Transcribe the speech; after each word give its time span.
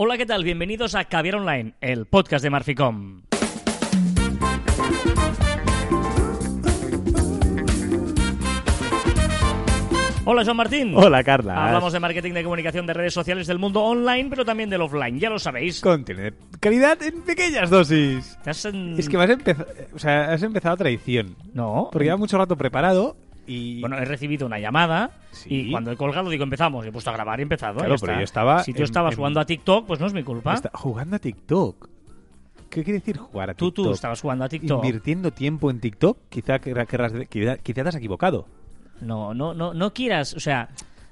Hola, 0.00 0.16
¿qué 0.16 0.26
tal? 0.26 0.44
Bienvenidos 0.44 0.94
a 0.94 1.04
Caviar 1.06 1.34
Online, 1.36 1.74
el 1.80 2.06
podcast 2.06 2.42
de 2.44 2.50
Marficom. 2.50 3.22
Hola, 10.30 10.44
Joan 10.44 10.58
Martín. 10.58 10.92
Hola, 10.94 11.24
Carla. 11.24 11.66
Hablamos 11.68 11.90
de 11.90 12.00
marketing 12.00 12.32
de 12.34 12.42
comunicación 12.44 12.86
de 12.86 12.92
redes 12.92 13.14
sociales 13.14 13.46
del 13.46 13.58
mundo 13.58 13.82
online, 13.82 14.26
pero 14.28 14.44
también 14.44 14.68
del 14.68 14.82
offline, 14.82 15.18
ya 15.18 15.30
lo 15.30 15.38
sabéis. 15.38 15.80
Contenido 15.80 16.24
de 16.26 16.34
calidad 16.60 17.02
en 17.02 17.22
pequeñas 17.22 17.70
dosis. 17.70 18.36
¿Te 18.44 18.50
has, 18.50 18.68
mm, 18.70 18.98
Es 18.98 19.08
que 19.08 19.16
has, 19.16 19.30
empeza- 19.30 19.66
o 19.94 19.98
sea, 19.98 20.30
has 20.32 20.42
empezado 20.42 20.74
a 20.74 20.76
traición. 20.76 21.34
No. 21.54 21.88
Porque 21.90 22.04
lleva 22.04 22.18
mucho 22.18 22.36
rato 22.36 22.56
preparado 22.56 23.16
y... 23.48 23.80
Bueno, 23.80 23.96
he 23.98 24.04
recibido 24.04 24.46
una 24.46 24.58
llamada 24.60 25.10
Sí. 25.32 25.68
y 25.68 25.70
cuando 25.70 25.90
he 25.90 25.96
colgado 25.96 26.30
digo 26.30 26.44
empezamos. 26.44 26.84
He 26.86 26.92
puesto 26.92 27.10
a 27.10 27.12
grabar 27.14 27.38
y 27.38 27.42
he 27.42 27.44
empezado. 27.44 27.78
Claro, 27.78 27.96
pero 28.00 28.14
yo 28.14 28.20
estaba 28.24 28.62
Si 28.62 28.72
tú 28.72 28.78
en- 28.78 28.84
estabas 28.84 29.12
en- 29.12 29.16
jugando 29.16 29.40
a 29.40 29.44
TikTok, 29.46 29.86
pues 29.86 29.98
no 30.00 30.06
es 30.06 30.12
mi 30.12 30.22
culpa. 30.22 30.54
está 30.54 30.70
jugando 30.74 31.16
a 31.16 31.18
TikTok. 31.18 31.88
¿Qué 32.70 32.84
quiere 32.84 32.98
decir 33.00 33.16
jugar 33.16 33.50
a 33.50 33.54
Tú, 33.54 33.66
TikTok? 33.70 33.86
tú 33.86 33.92
estabas 33.92 34.20
jugando 34.20 34.44
a 34.44 34.48
TikTok. 34.48 34.84
Invirtiendo 34.84 35.30
tiempo 35.32 35.70
en 35.70 35.80
TikTok, 35.80 36.18
quizá, 36.28 36.58
quizá, 36.58 37.56
quizá 37.56 37.82
te 37.82 37.88
has 37.88 37.94
equivocado. 37.94 38.46
No, 39.00 39.32
no, 39.32 39.54
no, 39.54 39.72
no 39.72 39.92
quieras, 39.94 40.34
o 40.34 40.40
sea, 40.40 40.68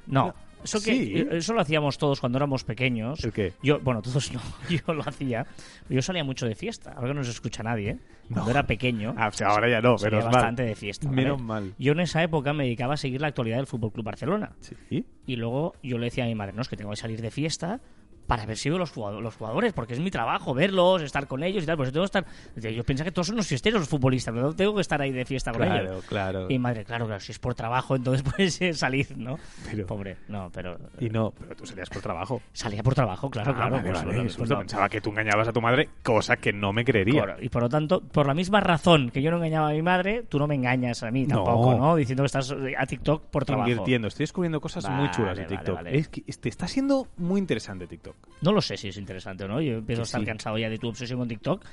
no. 0.06 0.34
Eso 0.66 0.78
que 0.78 0.94
Sí. 0.94 1.12
eh, 1.16 1.28
eso 1.32 1.54
lo 1.54 1.60
hacíamos 1.60 1.96
todos 1.98 2.20
cuando 2.20 2.38
éramos 2.38 2.64
pequeños. 2.64 3.24
¿El 3.24 3.32
qué? 3.32 3.52
Yo, 3.62 3.80
bueno, 3.80 4.02
todos 4.02 4.32
no, 4.32 4.40
yo 4.68 4.92
lo 4.94 5.02
hacía. 5.08 5.46
Yo 5.88 6.02
salía 6.02 6.24
mucho 6.24 6.46
de 6.46 6.54
fiesta, 6.54 6.92
ahora 6.92 7.08
que 7.08 7.14
no 7.14 7.24
se 7.24 7.30
escucha 7.30 7.62
nadie. 7.62 7.90
¿eh? 7.90 7.98
Cuando 8.28 8.44
No. 8.46 8.50
era 8.50 8.66
pequeño. 8.66 9.14
Ah, 9.16 9.28
o 9.28 9.32
sea, 9.32 9.48
ahora 9.48 9.68
ya 9.70 9.80
no, 9.80 9.96
salía 9.98 10.18
menos 10.18 10.32
bastante 10.32 10.62
mal. 10.62 10.68
de 10.70 10.74
fiesta. 10.76 11.08
¿vale? 11.08 11.22
Menos 11.22 11.40
mal. 11.40 11.74
Yo 11.78 11.92
en 11.92 12.00
esa 12.00 12.22
época 12.22 12.52
me 12.52 12.64
dedicaba 12.64 12.94
a 12.94 12.96
seguir 12.96 13.20
la 13.20 13.28
actualidad 13.28 13.56
del 13.58 13.66
Fútbol 13.66 13.92
Club 13.92 14.04
Barcelona. 14.04 14.52
Sí. 14.60 15.04
Y 15.26 15.36
luego 15.36 15.74
yo 15.82 15.98
le 15.98 16.06
decía 16.06 16.24
a 16.24 16.26
mi 16.26 16.34
madre, 16.34 16.52
no, 16.52 16.62
es 16.62 16.68
que 16.68 16.76
tengo 16.76 16.90
que 16.90 16.96
salir 16.96 17.22
de 17.22 17.30
fiesta 17.30 17.80
para 18.26 18.44
ver 18.46 18.56
si 18.56 18.68
veo 18.68 18.78
los 18.78 18.90
jugadores, 18.90 19.72
porque 19.72 19.94
es 19.94 20.00
mi 20.00 20.10
trabajo 20.10 20.54
verlos, 20.54 21.02
estar 21.02 21.26
con 21.26 21.42
ellos 21.42 21.62
y 21.62 21.66
tal. 21.66 21.76
Pues 21.76 21.88
yo 21.88 21.92
tengo 21.92 22.04
que 22.04 22.18
estar. 22.18 22.72
Yo 22.72 22.84
pensaba 22.84 23.04
que 23.06 23.12
todos 23.12 23.28
son 23.28 23.36
los 23.36 23.46
fiesteros 23.46 23.80
los 23.80 23.88
futbolistas, 23.88 24.34
pero 24.34 24.52
tengo 24.52 24.74
que 24.74 24.80
estar 24.80 25.00
ahí 25.00 25.12
de 25.12 25.24
fiesta 25.24 25.52
con 25.52 25.62
Claro, 25.62 25.84
ellos. 25.92 26.04
claro. 26.06 26.44
Y 26.44 26.54
mi 26.54 26.58
madre, 26.58 26.84
claro, 26.84 27.06
claro, 27.06 27.20
si 27.20 27.32
es 27.32 27.38
por 27.38 27.54
trabajo, 27.54 27.96
entonces 27.96 28.22
puedes 28.36 28.60
eh, 28.62 28.72
salir, 28.74 29.16
¿no? 29.16 29.38
Pero- 29.70 29.86
Pobre, 29.86 30.16
no, 30.28 30.50
pero. 30.52 30.76
Y 31.00 31.08
no, 31.10 31.32
pero 31.38 31.54
tú 31.54 31.66
salías 31.66 31.88
por 31.90 32.02
trabajo. 32.02 32.42
Salía 32.52 32.82
por 32.82 32.94
trabajo, 32.94 33.30
claro, 33.30 33.52
Ah, 33.52 33.54
claro. 33.54 33.70
vale, 33.76 33.90
pues, 33.90 34.04
vale, 34.04 34.20
pues 34.22 34.36
pues 34.36 34.50
no. 34.50 34.58
pensaba 34.58 34.88
que 34.88 35.00
tú 35.00 35.10
engañabas 35.10 35.48
a 35.48 35.52
tu 35.52 35.60
madre, 35.60 35.88
cosa 36.02 36.36
que 36.36 36.52
no 36.52 36.72
me 36.72 36.84
creería. 36.84 37.36
Y 37.40 37.48
por 37.48 37.62
lo 37.62 37.68
tanto, 37.68 38.00
por 38.00 38.26
la 38.26 38.34
misma 38.34 38.60
razón 38.60 39.10
que 39.10 39.22
yo 39.22 39.30
no 39.30 39.36
engañaba 39.36 39.68
a 39.68 39.72
mi 39.72 39.82
madre, 39.82 40.24
tú 40.28 40.38
no 40.38 40.46
me 40.46 40.54
engañas 40.56 41.02
a 41.02 41.10
mí 41.10 41.24
No. 41.26 41.36
tampoco, 41.44 41.74
¿no? 41.76 41.94
Diciendo 41.96 42.22
que 42.22 42.26
estás 42.26 42.50
eh, 42.50 42.74
a 42.76 42.86
TikTok 42.86 43.22
por 43.26 43.44
trabajo. 43.44 43.68
Invirtiendo. 43.70 44.08
Estoy 44.08 44.24
descubriendo 44.24 44.60
cosas 44.60 44.88
muy 44.90 45.10
chulas 45.10 45.36
vale, 45.36 45.44
TikTok. 45.44 45.80
Es 45.86 46.08
que 46.08 46.22
te 46.22 46.48
está 46.48 46.66
siendo 46.66 47.06
muy 47.16 47.38
interesante 47.40 47.86
TikTok. 47.86 48.15
No 48.42 48.52
lo 48.52 48.60
sé 48.60 48.76
si 48.76 48.88
es 48.88 48.96
interesante 48.96 49.44
o 49.44 49.48
no. 49.48 49.60
Yo 49.60 49.74
empiezo 49.78 50.00
Que 50.00 50.02
a 50.02 50.04
estar 50.04 50.20
sí. 50.20 50.26
cansado 50.26 50.58
ya 50.58 50.68
de 50.68 50.78
tu 50.78 50.88
obsesión 50.88 51.18
con 51.18 51.28
TikTok. 51.28 51.64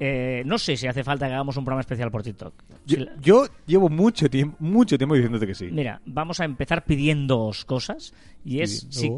Eh, 0.00 0.42
no 0.46 0.58
sé 0.58 0.76
si 0.76 0.86
hace 0.86 1.02
falta 1.02 1.26
que 1.26 1.32
hagamos 1.34 1.56
un 1.56 1.64
programa 1.64 1.80
especial 1.80 2.10
por 2.10 2.22
TikTok. 2.22 2.54
Yo, 2.86 2.96
Si 2.98 3.04
la- 3.04 3.16
yo 3.20 3.46
llevo 3.66 3.88
mucho 3.88 4.30
tiempo, 4.30 4.56
mucho 4.60 4.96
tiempo 4.96 5.14
diciéndote 5.16 5.46
que 5.46 5.54
sí. 5.54 5.68
Mira, 5.72 6.00
vamos 6.06 6.38
a 6.40 6.44
empezar 6.44 6.84
pidiéndoos 6.84 7.64
cosas. 7.64 8.14
Y 8.44 8.60
es 8.60 8.86
si 8.90 9.10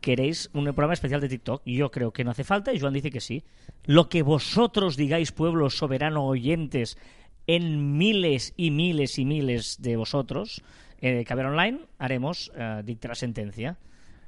queréis 0.00 0.50
un 0.52 0.64
programa 0.66 0.92
especial 0.92 1.20
de 1.22 1.28
TikTok. 1.30 1.62
Yo 1.64 1.90
creo 1.90 2.12
que 2.12 2.24
no 2.24 2.30
hace 2.30 2.44
falta 2.44 2.72
y 2.72 2.78
Joan 2.78 2.92
dice 2.94 3.10
que 3.10 3.20
sí. 3.20 3.42
Lo 3.86 4.08
que 4.08 4.22
vosotros 4.22 4.96
digáis, 4.96 5.32
pueblo 5.32 5.70
soberano 5.70 6.24
oyentes, 6.26 6.98
en 7.46 7.96
miles 7.96 8.52
y 8.56 8.70
miles 8.70 9.18
y 9.18 9.24
miles 9.24 9.80
de 9.80 9.96
vosotros, 9.96 10.62
eh, 11.00 11.24
Caber 11.24 11.46
Online, 11.46 11.80
haremos 11.98 12.52
eh, 12.54 12.82
dictar 12.84 13.16
sentencia. 13.16 13.78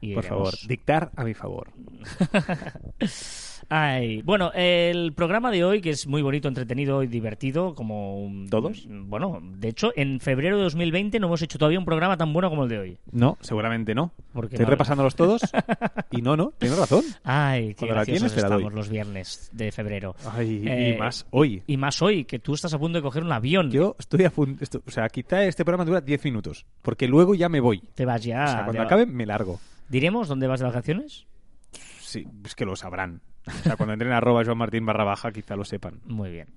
Y 0.01 0.15
Por 0.15 0.25
favor, 0.25 0.55
dictar 0.67 1.11
a 1.17 1.25
mi 1.25 1.35
favor. 1.35 1.69
Ay, 3.73 4.21
bueno, 4.23 4.51
el 4.55 5.13
programa 5.13 5.53
de 5.53 5.63
hoy, 5.65 5.81
que 5.81 5.91
es 5.91 6.07
muy 6.09 6.23
bonito, 6.23 6.49
entretenido 6.49 7.05
y 7.05 7.07
divertido, 7.07 7.75
como... 7.77 8.29
¿Todos? 8.51 8.85
Bueno, 8.89 9.39
de 9.41 9.69
hecho, 9.69 9.93
en 9.95 10.19
febrero 10.19 10.57
de 10.57 10.65
2020 10.65 11.21
no 11.21 11.29
hemos 11.29 11.41
hecho 11.43 11.57
todavía 11.57 11.79
un 11.79 11.85
programa 11.85 12.17
tan 12.17 12.33
bueno 12.33 12.51
como 12.51 12.65
el 12.65 12.69
de 12.69 12.79
hoy. 12.81 12.99
No, 13.13 13.39
seguramente 13.41 13.95
no. 13.95 14.11
Porque 14.33 14.57
Estoy 14.57 14.65
no- 14.67 14.71
repasándolos 14.71 15.15
todos 15.15 15.43
y 16.11 16.21
no, 16.21 16.37
no, 16.37 16.53
tienes 16.59 16.79
razón. 16.79 17.05
Ay, 17.23 17.75
qué 17.75 17.87
la 17.87 18.05
tienes, 18.05 18.35
doy. 18.35 18.43
estamos 18.43 18.73
los 18.73 18.89
viernes 18.89 19.51
de 19.53 19.71
febrero. 19.71 20.17
Ay, 20.33 20.65
Eh, 20.67 20.95
y 20.97 20.99
más 20.99 21.27
hoy. 21.31 21.63
Y 21.69 21.77
más 21.77 22.03
hoy, 22.03 22.25
que 22.25 22.41
tú 22.41 22.55
estás 22.55 22.75
a 22.75 22.79
punto 22.79 22.99
de 22.99 23.03
coger 23.03 23.23
un 23.23 23.31
avión. 23.31 23.71
Yo 23.71 23.95
estoy 24.01 24.25
a 24.25 24.31
punto... 24.31 24.65
esto- 24.65 24.83
O 24.85 24.91
sea, 24.91 25.09
quizá 25.11 25.45
este 25.45 25.65
programa 25.65 25.85
dura 25.85 26.01
10 26.01 26.25
minutos, 26.25 26.67
porque 26.83 27.07
luego 27.07 27.37
ya 27.37 27.49
me 27.49 27.61
voy. 27.61 27.81
Te 27.95 28.05
vas 28.05 28.25
ya... 28.25 28.43
o 28.45 28.49
sea, 28.49 28.65
cuando 28.65 28.79
va- 28.81 28.87
acabe 28.87 29.07
me 29.07 29.27
largo. 29.27 29.61
¿Diremos 29.91 30.29
dónde 30.29 30.47
vas 30.47 30.61
de 30.61 30.67
vacaciones? 30.67 31.27
Sí, 32.01 32.25
es 32.45 32.55
que 32.55 32.65
lo 32.65 32.77
sabrán. 32.77 33.21
O 33.47 33.51
sea, 33.51 33.77
cuando 33.77 33.93
entren 33.93 34.13
a 34.13 34.19
arroba 34.19 34.45
Joan 34.45 34.57
Martín 34.59 34.87
barra 34.87 35.05
baja, 35.05 35.33
quizá 35.33 35.57
lo 35.57 35.65
sepan. 35.65 36.01
Muy 36.07 36.31
bien. 36.31 36.49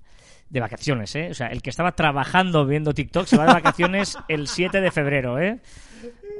De 0.50 0.60
vacaciones, 0.60 1.14
¿eh? 1.16 1.28
O 1.30 1.34
sea, 1.34 1.48
el 1.48 1.60
que 1.60 1.70
estaba 1.70 1.92
trabajando 1.92 2.64
viendo 2.64 2.94
TikTok 2.94 3.26
se 3.26 3.36
va 3.36 3.46
de 3.46 3.54
vacaciones 3.54 4.16
el 4.28 4.46
7 4.46 4.80
de 4.80 4.90
febrero, 4.90 5.40
¿eh? 5.40 5.60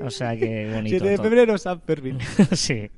O 0.00 0.10
sea, 0.10 0.37
que 0.37 0.71
bonito. 0.72 0.97
7 0.99 1.09
de 1.09 1.16
todo. 1.16 1.25
febrero, 1.25 1.59
San 1.59 1.81
Fermín. 1.81 2.19
sí. 2.53 2.91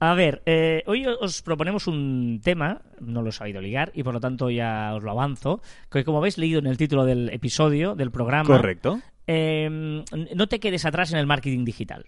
A 0.00 0.12
ver, 0.12 0.42
eh, 0.44 0.82
hoy 0.86 1.06
os 1.06 1.40
proponemos 1.40 1.86
un 1.86 2.40
tema, 2.44 2.82
no 3.00 3.22
lo 3.22 3.30
he 3.30 3.32
sabido 3.32 3.62
ligar 3.62 3.90
y 3.94 4.02
por 4.02 4.12
lo 4.12 4.20
tanto 4.20 4.50
ya 4.50 4.92
os 4.94 5.02
lo 5.02 5.10
avanzo, 5.12 5.62
que 5.90 6.04
como 6.04 6.18
habéis 6.18 6.36
leído 6.36 6.58
en 6.58 6.66
el 6.66 6.76
título 6.76 7.06
del 7.06 7.30
episodio, 7.30 7.94
del 7.94 8.10
programa, 8.10 8.44
Correcto. 8.44 9.00
eh, 9.26 10.02
no 10.34 10.46
te 10.48 10.60
quedes 10.60 10.84
atrás 10.84 11.12
en 11.12 11.18
el 11.20 11.26
marketing 11.26 11.64
digital. 11.64 12.04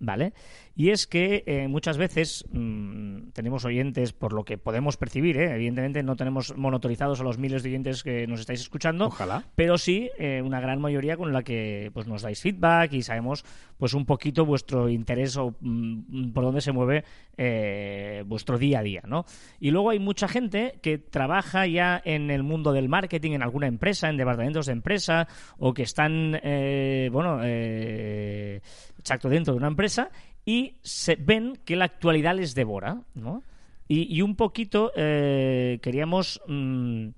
¿Vale? 0.00 0.32
Y 0.74 0.90
es 0.90 1.06
que 1.06 1.44
eh, 1.46 1.68
muchas 1.68 1.96
veces 1.96 2.44
mm, 2.52 3.30
tenemos 3.32 3.64
oyentes, 3.64 4.12
por 4.12 4.32
lo 4.32 4.44
que 4.44 4.58
podemos 4.58 4.96
percibir, 4.96 5.36
¿eh? 5.36 5.54
evidentemente 5.54 6.02
no 6.02 6.16
tenemos 6.16 6.56
monotorizados 6.56 7.20
a 7.20 7.24
los 7.24 7.38
miles 7.38 7.62
de 7.62 7.70
oyentes 7.70 8.02
que 8.02 8.26
nos 8.26 8.40
estáis 8.40 8.60
escuchando, 8.60 9.06
Ojalá. 9.06 9.44
pero 9.54 9.78
sí 9.78 10.10
eh, 10.18 10.42
una 10.44 10.60
gran 10.60 10.80
mayoría 10.80 11.16
con 11.16 11.32
la 11.32 11.42
que 11.42 11.90
pues 11.94 12.06
nos 12.06 12.22
dais 12.22 12.40
feedback 12.40 12.92
y 12.92 13.02
sabemos 13.02 13.44
pues 13.76 13.94
un 13.94 14.06
poquito 14.06 14.44
vuestro 14.44 14.88
interés 14.88 15.36
o 15.36 15.54
mm, 15.60 16.32
por 16.32 16.44
dónde 16.44 16.60
se 16.60 16.72
mueve 16.72 17.04
eh, 17.36 18.24
vuestro 18.26 18.58
día 18.58 18.80
a 18.80 18.82
día, 18.82 19.02
¿no? 19.06 19.24
Y 19.60 19.70
luego 19.70 19.90
hay 19.90 19.98
mucha 19.98 20.28
gente 20.28 20.78
que 20.82 20.98
trabaja 20.98 21.66
ya 21.66 22.00
en 22.04 22.30
el 22.30 22.42
mundo 22.42 22.72
del 22.72 22.88
marketing 22.88 23.32
en 23.32 23.42
alguna 23.42 23.68
empresa, 23.68 24.08
en 24.08 24.16
departamentos 24.16 24.66
de 24.66 24.72
empresa 24.72 25.28
o 25.58 25.72
que 25.72 25.82
están, 25.82 26.38
eh, 26.42 27.08
bueno, 27.12 27.40
eh, 27.42 28.60
exacto, 28.98 29.28
dentro 29.28 29.54
de 29.54 29.58
una 29.58 29.68
empresa 29.68 30.10
y 30.44 30.74
se 30.82 31.16
ven 31.16 31.58
que 31.64 31.76
la 31.76 31.84
actualidad 31.86 32.34
les 32.36 32.54
devora, 32.54 33.02
¿no? 33.14 33.42
Y, 33.86 34.14
y 34.14 34.22
un 34.22 34.36
poquito 34.36 34.92
eh, 34.96 35.78
queríamos 35.82 36.40
mm, 36.46 37.08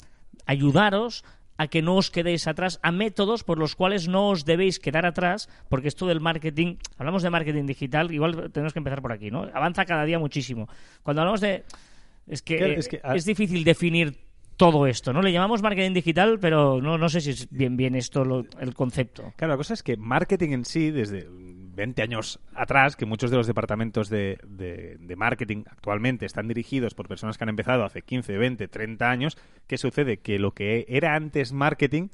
ayudaros 0.46 1.24
a 1.56 1.68
que 1.68 1.82
no 1.82 1.96
os 1.96 2.10
quedéis 2.10 2.46
atrás, 2.48 2.80
a 2.82 2.90
métodos 2.90 3.44
por 3.44 3.58
los 3.58 3.76
cuales 3.76 4.08
no 4.08 4.28
os 4.30 4.46
debéis 4.46 4.78
quedar 4.78 5.04
atrás, 5.04 5.48
porque 5.68 5.88
esto 5.88 6.06
del 6.06 6.20
marketing, 6.20 6.76
hablamos 6.96 7.22
de 7.22 7.28
marketing 7.28 7.66
digital, 7.66 8.10
igual 8.12 8.50
tenemos 8.50 8.72
que 8.72 8.78
empezar 8.78 9.02
por 9.02 9.12
aquí, 9.12 9.30
¿no? 9.30 9.42
Avanza 9.52 9.84
cada 9.84 10.04
día 10.06 10.18
muchísimo. 10.18 10.68
Cuando 11.02 11.20
hablamos 11.20 11.40
de... 11.42 11.64
Es 12.26 12.40
que, 12.40 12.56
Claro, 12.56 12.72
eh, 12.72 12.76
es 12.78 12.88
que, 12.88 13.00
ah- 13.04 13.14
es 13.14 13.26
difícil 13.26 13.62
definir 13.64 14.16
todo 14.56 14.86
esto, 14.86 15.12
¿no? 15.12 15.20
Le 15.20 15.32
llamamos 15.32 15.60
marketing 15.62 15.92
digital, 15.92 16.38
pero 16.38 16.80
no, 16.80 16.96
no 16.96 17.08
sé 17.10 17.20
si 17.20 17.30
es 17.30 17.50
bien 17.50 17.76
bien 17.76 17.94
esto 17.94 18.24
lo- 18.24 18.46
el 18.58 18.72
concepto. 18.72 19.32
Claro, 19.36 19.52
la 19.54 19.56
cosa 19.58 19.74
es 19.74 19.82
que 19.82 19.96
marketing 19.98 20.50
en 20.52 20.64
sí, 20.64 20.90
desde 20.90 21.28
20 21.80 22.02
años 22.02 22.40
atrás, 22.54 22.94
que 22.94 23.06
muchos 23.06 23.30
de 23.30 23.38
los 23.38 23.46
departamentos 23.46 24.10
de, 24.10 24.38
marketing 25.16 25.64
actualmente 25.66 26.26
están 26.26 26.46
dirigidos 26.46 26.92
por 26.94 27.08
personas 27.08 27.38
que 27.38 27.44
han 27.44 27.48
empezado 27.48 27.84
hace 27.84 28.02
15, 28.02 28.36
20, 28.36 28.68
30 28.68 29.10
años, 29.10 29.38
¿qué 29.66 29.78
sucede? 29.78 30.18
Que 30.18 30.38
lo 30.38 30.52
que 30.52 30.84
era 30.88 31.14
antes 31.14 31.52
marketing 31.52 32.08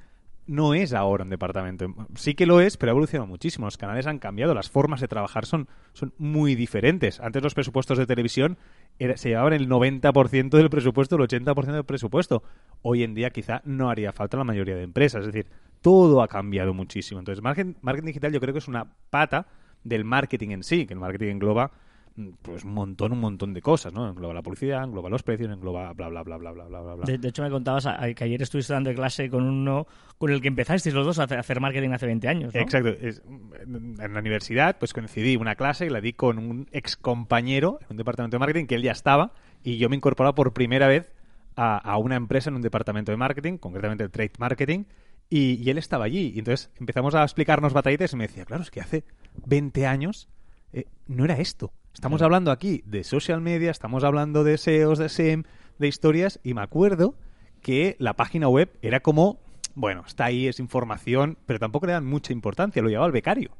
no 0.47 0.75
es 0.75 0.93
ahora 0.95 1.25
un 1.25 1.31
departamento. 1.31 1.93
Sí 2.15 2.35
que 2.35 2.47
lo 2.47 2.61
es, 2.61 2.77
pero 2.77 2.91
ha 2.91 2.95
evolucionado 2.95 3.27
muchísimo. 3.27 3.67
Los 3.67 3.77
canales 3.77 4.07
han 4.07 4.21
cambiado, 4.21 4.55
las 4.55 4.71
formas 4.71 5.01
de 5.01 5.09
trabajar 5.09 5.45
son, 5.47 5.67
son 5.93 6.15
muy 6.19 6.55
diferentes. 6.55 7.19
Antes 7.19 7.43
los 7.43 7.55
presupuestos 7.55 7.99
de 7.99 8.07
televisión 8.07 8.57
era- 9.01 9.17
se 9.17 9.31
llevaban 9.31 9.55
el 9.55 9.69
90% 9.69 10.57
del 10.57 10.71
presupuesto, 10.71 11.17
el 11.17 11.23
80% 11.23 11.73
del 11.75 11.85
presupuesto. 11.85 12.45
Hoy 12.83 13.03
en 13.03 13.15
día 13.15 13.31
quizá 13.31 13.61
no 13.65 13.91
haría 13.91 14.13
falta 14.13 14.37
la 14.37 14.45
mayoría 14.45 14.77
de 14.77 14.85
empresas. 14.85 15.23
Es 15.23 15.33
decir, 15.33 15.51
todo 15.83 16.23
ha 16.23 16.29
cambiado 16.29 16.75
muchísimo. 16.75 17.21
Entonces, 17.21 17.43
marketing, 17.43 17.75
marketing 17.83 18.07
digital 18.07 18.33
yo 18.33 18.41
creo 18.41 18.53
que 18.53 18.59
es 18.59 18.69
una 18.69 18.87
pata 19.11 19.47
del 19.85 20.05
marketing 20.05 20.51
en 20.51 20.63
sí, 20.63 20.87
que 20.87 20.95
el 20.95 21.01
marketing 21.01 21.33
engloba 21.33 21.71
mm, 22.17 22.29
pues 22.43 22.65
un 22.65 22.73
montón, 22.73 23.13
un 23.13 23.21
montón 23.21 23.55
de 23.55 23.63
cosas, 23.63 23.93
¿no? 23.93 24.09
Engloba 24.09 24.35
la 24.35 24.43
publicidad, 24.43 24.83
engloba 24.83 25.09
los 25.11 25.23
precios, 25.23 25.51
engloba 25.53 25.93
bla, 25.93 26.09
bla, 26.09 26.23
bla, 26.23 26.39
bla, 26.39 26.51
bla, 26.53 26.65
bla, 26.65 26.81
bla, 26.81 26.95
bla. 26.97 27.05
De, 27.05 27.19
de 27.19 27.29
hecho, 27.29 27.43
me 27.43 27.51
contabas 27.51 27.87
a- 27.87 28.03
a- 28.03 28.13
que 28.15 28.25
ayer 28.25 28.41
estuviste 28.43 28.73
dando 28.73 28.93
clase 28.95 29.29
con 29.31 29.45
uno 29.45 29.87
con 30.19 30.31
el 30.33 30.41
que 30.41 30.49
empezasteis 30.49 30.95
los 30.95 31.05
dos 31.07 31.19
a 31.19 31.25
hacer- 31.25 31.37
a 31.37 31.41
hacer 31.41 31.61
marketing 31.61 31.91
hace 31.91 32.07
20 32.07 32.27
años, 32.27 32.55
¿no? 32.55 32.61
Exacto. 32.61 32.89
Es- 32.89 33.23
en 33.67 34.13
la 34.13 34.19
universidad, 34.21 34.79
pues 34.79 34.93
coincidí 34.93 35.37
una 35.37 35.55
clase 35.57 35.87
y 35.87 35.91
la 35.91 36.01
di 36.01 36.15
con 36.15 36.39
un 36.39 36.67
ex 36.73 36.97
compañero 36.97 37.79
en 37.83 37.87
un 37.91 37.97
departamento 37.99 38.37
de 38.37 38.39
marketing 38.41 38.67
que 38.67 38.75
él 38.77 38.83
ya 38.83 38.93
estaba 38.93 39.33
y 39.63 39.77
yo 39.79 39.89
me 39.89 39.97
incorporaba 39.97 40.35
por 40.35 40.53
primera 40.53 40.89
vez 40.89 41.13
a, 41.55 41.77
a 41.79 41.97
una 41.99 42.17
empresa 42.17 42.51
en 42.51 42.57
un 42.57 42.63
departamento 42.63 43.13
de 43.13 43.17
marketing, 43.19 43.59
concretamente 43.59 44.05
el 44.05 44.11
trade 44.11 44.33
marketing, 44.39 44.85
y, 45.29 45.63
y 45.63 45.71
él 45.71 45.79
estaba 45.79 46.05
allí. 46.05 46.33
Y 46.35 46.39
entonces 46.39 46.71
empezamos 46.79 47.15
a 47.15 47.23
explicarnos 47.23 47.73
batallitas 47.73 48.13
y 48.13 48.17
me 48.17 48.27
decía, 48.27 48.45
claro, 48.45 48.63
es 48.63 48.71
que 48.71 48.81
hace 48.81 49.05
20 49.47 49.87
años 49.87 50.29
eh, 50.73 50.87
no 51.07 51.25
era 51.25 51.39
esto. 51.39 51.73
Estamos 51.95 52.21
hablando 52.21 52.51
aquí 52.51 52.83
de 52.85 53.05
social 53.05 53.41
media, 53.41 53.71
estamos 53.71 54.05
hablando 54.05 54.45
de 54.45 54.59
SEOs, 54.59 54.99
de 54.99 55.09
SEM, 55.09 55.45
de 55.79 55.89
historias, 55.89 56.41
y 56.43 56.53
me 56.53 56.61
acuerdo 56.61 57.15
que 57.63 57.97
la 57.99 58.15
página 58.15 58.49
web 58.49 58.71
era 58.83 59.01
como, 59.01 59.41
bueno, 59.75 60.05
está 60.07 60.27
ahí, 60.27 60.47
es 60.47 60.61
información, 60.61 61.39
pero 61.47 61.59
tampoco 61.59 61.87
le 61.87 61.93
dan 61.93 62.05
mucha 62.05 62.35
importancia, 62.35 62.83
lo 62.83 62.91
llevaba 62.91 63.07
el 63.07 63.13
becario. 63.13 63.57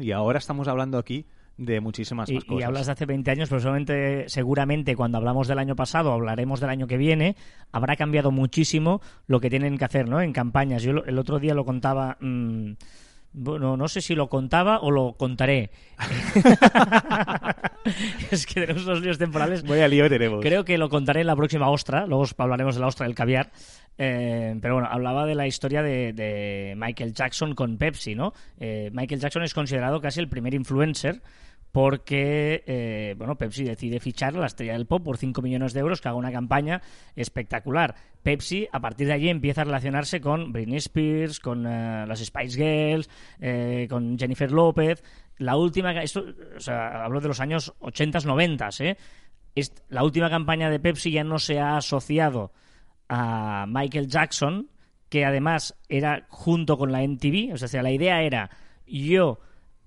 Y 0.00 0.10
ahora 0.10 0.38
estamos 0.38 0.66
hablando 0.66 0.98
aquí 0.98 1.26
de 1.56 1.80
muchísimas 1.80 2.28
Y, 2.28 2.34
más 2.34 2.44
cosas. 2.44 2.60
y 2.60 2.64
hablas 2.64 2.86
de 2.86 2.92
hace 2.92 3.06
20 3.06 3.30
años, 3.30 3.48
pero 3.48 3.60
seguramente, 3.60 4.24
seguramente 4.28 4.96
cuando 4.96 5.18
hablamos 5.18 5.48
del 5.48 5.58
año 5.58 5.76
pasado, 5.76 6.12
hablaremos 6.12 6.60
del 6.60 6.70
año 6.70 6.86
que 6.86 6.96
viene, 6.96 7.36
habrá 7.72 7.96
cambiado 7.96 8.30
muchísimo 8.30 9.00
lo 9.26 9.40
que 9.40 9.50
tienen 9.50 9.78
que 9.78 9.84
hacer 9.84 10.08
¿no? 10.08 10.20
en 10.20 10.32
campañas. 10.32 10.82
Yo 10.82 10.92
el 11.06 11.18
otro 11.18 11.38
día 11.38 11.54
lo 11.54 11.64
contaba, 11.64 12.16
mm, 12.20 12.72
bueno, 13.32 13.76
no 13.76 13.88
sé 13.88 14.00
si 14.00 14.14
lo 14.14 14.28
contaba 14.28 14.80
o 14.80 14.90
lo 14.90 15.14
contaré. 15.14 15.70
es 18.30 18.46
que 18.46 18.60
tenemos 18.60 18.84
unos 18.86 19.00
líos 19.02 19.18
temporales. 19.18 19.62
Voy 19.64 19.80
a 19.80 19.88
lío 19.88 20.08
tenemos. 20.08 20.40
Creo 20.42 20.64
que 20.64 20.78
lo 20.78 20.88
contaré 20.88 21.20
en 21.20 21.26
la 21.26 21.36
próxima 21.36 21.68
ostra, 21.70 22.06
luego 22.06 22.22
os 22.22 22.34
hablaremos 22.38 22.74
de 22.74 22.80
la 22.80 22.86
ostra 22.86 23.06
del 23.06 23.14
caviar. 23.14 23.50
Eh, 23.96 24.56
pero 24.60 24.74
bueno, 24.74 24.88
hablaba 24.90 25.24
de 25.24 25.36
la 25.36 25.46
historia 25.46 25.82
de, 25.82 26.12
de 26.12 26.74
Michael 26.76 27.12
Jackson 27.14 27.54
con 27.54 27.76
Pepsi, 27.76 28.14
¿no? 28.16 28.32
Eh, 28.58 28.90
Michael 28.92 29.20
Jackson 29.20 29.44
es 29.44 29.54
considerado 29.54 30.00
casi 30.00 30.18
el 30.20 30.28
primer 30.28 30.54
influencer 30.54 31.22
porque, 31.74 32.62
eh, 32.68 33.16
bueno, 33.18 33.36
Pepsi 33.36 33.64
decide 33.64 33.98
fichar 33.98 34.36
a 34.36 34.38
la 34.38 34.46
estrella 34.46 34.74
del 34.74 34.86
pop 34.86 35.02
por 35.02 35.16
5 35.16 35.42
millones 35.42 35.72
de 35.72 35.80
euros 35.80 36.00
que 36.00 36.06
haga 36.06 36.16
una 36.16 36.30
campaña 36.30 36.80
espectacular. 37.16 37.96
Pepsi, 38.22 38.68
a 38.70 38.78
partir 38.78 39.08
de 39.08 39.14
allí, 39.14 39.28
empieza 39.28 39.62
a 39.62 39.64
relacionarse 39.64 40.20
con 40.20 40.52
Britney 40.52 40.76
Spears, 40.76 41.40
con 41.40 41.66
eh, 41.66 42.06
las 42.06 42.20
Spice 42.20 42.56
Girls, 42.56 43.10
eh, 43.40 43.88
con 43.90 44.16
Jennifer 44.16 44.52
López. 44.52 45.02
La 45.38 45.56
última, 45.56 46.00
esto, 46.00 46.24
o 46.56 46.60
sea, 46.60 47.04
hablo 47.04 47.20
de 47.20 47.26
los 47.26 47.40
años 47.40 47.74
80s, 47.80 48.24
90s, 48.24 48.80
¿eh? 48.84 48.96
La 49.88 50.04
última 50.04 50.30
campaña 50.30 50.70
de 50.70 50.78
Pepsi 50.78 51.10
ya 51.10 51.24
no 51.24 51.40
se 51.40 51.58
ha 51.58 51.76
asociado 51.76 52.52
a 53.08 53.66
Michael 53.66 54.06
Jackson, 54.06 54.70
que 55.08 55.24
además 55.24 55.76
era 55.88 56.24
junto 56.28 56.78
con 56.78 56.92
la 56.92 57.02
MTV, 57.02 57.52
o 57.52 57.56
sea, 57.56 57.82
la 57.82 57.90
idea 57.90 58.22
era 58.22 58.48
yo 58.86 59.40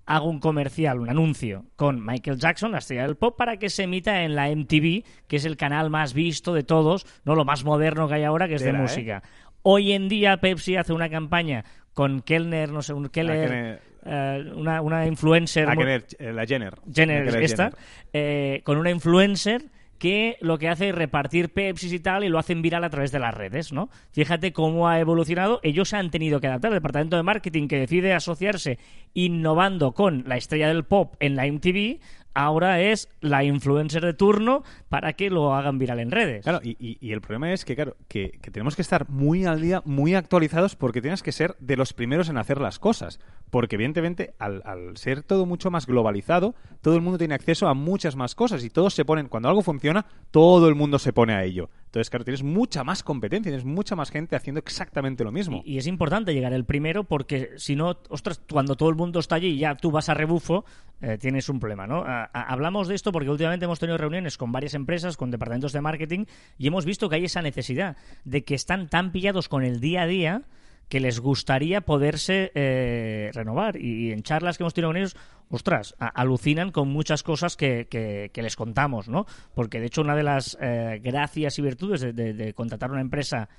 hago 0.07 0.29
un 0.29 0.39
comercial, 0.39 0.99
un 0.99 1.09
anuncio 1.09 1.65
con 1.75 2.03
Michael 2.03 2.37
Jackson, 2.39 2.71
la 2.71 2.79
estrella 2.79 3.03
del 3.03 3.17
pop, 3.17 3.37
para 3.37 3.57
que 3.57 3.69
se 3.69 3.83
emita 3.83 4.23
en 4.23 4.35
la 4.35 4.49
MTV, 4.49 5.03
que 5.27 5.35
es 5.35 5.45
el 5.45 5.57
canal 5.57 5.89
más 5.89 6.13
visto 6.13 6.53
de 6.53 6.63
todos, 6.63 7.05
no 7.25 7.35
lo 7.35 7.45
más 7.45 7.63
moderno 7.65 8.07
que 8.07 8.15
hay 8.15 8.23
ahora, 8.23 8.47
que 8.47 8.55
es 8.55 8.63
de 8.63 8.69
¿eh? 8.69 8.73
música. 8.73 9.21
Hoy 9.61 9.91
en 9.91 10.07
día 10.07 10.37
Pepsi 10.37 10.77
hace 10.77 10.93
una 10.93 11.09
campaña 11.09 11.65
con 11.93 12.21
Kellner, 12.21 12.71
no 12.71 12.81
sé, 12.81 12.93
un 12.93 13.09
Keller, 13.09 13.81
eh, 14.05 14.51
una, 14.55 14.81
una 14.81 15.05
influencer 15.05 15.67
Kenner, 15.67 16.05
eh, 16.19 16.31
la 16.31 16.45
Jenner. 16.45 16.75
Jenner, 16.93 17.31
La 17.31 17.39
esta, 17.39 17.63
Jenner. 17.65 17.79
eh, 18.13 18.61
con 18.63 18.77
una 18.77 18.89
influencer 18.91 19.63
que 19.97 20.37
lo 20.41 20.57
que 20.57 20.69
hace 20.69 20.89
es 20.89 20.95
repartir 20.95 21.49
Pepsi 21.49 21.93
y 21.93 21.99
tal 21.99 22.23
y 22.23 22.29
lo 22.29 22.39
hacen 22.39 22.61
viral 22.61 22.83
a 22.83 22.89
través 22.89 23.11
de 23.11 23.19
las 23.19 23.33
redes, 23.33 23.73
¿no? 23.73 23.89
Fíjate 24.11 24.53
cómo 24.53 24.87
ha 24.87 24.99
evolucionado. 24.99 25.59
Ellos 25.63 25.89
se 25.89 25.97
han 25.97 26.11
tenido 26.11 26.39
que 26.39 26.47
adaptar. 26.47 26.71
El 26.71 26.77
departamento 26.77 27.17
de 27.17 27.23
marketing 27.23 27.67
que 27.67 27.79
decide 27.79 28.13
asociarse 28.13 28.77
innovando 29.13 29.93
con 29.93 30.23
la 30.27 30.37
estrella 30.37 30.67
del 30.67 30.85
pop 30.85 31.15
en 31.19 31.35
la 31.35 31.47
MTV, 31.47 31.99
ahora 32.37 32.81
es 32.81 33.09
la 33.19 33.43
influencer 33.43 34.03
de 34.05 34.13
turno 34.13 34.63
para 34.89 35.13
que 35.13 35.29
lo 35.29 35.53
hagan 35.55 35.79
viral 35.79 35.99
en 35.99 36.11
redes. 36.11 36.43
Claro, 36.43 36.59
y, 36.63 36.77
y- 36.79 36.97
y 37.01 37.11
el 37.11 37.21
problema 37.21 37.51
es 37.51 37.65
que, 37.65 37.75
claro, 37.75 37.97
que, 38.07 38.37
que 38.41 38.51
tenemos 38.51 38.75
que 38.75 38.81
estar 38.81 39.09
muy 39.09 39.45
al 39.45 39.59
día, 39.61 39.81
muy 39.85 40.13
actualizados, 40.15 40.75
porque 40.75 41.01
tienes 41.01 41.23
que 41.23 41.31
ser 41.31 41.55
de 41.59 41.75
los 41.77 41.93
primeros 41.93 42.29
en 42.29 42.37
hacer 42.37 42.61
las 42.61 42.79
cosas. 42.79 43.19
Porque, 43.49 43.75
evidentemente, 43.75 44.33
al, 44.39 44.61
al 44.65 44.97
ser 44.97 45.23
todo 45.23 45.45
mucho 45.45 45.71
más 45.71 45.85
globalizado, 45.87 46.53
todo 46.81 46.95
el 46.95 47.01
mundo 47.01 47.17
tiene 47.17 47.33
acceso 47.35 47.67
a 47.67 47.73
muchas 47.73 48.15
más 48.15 48.35
cosas 48.35 48.63
y 48.63 48.69
todos 48.69 48.93
se 48.93 49.05
ponen, 49.05 49.27
cuando 49.29 49.49
algo 49.49 49.61
funciona, 49.61 50.05
todo 50.31 50.67
el 50.67 50.75
mundo 50.75 50.99
se 50.99 51.13
pone 51.13 51.33
a 51.33 51.43
ello. 51.43 51.69
Entonces, 51.85 52.09
claro, 52.09 52.25
tienes 52.25 52.43
mucha 52.43 52.83
más 52.83 53.01
competencia, 53.03 53.49
tienes 53.49 53.65
mucha 53.65 53.95
más 53.95 54.11
gente 54.11 54.35
haciendo 54.35 54.59
exactamente 54.59 55.23
lo 55.23 55.31
mismo. 55.31 55.61
Y, 55.65 55.73
y 55.75 55.77
es 55.77 55.87
importante 55.87 56.33
llegar 56.33 56.51
el 56.53 56.65
primero 56.65 57.05
porque 57.05 57.51
si 57.55 57.75
no, 57.75 57.97
ostras, 58.09 58.41
cuando 58.51 58.75
todo 58.75 58.89
el 58.89 58.95
mundo 58.95 59.19
está 59.19 59.35
allí 59.35 59.47
y 59.47 59.59
ya 59.59 59.75
tú 59.75 59.91
vas 59.91 60.09
a 60.09 60.13
rebufo, 60.13 60.65
eh, 61.01 61.17
tienes 61.17 61.47
un 61.47 61.59
problema, 61.59 61.87
¿no? 61.87 62.03
Hablamos 62.33 62.87
de 62.87 62.95
esto 62.95 63.11
porque 63.11 63.29
últimamente 63.29 63.65
hemos 63.65 63.79
tenido 63.79 63.97
reuniones 63.97 64.37
con 64.37 64.51
varias 64.51 64.73
empresas, 64.73 65.17
con 65.17 65.31
departamentos 65.31 65.73
de 65.73 65.81
marketing 65.81 66.25
y 66.57 66.67
hemos 66.67 66.85
visto 66.85 67.09
que 67.09 67.15
hay 67.17 67.25
esa 67.25 67.41
necesidad 67.41 67.97
de 68.23 68.43
que 68.43 68.55
están 68.55 68.89
tan 68.89 69.11
pillados 69.11 69.49
con 69.49 69.63
el 69.63 69.79
día 69.79 70.03
a 70.03 70.07
día 70.07 70.41
que 70.89 71.01
les 71.01 71.19
gustaría 71.19 71.81
poderse 71.81 72.51
eh, 72.55 73.29
renovar. 73.33 73.75
Y, 73.75 74.11
en 74.13 74.23
charlas 74.23 74.57
que 74.57 74.63
hemos 74.63 74.73
tenido 74.73 74.89
con 74.89 74.97
ellos, 74.97 75.17
ostras, 75.49 75.95
alucinan 75.99 76.71
con 76.71 76.87
muchas 76.87 77.23
cosas 77.23 77.57
que, 77.57 78.31
les 78.33 78.55
contamos, 78.55 79.09
¿no? 79.09 79.25
Porque 79.53 79.81
de 79.81 79.87
hecho 79.87 79.99
una 80.01 80.15
de 80.15 80.23
las 80.23 80.57
eh, 80.61 81.01
gracias 81.03 81.59
y 81.59 81.61
virtudes 81.61 81.99
de, 81.99 82.13
de- 82.13 82.33
de 82.33 82.53
contratar 82.53 82.89
una 82.91 83.01
empresa 83.01 83.49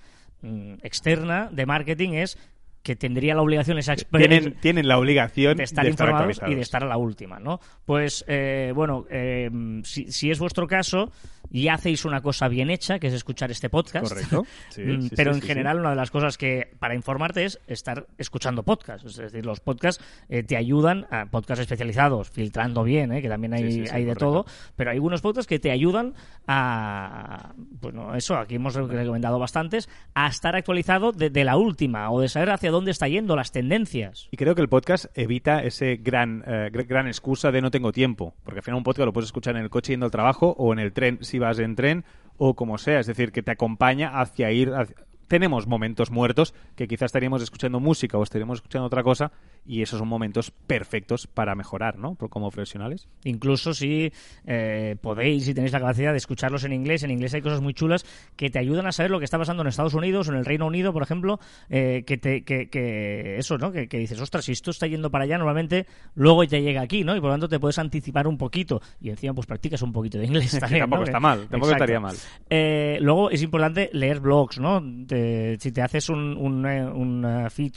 mm, 0.40 0.74
externa 0.82 1.50
de 1.52 1.66
marketing 1.66 2.10
es 2.14 2.38
que 2.88 2.96
tendría 2.96 3.34
la 3.34 3.42
obligación 3.42 3.76
esa 3.76 3.96
Tienen, 3.96 4.54
tienen 4.62 4.88
la 4.88 4.98
obligación 4.98 5.58
de 5.58 5.64
estar 5.64 5.86
informados 5.86 6.40
y 6.46 6.54
de 6.54 6.62
estar 6.62 6.82
a 6.82 6.86
la 6.86 6.96
última, 6.96 7.38
¿no? 7.38 7.60
Pues, 7.84 8.24
eh, 8.26 8.72
bueno, 8.74 9.04
eh, 9.10 9.50
si, 9.84 10.10
si 10.10 10.30
es 10.30 10.38
vuestro 10.38 10.66
caso 10.66 11.12
y 11.50 11.68
hacéis 11.68 12.04
una 12.04 12.20
cosa 12.20 12.48
bien 12.48 12.70
hecha, 12.70 12.98
que 12.98 13.06
es 13.08 13.14
escuchar 13.14 13.50
este 13.50 13.68
podcast, 13.70 14.08
Correcto. 14.08 14.44
Sí, 14.70 14.82
mm, 14.82 15.02
sí, 15.02 15.10
pero 15.16 15.32
sí, 15.34 15.40
en 15.40 15.46
general 15.46 15.80
una 15.80 15.90
de 15.90 15.96
las 15.96 16.10
cosas 16.10 16.36
que 16.38 16.70
para 16.78 16.94
informarte 16.94 17.44
es 17.44 17.58
estar 17.66 18.06
escuchando 18.18 18.62
podcasts, 18.62 19.06
es 19.06 19.16
decir, 19.16 19.44
los 19.46 19.60
podcasts 19.60 20.02
eh, 20.28 20.42
te 20.42 20.56
ayudan 20.56 21.06
a 21.10 21.26
podcasts 21.26 21.60
especializados, 21.62 22.30
filtrando 22.30 22.82
bien, 22.84 23.12
eh, 23.12 23.22
que 23.22 23.28
también 23.28 23.54
hay, 23.54 23.62
hay 23.64 24.04
de 24.04 24.14
correcto. 24.14 24.14
todo, 24.18 24.46
pero 24.76 24.90
hay 24.90 24.96
algunos 24.96 25.20
podcasts 25.20 25.48
que 25.48 25.58
te 25.58 25.70
ayudan 25.70 26.14
a, 26.46 27.52
bueno, 27.56 28.14
eso, 28.14 28.36
aquí 28.36 28.56
hemos 28.56 28.74
recomendado 28.74 29.38
bastantes, 29.38 29.88
a 30.14 30.28
estar 30.28 30.56
actualizado 30.56 31.12
de, 31.12 31.30
de 31.30 31.44
la 31.44 31.56
última 31.56 32.10
o 32.10 32.20
de 32.20 32.28
saber 32.28 32.50
hacia 32.50 32.70
dónde 32.70 32.90
está 32.90 33.06
yendo 33.08 33.36
las 33.36 33.52
tendencias. 33.52 34.28
Y 34.30 34.36
creo 34.36 34.54
que 34.54 34.62
el 34.62 34.68
podcast 34.68 35.06
evita 35.14 35.62
ese 35.62 35.96
gran, 35.96 36.42
eh, 36.46 36.70
gr- 36.72 36.86
gran 36.86 37.06
excusa 37.06 37.50
de 37.52 37.60
no 37.60 37.70
tengo 37.70 37.92
tiempo. 37.92 38.34
Porque 38.44 38.60
al 38.60 38.64
final 38.64 38.78
un 38.78 38.84
podcast 38.84 39.06
lo 39.06 39.12
puedes 39.12 39.28
escuchar 39.28 39.56
en 39.56 39.62
el 39.62 39.70
coche 39.70 39.92
yendo 39.92 40.06
al 40.06 40.12
trabajo 40.12 40.54
o 40.58 40.72
en 40.72 40.78
el 40.78 40.92
tren 40.92 41.18
si 41.22 41.37
vas 41.38 41.58
en 41.58 41.76
tren 41.76 42.04
o 42.36 42.54
como 42.54 42.78
sea. 42.78 43.00
Es 43.00 43.06
decir, 43.06 43.32
que 43.32 43.42
te 43.42 43.50
acompaña 43.50 44.20
hacia 44.20 44.50
ir... 44.52 44.72
Tenemos 45.26 45.66
momentos 45.66 46.10
muertos 46.10 46.54
que 46.74 46.88
quizás 46.88 47.06
estaríamos 47.06 47.42
escuchando 47.42 47.80
música 47.80 48.16
o 48.16 48.22
estaríamos 48.22 48.58
escuchando 48.58 48.86
otra 48.86 49.02
cosa 49.02 49.30
y 49.68 49.82
esos 49.82 49.98
son 49.98 50.08
momentos 50.08 50.50
perfectos 50.50 51.26
para 51.26 51.54
mejorar, 51.54 51.98
¿no? 51.98 52.14
Por- 52.14 52.30
Como 52.30 52.50
profesionales. 52.50 53.06
Incluso 53.24 53.74
si 53.74 54.10
eh, 54.46 54.96
podéis 55.00 55.46
y 55.46 55.54
tenéis 55.54 55.72
la 55.72 55.80
capacidad 55.80 56.10
de 56.12 56.16
escucharlos 56.16 56.64
en 56.64 56.72
inglés, 56.72 57.02
en 57.02 57.10
inglés 57.10 57.34
hay 57.34 57.42
cosas 57.42 57.60
muy 57.60 57.74
chulas 57.74 58.04
que 58.36 58.48
te 58.50 58.58
ayudan 58.58 58.86
a 58.86 58.92
saber 58.92 59.10
lo 59.10 59.18
que 59.18 59.24
está 59.26 59.38
pasando 59.38 59.62
en 59.62 59.68
Estados 59.68 59.94
Unidos 59.94 60.28
o 60.28 60.32
en 60.32 60.38
el 60.38 60.44
Reino 60.46 60.66
Unido, 60.66 60.92
por 60.92 61.02
ejemplo, 61.02 61.38
eh, 61.68 62.02
que, 62.06 62.16
te, 62.16 62.42
que, 62.44 62.68
que 62.70 63.36
eso, 63.38 63.58
¿no? 63.58 63.70
Que, 63.70 63.88
que 63.88 63.98
dices, 63.98 64.20
ostras, 64.20 64.44
si 64.46 64.52
esto 64.52 64.70
está 64.70 64.86
yendo 64.86 65.10
para 65.10 65.24
allá, 65.24 65.36
normalmente 65.38 65.86
luego 66.14 66.46
te 66.46 66.62
llega 66.62 66.80
aquí, 66.80 67.04
¿no? 67.04 67.14
Y 67.14 67.20
por 67.20 67.28
lo 67.28 67.34
tanto 67.34 67.48
te 67.48 67.60
puedes 67.60 67.78
anticipar 67.78 68.26
un 68.26 68.38
poquito 68.38 68.80
y 69.00 69.10
encima 69.10 69.34
pues 69.34 69.46
practicas 69.46 69.82
un 69.82 69.92
poquito 69.92 70.18
de 70.18 70.24
inglés 70.26 70.50
también. 70.60 70.80
tampoco 70.80 71.00
¿no? 71.02 71.06
está 71.06 71.20
mal, 71.20 71.40
tampoco 71.40 71.72
Exacto. 71.72 71.84
estaría 71.84 72.00
mal. 72.00 72.16
Eh, 72.48 72.98
luego 73.00 73.30
es 73.30 73.42
importante 73.42 73.90
leer 73.92 74.20
blogs, 74.20 74.58
¿no? 74.58 74.82
Te- 75.06 75.56
si 75.60 75.72
te 75.72 75.82
haces 75.82 76.08
un, 76.08 76.36
un, 76.38 76.66
eh, 76.66 76.84
un, 76.86 77.26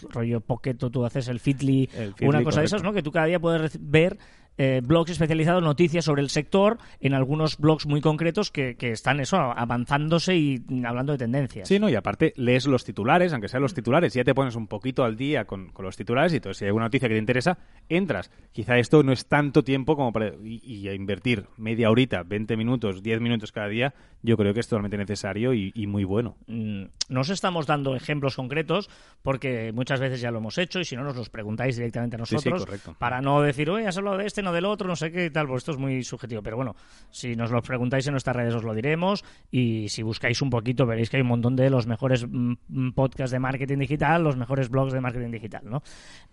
rollo 0.09 0.39
Pocket, 0.41 0.75
tú 0.75 1.05
haces 1.05 1.27
el 1.27 1.39
Feedly, 1.39 1.80
Una 2.21 2.43
cosa 2.43 2.59
de 2.61 2.65
esas. 2.65 2.83
¿no? 2.83 2.93
Que 2.93 3.03
tú 3.03 3.11
cada 3.11 3.25
día 3.25 3.39
puedes 3.39 3.77
ver 3.79 4.17
eh, 4.57 4.81
blogs 4.83 5.11
especializados, 5.11 5.63
noticias 5.63 6.05
sobre 6.05 6.21
el 6.21 6.29
sector, 6.29 6.77
en 6.99 7.13
algunos 7.13 7.57
blogs 7.57 7.85
muy 7.85 8.01
concretos 8.01 8.51
que, 8.51 8.75
que 8.75 8.91
están 8.91 9.19
eso, 9.19 9.37
avanzándose 9.37 10.35
y 10.35 10.61
hablando 10.85 11.13
de 11.13 11.17
tendencias. 11.19 11.67
Sí, 11.67 11.79
no, 11.79 11.89
y 11.89 11.95
aparte 11.95 12.33
lees 12.35 12.67
los 12.67 12.83
titulares, 12.83 13.33
aunque 13.33 13.47
sean 13.47 13.63
los 13.63 13.73
titulares, 13.73 14.13
ya 14.13 14.23
te 14.23 14.35
pones 14.35 14.55
un 14.55 14.67
poquito 14.67 15.03
al 15.03 15.15
día 15.17 15.45
con, 15.45 15.69
con 15.69 15.85
los 15.85 15.95
titulares 15.95 16.33
y 16.33 16.37
entonces 16.37 16.57
si 16.59 16.65
hay 16.65 16.69
alguna 16.69 16.85
noticia 16.85 17.07
que 17.07 17.15
te 17.15 17.19
interesa, 17.19 17.57
entras. 17.89 18.31
Quizá 18.51 18.77
esto 18.77 19.03
no 19.03 19.11
es 19.11 19.25
tanto 19.27 19.63
tiempo 19.63 19.95
como 19.95 20.11
para... 20.11 20.33
Y, 20.43 20.61
y 20.63 20.87
a 20.87 20.93
invertir 20.93 21.45
media 21.57 21.89
horita, 21.89 22.23
20 22.23 22.57
minutos, 22.57 23.01
10 23.03 23.21
minutos 23.21 23.51
cada 23.51 23.67
día, 23.67 23.93
yo 24.21 24.37
creo 24.37 24.53
que 24.53 24.59
es 24.59 24.67
totalmente 24.67 24.97
necesario 24.97 25.53
y, 25.53 25.71
y 25.75 25.87
muy 25.87 26.03
bueno. 26.03 26.37
Mm, 26.47 26.83
No 27.09 27.21
os 27.21 27.29
estamos 27.29 27.65
dando 27.67 27.95
ejemplos 27.95 28.35
concretos 28.35 28.89
porque 29.21 29.71
muchas 29.73 29.99
veces 29.99 30.21
ya 30.21 30.31
lo 30.31 30.39
hemos 30.39 30.57
hecho 30.57 30.79
y 30.79 30.85
si 30.85 30.95
no 30.95 31.03
nos 31.03 31.15
los 31.15 31.29
preguntáis 31.29 31.75
directamente 31.77 32.15
a 32.17 32.25
Sí, 32.25 32.37
sí, 32.37 32.49
nosotros 32.49 32.95
para 32.99 33.21
no 33.21 33.41
decir, 33.41 33.69
oye, 33.69 33.87
has 33.87 33.97
hablado 33.97 34.17
de 34.17 34.25
este, 34.25 34.40
no 34.41 34.51
del 34.53 34.65
otro, 34.65 34.87
no 34.87 34.95
sé 34.95 35.11
qué 35.11 35.25
y 35.25 35.29
tal, 35.29 35.47
pues 35.47 35.59
esto 35.61 35.71
es 35.71 35.77
muy 35.77 36.03
subjetivo. 36.03 36.41
Pero 36.41 36.55
bueno, 36.57 36.75
si 37.09 37.35
nos 37.35 37.51
lo 37.51 37.61
preguntáis 37.61 38.05
en 38.07 38.11
nuestras 38.13 38.35
redes 38.35 38.53
os 38.53 38.63
lo 38.63 38.73
diremos 38.73 39.23
y 39.51 39.89
si 39.89 40.03
buscáis 40.03 40.41
un 40.41 40.49
poquito 40.49 40.85
veréis 40.85 41.09
que 41.09 41.17
hay 41.17 41.21
un 41.21 41.29
montón 41.29 41.55
de 41.55 41.69
los 41.69 41.87
mejores 41.87 42.25
mm, 42.27 42.91
podcasts 42.95 43.31
de 43.31 43.39
marketing 43.39 43.77
digital, 43.79 44.23
los 44.23 44.37
mejores 44.37 44.69
blogs 44.69 44.93
de 44.93 45.01
marketing 45.01 45.31
digital, 45.31 45.61
¿no? 45.65 45.83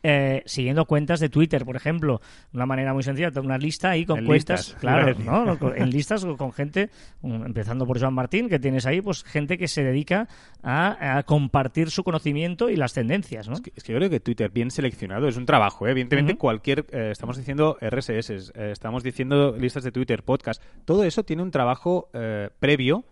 Eh, 0.03 0.43
siguiendo 0.47 0.85
cuentas 0.85 1.21
de 1.21 1.29
Twitter, 1.29 1.65
por 1.65 1.77
ejemplo, 1.77 2.21
una 2.53 2.67
manera 2.67 2.95
muy 2.95 3.03
sencilla, 3.03 3.31
tengo 3.31 3.47
una 3.47 3.59
lista 3.59 3.91
ahí 3.91 4.05
con 4.05 4.21
En 4.21 4.27
cuentas, 4.27 4.61
listas, 4.69 4.81
claro. 4.81 5.15
¿no? 5.19 5.75
En 5.75 5.91
listas 5.91 6.25
con- 6.25 6.37
con 6.37 6.53
gente, 6.53 6.91
empezando 7.23 7.87
por 7.87 7.99
Joan 8.01 8.15
Martín, 8.15 8.49
que 8.49 8.59
tienes 8.59 8.87
ahí, 8.87 9.01
pues 9.01 9.25
gente 9.25 9.59
que 9.59 9.67
se 9.69 9.83
dedica 9.83 10.29
a, 10.63 11.19
a 11.19 11.23
compartir 11.25 11.91
su 11.91 12.05
conocimiento 12.05 12.71
y 12.71 12.77
las 12.77 12.93
tendencias, 12.93 13.49
¿no? 13.49 13.55
Es 13.55 13.61
que, 13.61 13.73
es 13.75 13.83
que 13.83 13.93
yo 13.93 13.99
creo 13.99 14.11
que 14.11 14.21
Twitter 14.21 14.51
bien 14.51 14.71
seleccionado 14.71 15.27
es 15.29 15.37
un 15.37 15.47
trabajo, 15.47 15.87
¿eh? 15.87 15.91
evidentemente 15.91 16.37
cualquier, 16.37 16.87
eh, 16.93 17.09
estamos 17.11 17.37
diciendo 17.37 17.77
red 18.07 18.19
RSS, 18.19 18.53
eh, 18.55 18.71
estamos 18.73 19.03
diciendo 19.03 19.57
listas 19.59 19.85
de 19.85 19.93
Twitter, 19.93 20.23
podcast. 20.23 20.63
Todo 20.85 21.05
eso 21.05 21.25
tiene 21.25 21.43
un 21.43 21.51
trabajo 21.51 22.09
eh, 22.13 22.51
previo 22.61 23.05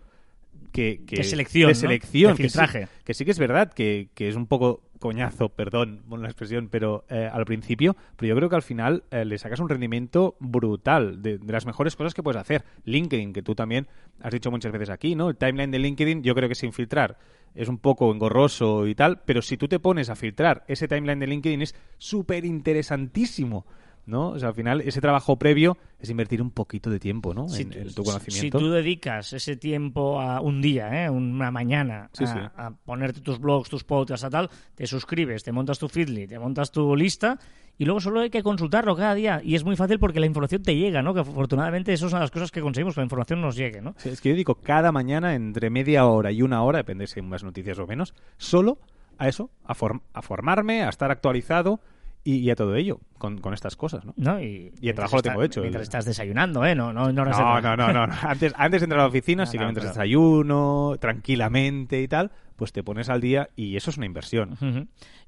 que, 0.73 1.03
que- 1.07 1.17
De 1.17 1.25
selección, 1.25 1.69
de 1.69 1.75
¿no? 1.75 1.81
selección, 1.81 2.33
De 2.33 2.37
que 2.37 2.49
sí- 2.49 2.59
filtraje. 2.59 2.89
que 3.05 3.15
sí 3.15 3.25
que 3.25 3.31
es 3.31 3.39
verdad 3.39 3.73
que, 3.73 4.09
que 4.15 4.29
es 4.29 4.37
un 4.37 4.47
poco 4.47 4.83
coñazo, 4.99 5.51
perdón 5.51 6.03
por 6.09 6.19
la 6.19 6.29
expresión, 6.29 6.69
pero 6.71 7.05
eh, 7.11 7.29
al 7.31 7.45
principio, 7.45 7.97
pero 8.17 8.31
yo 8.31 8.37
creo 8.37 8.49
que 8.49 8.57
al 8.57 8.63
final 8.63 9.05
eh, 9.11 9.27
le 9.27 9.37
sacas 9.37 9.61
un 9.61 9.69
rendimiento 9.69 10.37
brutal 10.41 11.21
de, 11.23 11.37
de 11.37 11.53
las 11.53 11.67
mejores 11.67 11.95
cosas 11.97 12.15
que 12.15 12.23
puedes 12.23 12.41
hacer. 12.41 12.65
LinkedIn, 12.85 13.35
que 13.35 13.43
tú 13.43 13.55
también 13.55 13.87
has 14.23 14.33
dicho 14.33 14.51
muchas 14.51 14.73
veces 14.73 14.89
aquí, 14.89 15.15
¿no? 15.15 15.29
El 15.29 15.37
timeline 15.37 15.71
de 15.71 15.79
LinkedIn, 15.79 16.23
yo 16.23 16.35
creo 16.35 16.49
que 16.49 16.55
sin 16.55 16.73
filtrar 16.73 17.19
es 17.55 17.69
un 17.69 17.79
poco 17.79 18.11
engorroso 18.13 18.87
y 18.87 18.95
tal, 18.95 19.21
pero 19.25 19.43
si 19.43 19.57
tú 19.59 19.69
te 19.69 19.79
pones 19.79 20.09
a 20.11 20.17
filtrar 20.17 20.65
ese 20.67 20.89
timeline 20.89 21.19
de 21.21 21.27
LinkedIn 21.27 21.63
es 21.63 21.75
súper 21.99 22.45
interesantísimo. 22.47 23.67
¿No? 24.07 24.29
O 24.29 24.39
sea, 24.39 24.51
al 24.51 24.55
final, 24.55 24.83
ese 24.83 25.01
trabajo 25.01 25.37
previo 25.37 25.77
es 25.99 26.09
invertir 26.11 26.41
un 26.41 26.53
poquito 26.53 26.91
de 26.91 27.01
tiempo, 27.01 27.35
¿no? 27.35 27.49
Si 27.49 27.63
en, 27.63 27.71
tú- 27.71 27.79
en 27.79 27.85
tu 27.93 28.05
Si 28.05 28.11
conocimiento. 28.11 28.59
tú 28.61 28.71
dedicas 28.71 29.33
ese 29.33 29.57
tiempo 29.57 30.21
a 30.21 30.41
un 30.41 30.63
día, 30.63 31.05
¿eh? 31.05 31.11
una 31.11 31.51
mañana, 31.51 32.09
Sí, 32.13 32.23
a, 32.23 32.27
sí. 32.29 32.39
a 32.57 32.71
ponerte 32.71 33.21
tus 33.21 33.41
blogs, 33.41 33.69
tus 33.69 33.83
podcasts, 33.83 34.23
a 34.23 34.31
tal, 34.31 34.49
te 34.77 34.87
suscribes, 34.87 35.43
te 35.43 35.51
montas 35.51 35.81
tu 35.81 35.89
Feedly, 35.89 36.29
te 36.29 36.39
montas 36.39 36.71
tu 36.71 36.95
lista 36.95 37.37
y 37.79 37.85
luego 37.85 37.99
solo 38.01 38.21
hay 38.21 38.31
que 38.31 38.45
consultarlo 38.45 38.95
cada 38.95 39.13
día. 39.17 39.41
Y 39.43 39.57
es 39.57 39.65
muy 39.65 39.75
fácil 39.75 39.99
porque 39.99 40.21
la 40.21 40.27
información 40.27 40.63
te 40.63 40.77
llega, 40.77 41.03
¿no? 41.03 41.13
Que 41.13 41.21
afortunadamente 41.21 41.93
eso 41.93 42.07
es 42.07 42.13
una 42.13 42.21
de 42.21 42.25
las 42.27 42.31
cosas 42.31 42.53
que 42.53 42.61
conseguimos, 42.61 42.95
que 42.95 43.01
la 43.01 43.07
información 43.07 43.41
nos 43.41 43.57
llegue, 43.57 43.81
¿no? 43.83 43.95
Sí, 43.99 44.11
es 44.11 44.21
que 44.21 44.29
yo 44.29 44.35
dedico 44.37 44.55
cada 44.55 44.93
mañana 44.93 45.35
entre 45.35 45.69
media 45.69 46.07
hora 46.07 46.31
y 46.31 46.43
una 46.43 46.63
hora, 46.63 46.79
depende 46.79 47.09
si 47.09 47.19
hay 47.19 47.27
más 47.27 47.43
noticias 47.43 47.77
o 47.81 47.89
menos, 47.89 48.15
solo 48.37 48.79
a 49.19 49.27
eso, 49.27 49.51
a, 49.65 49.75
form- 49.75 50.03
a 50.13 50.23
formarme, 50.23 50.85
a 50.85 50.91
estar 50.91 51.11
actualizado 51.11 51.81
y, 52.23 52.39
y 52.39 52.51
a 52.51 52.57
todo 52.57 52.75
ello, 52.75 52.99
con, 53.27 53.39
con 53.41 53.55
estas 53.55 53.75
cosas, 53.77 54.05
¿no? 54.05 54.15
¿no? 54.17 54.41
Y, 54.41 54.73
Y 54.81 54.89
el 54.89 54.95
trabajo 54.95 55.17
lo 55.17 55.23
tengo 55.23 55.43
hecho, 55.43 55.61
Mientras 55.61 55.81
el- 55.83 55.85
estás 55.85 56.05
desayunando, 56.05 56.65
¿eh? 56.65 56.75
No, 56.75 56.93
no, 56.93 57.07
no, 57.07 57.13
No, 57.13 57.25
no, 57.25 57.31
trabajo. 57.33 57.77
no, 57.77 57.77
no, 57.93 58.07
no. 58.07 58.15
Antes, 58.23 58.53
antes 58.57 58.81
de 58.81 58.85
entrar 58.85 59.01
a 59.01 59.05
la 59.05 59.09
oficina, 59.09 59.45
No, 59.45 59.51
sí 59.51 59.59
que 59.59 59.65
mientras 59.65 59.85
pero- 59.87 59.95
desayuno, 59.95 60.95
tranquilamente 61.01 62.01
y 62.01 62.09
tal, 62.09 62.31
pues 62.57 62.73
te 62.73 62.83
pones 62.83 63.09
al 63.11 63.21
día 63.21 63.49
y 63.57 63.77
eso 63.77 63.91
es 63.91 63.97
una 63.97 64.07
inversión. 64.07 64.57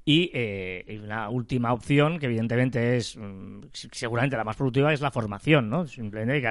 Y 0.05 0.31
eh, 0.33 0.99
una 1.03 1.29
última 1.29 1.71
opción, 1.73 2.17
que 2.17 2.25
evidentemente 2.25 2.97
es 2.97 3.15
mm, 3.17 3.65
seguramente 3.91 4.35
la 4.37 4.43
más 4.43 4.55
productiva, 4.55 4.91
es 4.93 5.01
la 5.01 5.11
formación, 5.11 5.69
¿no? 5.69 5.85
Simplemente 5.85 6.41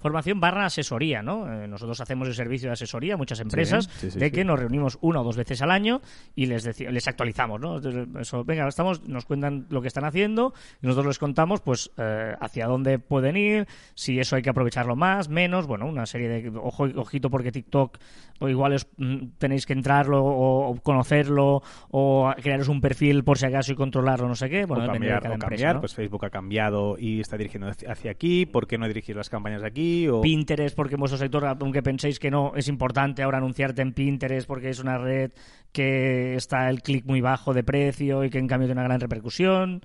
formación 0.00 0.40
barra 0.40 0.64
asesoría, 0.66 1.22
¿no? 1.22 1.46
Eh, 1.52 1.68
nosotros 1.68 2.00
hacemos 2.00 2.26
el 2.26 2.34
servicio 2.34 2.68
de 2.68 2.72
asesoría 2.72 3.14
a 3.14 3.16
muchas 3.16 3.38
empresas 3.40 3.88
sí, 3.98 4.10
sí, 4.10 4.18
de 4.18 4.32
que 4.32 4.44
nos 4.44 4.58
reunimos 4.58 4.98
una 5.02 5.20
o 5.20 5.24
dos 5.24 5.36
veces 5.36 5.62
al 5.62 5.70
año 5.70 6.00
y 6.34 6.46
les 6.46 6.64
les 6.80 7.06
actualizamos, 7.06 7.60
¿no? 7.60 7.78
Eso, 8.18 8.42
venga, 8.44 8.66
estamos, 8.66 9.06
nos 9.06 9.26
cuentan 9.26 9.66
lo 9.68 9.80
que 9.82 9.88
están 9.88 10.04
haciendo 10.04 10.52
y 10.82 10.86
nosotros 10.94 11.14
les 11.14 11.18
contamos, 11.18 11.60
pues, 11.60 11.90
eh, 11.96 12.34
hacia 12.40 12.66
dónde 12.66 12.98
pueden 12.98 13.36
ir, 13.36 13.66
si 13.94 14.18
eso 14.18 14.36
hay 14.36 14.42
que 14.42 14.50
aprovecharlo 14.50 14.96
más, 14.96 15.28
menos, 15.28 15.66
bueno, 15.66 15.86
una 15.86 16.06
serie 16.06 16.28
de 16.28 16.58
ojo, 16.58 16.84
ojito 16.96 17.30
porque 17.30 17.52
TikTok 17.52 17.98
o 18.40 18.48
igual 18.48 18.72
os, 18.72 18.86
mm, 18.96 19.38
tenéis 19.38 19.64
que 19.64 19.72
entrarlo 19.72 20.24
o, 20.24 20.74
conocerlo 20.82 21.62
o 21.90 22.32
crearos 22.42 22.68
un 22.68 22.80
perfil 22.80 23.22
por 23.22 23.38
si 23.38 23.46
acaso 23.46 23.72
y 23.72 23.76
controlarlo, 23.76 24.26
no 24.26 24.34
sé 24.34 24.50
qué. 24.50 24.66
Bueno, 24.66 24.84
o 24.84 24.86
cambiar, 24.86 25.16
de 25.16 25.22
cada 25.22 25.30
o 25.30 25.34
empresa, 25.34 25.50
cambiar 25.50 25.74
¿no? 25.76 25.80
pues 25.80 25.94
Facebook 25.94 26.24
ha 26.24 26.30
cambiado 26.30 26.96
y 26.98 27.20
está 27.20 27.36
dirigiendo 27.36 27.68
hacia 27.68 27.94
hacia 27.94 28.10
aquí, 28.10 28.46
¿por 28.46 28.66
qué 28.66 28.76
no 28.76 28.86
dirigir 28.86 29.16
las 29.16 29.30
campañas 29.30 29.62
aquí? 29.62 30.08
O... 30.08 30.20
Pinterest, 30.20 30.76
porque 30.76 30.94
en 30.94 31.00
vuestro 31.00 31.18
sector, 31.18 31.44
aunque 31.46 31.82
penséis 31.82 32.18
que 32.18 32.30
no, 32.30 32.52
es 32.54 32.68
importante 32.68 33.22
ahora 33.22 33.38
anunciarte 33.38 33.82
en 33.82 33.92
Pinterest 33.92 34.46
porque 34.46 34.68
es 34.68 34.80
una 34.80 34.98
red 34.98 35.32
que 35.72 36.34
está 36.34 36.68
el 36.68 36.82
clic 36.82 37.04
muy 37.06 37.20
bajo 37.20 37.54
de 37.54 37.64
precio 37.64 38.24
y 38.24 38.30
que 38.30 38.38
en 38.38 38.46
cambio 38.46 38.68
tiene 38.68 38.80
una 38.80 38.88
gran 38.88 39.00
repercusión. 39.00 39.80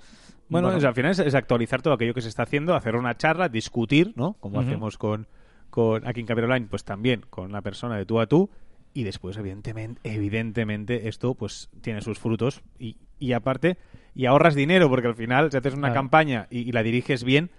Bueno, 0.50 0.72
es- 0.76 0.84
al 0.84 0.94
final 0.96 1.12
es, 1.12 1.20
es 1.20 1.36
actualizar 1.36 1.82
todo 1.82 1.94
aquello 1.94 2.14
que 2.14 2.22
se 2.22 2.28
está 2.30 2.44
haciendo, 2.44 2.76
hacer 2.76 2.96
una 2.96 3.16
charla, 3.18 3.50
discutir, 3.50 4.14
¿no? 4.16 4.34
Como 4.40 4.60
hacemos 4.60 4.98
con, 4.98 5.28
con 5.70 6.08
aquí 6.08 6.22
en 6.28 6.32
Online, 6.32 6.68
pues 6.70 6.84
también 6.84 7.24
con 7.30 7.52
la 7.52 7.62
persona 7.62 7.98
de 7.98 8.06
tú 8.06 8.20
a 8.20 8.28
tú. 8.28 8.50
Y 8.94 9.04
después, 9.04 9.38
evidentemente, 9.38 10.02
evidentemente 10.04 11.08
esto 11.08 11.36
pues 11.36 11.70
tiene 11.82 12.02
sus 12.02 12.18
frutos. 12.20 12.62
Y, 12.80 12.98
y 13.20 13.34
aparte, 13.34 13.78
y 14.16 14.26
ahorras 14.26 14.56
dinero, 14.56 14.90
porque 14.90 15.08
al 15.08 15.16
final, 15.16 15.52
si 15.52 15.58
haces 15.58 15.74
una 15.74 15.90
Claro. 15.90 15.94
campaña 15.94 16.48
y, 16.50 16.60
y 16.68 16.72
la 16.72 16.82
diriges 16.82 17.24
bien, 17.24 17.52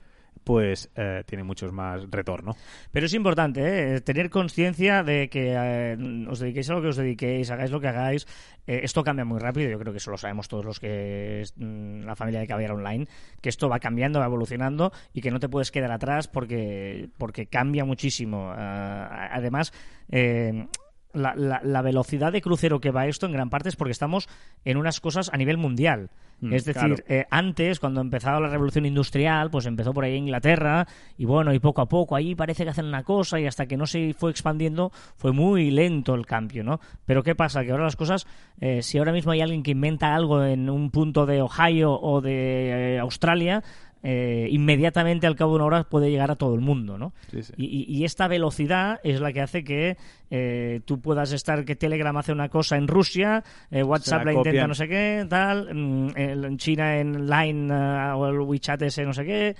pues 0.44 0.90
eh, 0.96 1.22
tiene 1.26 1.44
muchos 1.44 1.72
más 1.72 2.10
retorno. 2.10 2.56
Pero 2.90 3.06
es 3.06 3.14
importante 3.14 3.96
¿eh? 3.96 4.00
tener 4.00 4.30
conciencia 4.30 5.02
de 5.02 5.28
que 5.28 5.54
eh, 5.56 6.26
os 6.28 6.38
dediquéis 6.38 6.70
a 6.70 6.74
lo 6.74 6.82
que 6.82 6.88
os 6.88 6.96
dediquéis, 6.96 7.50
hagáis 7.50 7.70
lo 7.70 7.80
que 7.80 7.88
hagáis. 7.88 8.26
Eh, 8.66 8.80
esto 8.82 9.02
cambia 9.02 9.24
muy 9.24 9.38
rápido, 9.38 9.70
yo 9.70 9.78
creo 9.78 9.92
que 9.92 9.98
eso 9.98 10.10
lo 10.10 10.18
sabemos 10.18 10.48
todos 10.48 10.64
los 10.64 10.80
que 10.80 11.40
es 11.42 11.54
mm, 11.56 12.02
la 12.02 12.16
familia 12.16 12.40
de 12.40 12.46
Caviar 12.46 12.72
Online, 12.72 13.06
que 13.40 13.48
esto 13.48 13.68
va 13.68 13.80
cambiando, 13.80 14.20
va 14.20 14.26
evolucionando 14.26 14.92
y 15.12 15.20
que 15.20 15.30
no 15.30 15.40
te 15.40 15.48
puedes 15.48 15.70
quedar 15.70 15.92
atrás 15.92 16.28
porque, 16.28 17.08
porque 17.18 17.46
cambia 17.46 17.84
muchísimo. 17.84 18.52
Ah, 18.54 19.28
además, 19.32 19.72
eh, 20.10 20.66
la, 21.12 21.34
la- 21.34 21.60
la 21.64 21.82
velocidad 21.82 22.32
de 22.32 22.40
crucero 22.40 22.80
que 22.80 22.90
va 22.90 23.06
esto 23.06 23.26
en 23.26 23.32
gran 23.32 23.50
parte 23.50 23.68
es 23.68 23.76
porque 23.76 23.92
estamos 23.92 24.28
en 24.64 24.76
unas 24.76 25.00
cosas 25.00 25.30
a 25.32 25.36
nivel 25.36 25.56
mundial. 25.58 26.10
Mm, 26.42 26.54
es 26.54 26.64
decir, 26.64 26.80
claro. 26.80 26.96
eh, 27.06 27.26
antes, 27.30 27.78
cuando 27.80 28.00
empezaba 28.00 28.40
la 28.40 28.48
revolución 28.48 28.86
industrial, 28.86 29.50
pues 29.50 29.66
empezó 29.66 29.92
por 29.92 30.04
ahí 30.04 30.12
en 30.16 30.22
Inglaterra 30.24 30.86
y 31.18 31.26
bueno, 31.26 31.52
y 31.52 31.58
poco 31.58 31.82
a 31.82 31.86
poco 31.88 32.16
ahí 32.16 32.34
parece 32.34 32.64
que 32.64 32.70
hacen 32.70 32.86
una 32.86 33.02
cosa 33.02 33.38
y 33.38 33.46
hasta 33.46 33.66
que 33.66 33.76
no 33.76 33.86
se 33.86 34.14
fue 34.14 34.30
expandiendo 34.30 34.90
fue 35.16 35.32
muy 35.32 35.70
lento 35.70 36.14
el 36.14 36.24
cambio, 36.24 36.64
¿no? 36.64 36.80
Pero 37.04 37.22
¿qué 37.22 37.34
pasa? 37.34 37.62
Que 37.62 37.72
ahora 37.72 37.84
las 37.84 37.96
cosas, 37.96 38.26
eh, 38.58 38.80
si 38.80 38.96
ahora 38.96 39.12
mismo 39.12 39.32
hay 39.32 39.42
alguien 39.42 39.62
que 39.62 39.72
inventa 39.72 40.14
algo 40.14 40.42
en 40.42 40.70
un 40.70 40.90
punto 40.90 41.26
de 41.26 41.42
Ohio 41.42 41.92
o 41.92 42.22
de 42.22 42.94
eh, 42.94 42.98
Australia, 43.00 43.62
eh, 44.02 44.48
inmediatamente 44.50 45.26
al 45.26 45.36
cabo 45.36 45.52
de 45.52 45.56
una 45.56 45.64
hora 45.66 45.84
puede 45.84 46.10
llegar 46.10 46.30
a 46.30 46.36
todo 46.36 46.54
el 46.54 46.60
mundo, 46.60 46.96
¿no? 46.98 47.12
Sí, 47.30 47.42
sí. 47.42 47.52
Y, 47.56 48.04
esta 48.04 48.28
velocidad 48.28 48.98
es 49.04 49.20
la 49.20 49.32
que 49.32 49.40
hace 49.42 49.62
que 49.62 49.96
eh, 50.30 50.80
tú 50.86 51.00
puedas 51.00 51.32
estar, 51.32 51.64
que 51.64 51.76
Telegram 51.76 52.16
hace 52.16 52.32
una 52.32 52.48
cosa 52.48 52.76
en 52.76 52.88
Rusia, 52.88 53.44
eh, 53.70 53.82
WhatsApp 53.82 54.24
la, 54.24 54.32
la 54.32 54.38
intenta 54.38 54.66
no 54.66 54.74
sé 54.74 54.88
qué, 54.88 55.26
tal, 55.28 55.74
mm, 55.74 56.08
en 56.16 56.56
China 56.58 56.98
en 56.98 57.28
Line 57.28 57.72
eh, 57.74 58.12
o 58.14 58.26
el 58.26 58.38
WeChat 58.40 58.80
ese 58.82 59.04
no 59.04 59.12
sé 59.12 59.24
qué. 59.24 59.56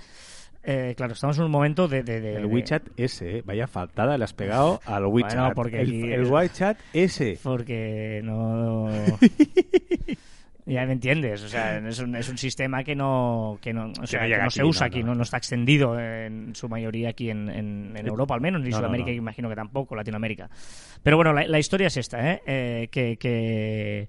Eh, 0.63 0.93
claro, 0.95 1.13
estamos 1.13 1.37
en 1.39 1.45
un 1.45 1.51
momento 1.51 1.87
de... 1.87 2.03
de- 2.03 2.21
de- 2.21 2.35
El 2.35 2.41
de- 2.43 2.45
WeChat 2.47 2.83
ese, 2.97 3.37
¿eh? 3.37 3.43
vaya 3.43 3.65
faltada 3.67 4.15
le 4.17 4.23
has 4.25 4.33
pegado 4.33 4.79
al 4.85 5.05
WeChat. 5.07 5.35
Bueno, 5.39 5.51
porque 5.55 5.81
el, 5.81 6.25
WeChat 6.25 6.77
ese. 6.93 7.39
Porque 7.41 8.21
no... 8.23 8.87
Ya 10.65 10.85
me 10.85 10.93
entiendes, 10.93 11.41
o 11.43 11.47
sea, 11.49 11.77
es 11.87 11.99
un, 11.99 12.15
es 12.15 12.29
un 12.29 12.37
sistema 12.37 12.83
que 12.83 12.95
no, 12.95 13.57
que 13.61 13.73
no, 13.73 13.91
o 14.01 14.05
sea, 14.07 14.21
no 14.21 14.27
que 14.35 14.37
no 14.43 14.49
se 14.51 14.63
usa 14.63 14.87
no, 14.87 14.87
aquí, 14.87 15.03
no. 15.03 15.15
no, 15.15 15.23
está 15.23 15.37
extendido 15.37 15.99
en 15.99 16.53
su 16.55 16.69
mayoría 16.69 17.09
aquí 17.09 17.29
en, 17.29 17.49
en- 17.49 17.93
en 17.97 18.07
Europa, 18.07 18.35
al 18.35 18.41
menos, 18.41 18.61
ni 18.61 18.71
Sudamérica, 18.71 19.09
no. 19.09 19.15
imagino 19.15 19.49
que 19.49 19.55
tampoco, 19.55 19.95
Latinoamérica. 19.95 20.49
Pero 21.01 21.17
bueno, 21.17 21.33
la, 21.33 21.45
la 21.47 21.59
historia 21.59 21.87
es 21.87 21.97
esta, 21.97 22.31
¿eh? 22.33 22.41
Eh, 22.45 22.87
que, 22.91 23.17
que, 23.17 24.07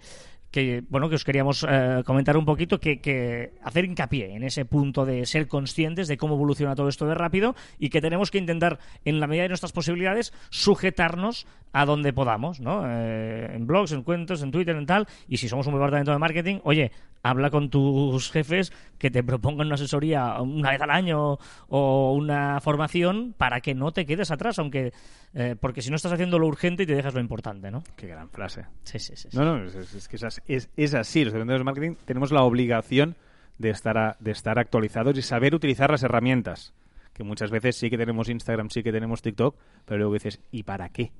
que, 0.52 0.84
bueno, 0.88 1.08
que 1.08 1.16
os 1.16 1.24
queríamos 1.24 1.66
eh, 1.68 2.02
comentar 2.06 2.36
un 2.36 2.44
poquito, 2.44 2.78
que, 2.78 3.00
que 3.00 3.54
hacer 3.64 3.84
hincapié 3.86 4.36
en 4.36 4.44
ese 4.44 4.64
punto 4.64 5.04
de 5.04 5.26
ser 5.26 5.48
conscientes 5.48 6.06
de 6.06 6.16
cómo 6.16 6.34
evoluciona 6.34 6.76
todo 6.76 6.88
esto 6.88 7.06
de 7.06 7.14
rápido 7.14 7.56
y 7.78 7.88
que 7.88 8.00
tenemos 8.00 8.30
que 8.30 8.38
intentar, 8.38 8.78
en 9.04 9.18
la 9.18 9.26
medida 9.26 9.42
de 9.44 9.48
nuestras 9.48 9.72
posibilidades, 9.72 10.32
sujetarnos 10.50 11.46
a 11.72 11.86
donde 11.86 12.12
podamos, 12.12 12.60
¿no? 12.60 12.84
Eh, 12.86 13.50
en 13.54 13.66
blogs, 13.66 13.92
en 13.92 14.02
cuentos, 14.02 14.42
en 14.42 14.50
Twitter, 14.50 14.76
en 14.76 14.86
tal. 14.86 15.06
Y 15.26 15.38
si 15.38 15.48
somos 15.48 15.66
un 15.66 15.72
departamento 15.72 16.12
de 16.12 16.18
marketing, 16.18 16.58
oye, 16.64 16.92
habla 17.22 17.50
con 17.50 17.70
tus 17.70 18.30
jefes 18.30 18.72
que 18.98 19.10
te 19.10 19.22
propongan 19.22 19.66
una 19.68 19.76
asesoría 19.76 20.40
una 20.40 20.70
vez 20.70 20.80
al 20.82 20.90
año 20.90 21.38
o 21.68 22.12
una 22.14 22.60
formación 22.60 23.34
para 23.36 23.60
que 23.60 23.74
no 23.74 23.92
te 23.92 24.04
quedes 24.04 24.30
atrás, 24.30 24.58
aunque 24.58 24.92
eh, 25.34 25.56
porque 25.58 25.80
si 25.80 25.88
no 25.88 25.96
estás 25.96 26.12
haciendo 26.12 26.38
lo 26.38 26.46
urgente 26.46 26.82
y 26.82 26.86
te 26.86 26.94
dejas 26.94 27.14
lo 27.14 27.20
importante, 27.20 27.70
¿no? 27.70 27.82
Qué 27.96 28.06
gran 28.06 28.28
frase. 28.28 28.66
Sí, 28.84 28.98
sí, 28.98 29.16
sí. 29.16 29.28
sí. 29.30 29.36
No, 29.38 29.44
no, 29.44 29.64
es, 29.64 29.74
es- 29.74 29.94
es 29.94 30.08
que 30.08 30.18
es 30.46 30.64
así, 30.66 30.70
es, 30.70 30.70
es 30.76 30.94
así. 30.94 31.24
Los 31.24 31.32
vendedores 31.34 31.60
de 31.60 31.64
marketing 31.64 31.94
tenemos 32.04 32.32
la 32.32 32.42
obligación 32.42 33.16
de 33.58 33.70
estar, 33.70 33.96
a- 33.98 34.16
de 34.20 34.30
estar 34.30 34.58
actualizados 34.58 35.16
y 35.18 35.22
saber 35.22 35.54
utilizar 35.54 35.90
las 35.90 36.02
herramientas. 36.02 36.72
Que 37.14 37.24
muchas 37.24 37.50
veces 37.50 37.76
sí 37.76 37.90
que 37.90 37.98
tenemos 37.98 38.28
Instagram, 38.28 38.70
sí 38.70 38.82
que 38.82 38.90
tenemos 38.92 39.20
TikTok, 39.22 39.54
pero 39.84 39.98
luego 39.98 40.14
dices, 40.14 40.40
¿y 40.50 40.62
para 40.62 40.88
qué? 40.88 41.12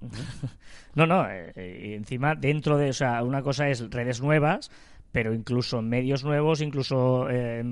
No, 0.94 1.06
no, 1.06 1.28
eh, 1.30 1.52
eh, 1.54 1.94
encima 1.96 2.34
dentro 2.34 2.76
de, 2.76 2.90
o 2.90 2.92
sea, 2.92 3.22
una 3.22 3.42
cosa 3.42 3.68
es 3.68 3.88
redes 3.90 4.20
nuevas, 4.20 4.70
pero 5.12 5.32
incluso 5.34 5.82
medios 5.82 6.24
nuevos, 6.24 6.60
incluso 6.60 7.28
eh, 7.30 7.62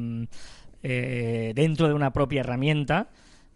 eh, 0.85 1.53
dentro 1.55 1.89
de 1.89 1.95
una 1.95 2.13
propia 2.13 2.41
herramienta. 2.41 3.09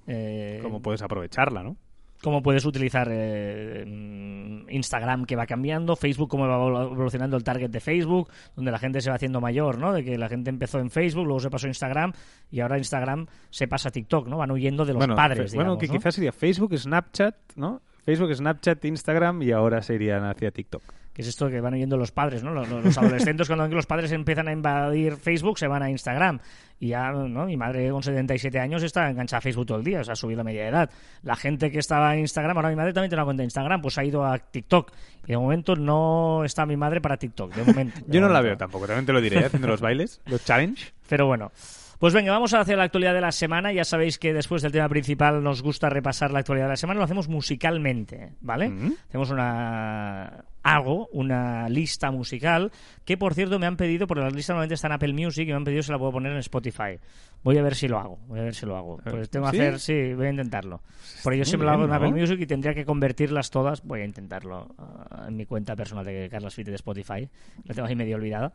eh, 0.08 0.58
¿Cómo 0.62 0.82
puedes 0.82 1.02
aprovecharla, 1.02 1.62
no? 1.62 1.76
Cómo 2.22 2.42
puedes 2.42 2.64
utilizar 2.64 3.08
eh, 3.10 3.84
mm, 3.86 4.70
Instagram 4.70 5.24
que 5.24 5.36
va 5.36 5.44
cambiando, 5.46 5.96
Facebook 5.96 6.30
cómo 6.30 6.46
va 6.46 6.56
evolu- 6.56 6.92
evolucionando 6.92 7.36
el 7.36 7.44
target 7.44 7.70
de 7.70 7.80
Facebook, 7.80 8.28
donde 8.56 8.70
la 8.70 8.78
gente 8.78 9.00
se 9.00 9.10
va 9.10 9.16
haciendo 9.16 9.40
mayor, 9.40 9.78
¿no? 9.78 9.92
De 9.92 10.04
que 10.04 10.16
la 10.16 10.28
gente 10.28 10.50
empezó 10.50 10.78
en 10.78 10.90
Facebook, 10.90 11.24
luego 11.24 11.40
se 11.40 11.50
pasó 11.50 11.66
a 11.66 11.70
Instagram 11.70 12.12
y 12.50 12.60
ahora 12.60 12.78
Instagram 12.78 13.26
se 13.50 13.66
pasa 13.68 13.88
a 13.88 13.92
TikTok, 13.92 14.28
¿no? 14.28 14.38
Van 14.38 14.50
huyendo 14.50 14.84
de 14.84 14.92
los 14.92 14.98
bueno, 15.00 15.14
padres, 15.16 15.50
fe- 15.50 15.56
bueno, 15.56 15.72
digamos, 15.72 15.78
que 15.80 15.86
¿no? 15.88 15.92
quizás 15.94 16.14
sería 16.14 16.32
Facebook, 16.32 16.76
Snapchat, 16.78 17.34
¿no? 17.56 17.82
Facebook, 18.04 18.34
Snapchat, 18.34 18.84
Instagram 18.84 19.42
y 19.42 19.52
ahora 19.52 19.82
se 19.82 19.94
irían 19.94 20.24
hacia 20.24 20.50
TikTok. 20.50 20.82
Que 21.12 21.22
es 21.22 21.28
esto 21.28 21.50
que 21.50 21.60
van 21.60 21.74
yendo 21.74 21.96
los 21.96 22.10
padres, 22.10 22.42
¿no? 22.42 22.52
Los, 22.52 22.68
los 22.68 22.96
adolescentes 22.98 23.46
cuando 23.46 23.68
los 23.68 23.86
padres 23.86 24.12
empiezan 24.12 24.48
a 24.48 24.52
invadir 24.52 25.16
Facebook 25.16 25.58
se 25.58 25.66
van 25.66 25.82
a 25.82 25.90
Instagram. 25.90 26.40
Y 26.80 26.88
ya, 26.88 27.12
¿no? 27.12 27.46
Mi 27.46 27.56
madre 27.56 27.90
con 27.90 28.02
77 28.02 28.58
años 28.58 28.82
está 28.82 29.08
enganchada 29.08 29.38
a 29.38 29.40
Facebook 29.40 29.66
todo 29.66 29.78
el 29.78 29.84
día, 29.84 30.00
o 30.00 30.04
sea, 30.04 30.14
ha 30.14 30.16
subido 30.16 30.38
la 30.38 30.44
media 30.44 30.62
de 30.62 30.68
edad. 30.68 30.90
La 31.22 31.36
gente 31.36 31.70
que 31.70 31.78
estaba 31.78 32.14
en 32.14 32.20
Instagram, 32.20 32.56
ahora 32.56 32.70
mi 32.70 32.76
madre 32.76 32.92
también 32.92 33.10
tiene 33.10 33.20
una 33.20 33.26
cuenta 33.26 33.42
de 33.42 33.44
Instagram, 33.44 33.82
pues 33.82 33.98
ha 33.98 34.04
ido 34.04 34.24
a 34.24 34.38
TikTok. 34.38 34.90
Y 35.24 35.28
de 35.28 35.36
momento 35.36 35.76
no 35.76 36.44
está 36.44 36.66
mi 36.66 36.76
madre 36.76 37.00
para 37.00 37.16
TikTok, 37.18 37.54
de 37.54 37.62
momento. 37.62 38.00
de 38.04 38.12
Yo 38.12 38.20
no 38.20 38.28
la 38.28 38.40
veo 38.40 38.56
tampoco, 38.56 38.86
también 38.86 39.06
te 39.06 39.12
lo 39.12 39.20
diré, 39.20 39.40
¿eh? 39.40 39.44
haciendo 39.44 39.68
los 39.68 39.80
bailes, 39.80 40.20
los 40.26 40.44
challenge. 40.44 40.92
Pero 41.08 41.26
bueno. 41.26 41.52
Pues 42.00 42.14
venga, 42.14 42.32
vamos 42.32 42.52
a 42.52 42.58
hacer 42.58 42.76
la 42.76 42.82
actualidad 42.82 43.14
de 43.14 43.20
la 43.20 43.30
semana. 43.30 43.72
Ya 43.72 43.84
sabéis 43.84 44.18
que 44.18 44.32
después 44.32 44.60
del 44.60 44.72
tema 44.72 44.88
principal 44.88 45.40
nos 45.40 45.62
gusta 45.62 45.88
repasar 45.88 46.32
la 46.32 46.40
actualidad 46.40 46.66
de 46.66 46.70
la 46.70 46.76
semana. 46.76 46.98
Lo 46.98 47.04
hacemos 47.04 47.28
musicalmente, 47.28 48.32
¿vale? 48.40 48.70
Mm. 48.70 48.94
Hacemos 49.08 49.30
una 49.30 50.44
algo, 50.62 51.08
una 51.12 51.68
lista 51.68 52.10
musical, 52.10 52.70
que 53.04 53.16
por 53.16 53.34
cierto 53.34 53.58
me 53.58 53.66
han 53.66 53.76
pedido, 53.76 54.06
porque 54.06 54.22
las 54.22 54.32
listas 54.32 54.54
normalmente 54.54 54.74
están 54.74 54.92
en 54.92 54.96
Apple 54.96 55.12
Music 55.12 55.44
y 55.44 55.50
me 55.50 55.56
han 55.56 55.64
pedido 55.64 55.82
si 55.82 55.92
la 55.92 55.98
puedo 55.98 56.12
poner 56.12 56.32
en 56.32 56.38
Spotify. 56.38 56.98
Voy 57.42 57.58
a 57.58 57.62
ver 57.62 57.74
si 57.74 57.88
lo 57.88 57.98
hago, 57.98 58.18
voy 58.28 58.38
a 58.38 58.42
ver 58.44 58.54
si 58.54 58.66
lo 58.66 58.76
hago. 58.76 58.98
Pues 58.98 59.28
tengo 59.28 59.50
que 59.50 59.56
¿sí? 59.56 59.62
hacer, 59.62 59.80
sí, 59.80 60.14
voy 60.14 60.26
a 60.26 60.30
intentarlo. 60.30 60.80
Porque 61.24 61.38
yo 61.38 61.44
siempre 61.44 61.66
lo 61.66 61.72
hago 61.72 61.84
en 61.84 61.92
Apple 61.92 62.10
¿no? 62.10 62.16
Music 62.16 62.38
y 62.40 62.46
tendría 62.46 62.72
que 62.72 62.84
convertirlas 62.84 63.50
todas. 63.50 63.82
Voy 63.82 64.02
a 64.02 64.04
intentarlo 64.04 64.74
ah, 64.78 65.26
en 65.26 65.36
mi 65.36 65.44
cuenta 65.44 65.74
personal 65.74 66.04
de 66.04 66.28
Carlos 66.30 66.54
Fite 66.54 66.70
de 66.70 66.76
Spotify. 66.76 67.28
La 67.64 67.74
tengo 67.74 67.88
ahí 67.88 67.96
medio 67.96 68.16
olvidada. 68.16 68.52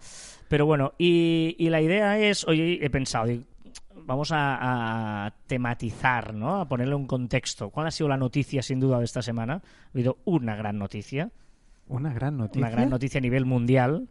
Pero 0.48 0.66
bueno, 0.66 0.94
y, 0.98 1.56
y 1.60 1.70
la 1.70 1.82
idea 1.82 2.18
es, 2.18 2.48
oye, 2.48 2.80
he 2.82 2.90
pensado, 2.90 3.28
vamos 4.06 4.32
a, 4.32 5.26
a 5.26 5.34
tematizar, 5.48 6.34
¿no? 6.34 6.62
A 6.62 6.68
ponerle 6.70 6.96
un 6.96 7.08
contexto. 7.08 7.70
¿Cuál 7.70 7.88
ha 7.88 7.92
sido 7.92 8.08
la 8.08 8.18
noticia, 8.18 8.62
sin 8.62 8.80
duda, 8.80 9.00
de 9.00 9.06
esta 9.06 9.22
semana? 9.22 9.56
Ha 9.56 9.90
habido 9.94 10.20
una 10.24 10.56
gran 10.56 10.78
noticia, 10.78 11.32
Una 11.90 12.14
gran 12.14 12.38
noticia. 12.38 12.60
una 12.62 12.70
gran 12.70 12.90
noticia 12.90 13.18
a 13.20 13.22
nivel 13.22 13.46
mundial, 13.46 14.08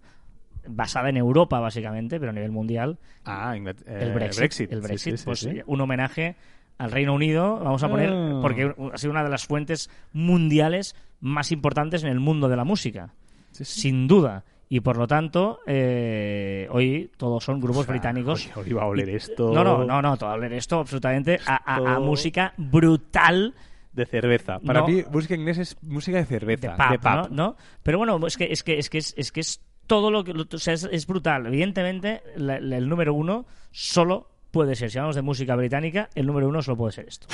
basada 0.69 1.09
en 1.11 1.17
Europa, 1.17 1.61
básicamente, 1.61 2.19
pero 2.19 2.31
a 2.31 2.35
nivel 2.35 2.51
mundial, 2.51 2.99
Ah, 3.25 3.55
Ingl- 3.57 3.77
eh, 3.87 3.99
el 4.03 4.13
Brexit. 4.13 4.73
El 4.73 4.81
Brexit, 4.81 5.13
sí, 5.13 5.19
sí, 5.19 5.25
pues 5.25 5.41
sí. 5.41 5.63
un 5.67 5.81
homenaje 5.81 6.37
al 6.79 6.91
Reino 6.91 7.15
Unido, 7.15 7.59
vamos 7.59 7.83
a 7.83 7.89
poner, 7.89 8.11
Ah. 8.13 8.39
porque 8.43 8.75
ha 8.93 8.99
sido 8.99 9.11
una 9.13 9.23
de 9.25 9.31
las 9.31 9.47
fuentes 9.47 9.91
mundiales 10.13 10.95
más 11.21 11.53
importantes 11.53 12.03
en 12.03 12.11
el 12.11 12.21
mundo 12.21 12.49
de 12.49 12.57
la 12.57 12.65
música, 12.65 13.15
sin 13.53 14.07
duda. 14.09 14.45
Y 14.69 14.81
por 14.81 14.97
lo 14.97 15.07
tanto, 15.07 15.61
eh, 15.67 16.67
hoy 16.73 17.11
todos 17.17 17.45
son 17.45 17.61
grupos 17.61 17.87
británicos. 17.87 18.51
Hoy 18.57 18.73
va 18.73 18.83
a 18.83 18.87
oler 18.87 19.09
esto. 19.11 19.53
No, 19.55 19.63
no, 19.63 19.85
no, 19.85 20.03
no, 20.03 20.17
todo 20.17 20.31
hablar 20.31 20.53
esto 20.53 20.81
absolutamente 20.81 21.39
a, 21.47 21.75
a- 21.77 21.95
a 21.97 22.01
música 22.01 22.53
brutal 22.57 23.55
De 23.97 24.07
cerveza. 24.07 24.61
Para 24.61 24.81
No. 24.83 24.89
mí, 24.89 25.03
música 25.11 25.35
inglesa 25.35 25.63
es 25.63 25.77
música 25.83 26.19
de 26.19 26.27
cerveza. 26.27 26.77
de 26.91 26.99
pub, 26.99 27.11
¿no? 27.11 27.29
¿no? 27.31 27.57
Pero 27.83 27.99
bueno, 27.99 28.25
es 28.27 28.37
que 28.37 28.45
es 28.53 28.63
que 28.63 28.79
es 28.79 28.89
que 28.91 28.99
es, 28.99 29.15
es 29.17 29.33
que 29.33 29.41
es 29.41 29.61
todo 29.87 30.11
lo 30.11 30.23
que 30.23 30.33
lo- 30.35 30.45
o 30.53 30.59
sea, 30.59 30.75
es, 30.75 30.89
es 30.93 31.07
brutal. 31.07 31.47
Evidentemente, 31.47 32.23
la- 32.37 32.61
la- 32.61 32.77
el 32.77 32.89
número 32.89 33.15
uno 33.15 33.47
solo 33.73 34.29
puede 34.51 34.75
ser, 34.75 34.91
si 34.91 34.99
hablamos 34.99 35.17
de 35.17 35.23
música 35.23 35.57
británica, 35.57 36.09
el 36.15 36.27
número 36.27 36.47
uno 36.49 36.61
solo 36.63 36.77
puede 36.77 36.93
ser 36.93 37.09
esto. 37.09 37.27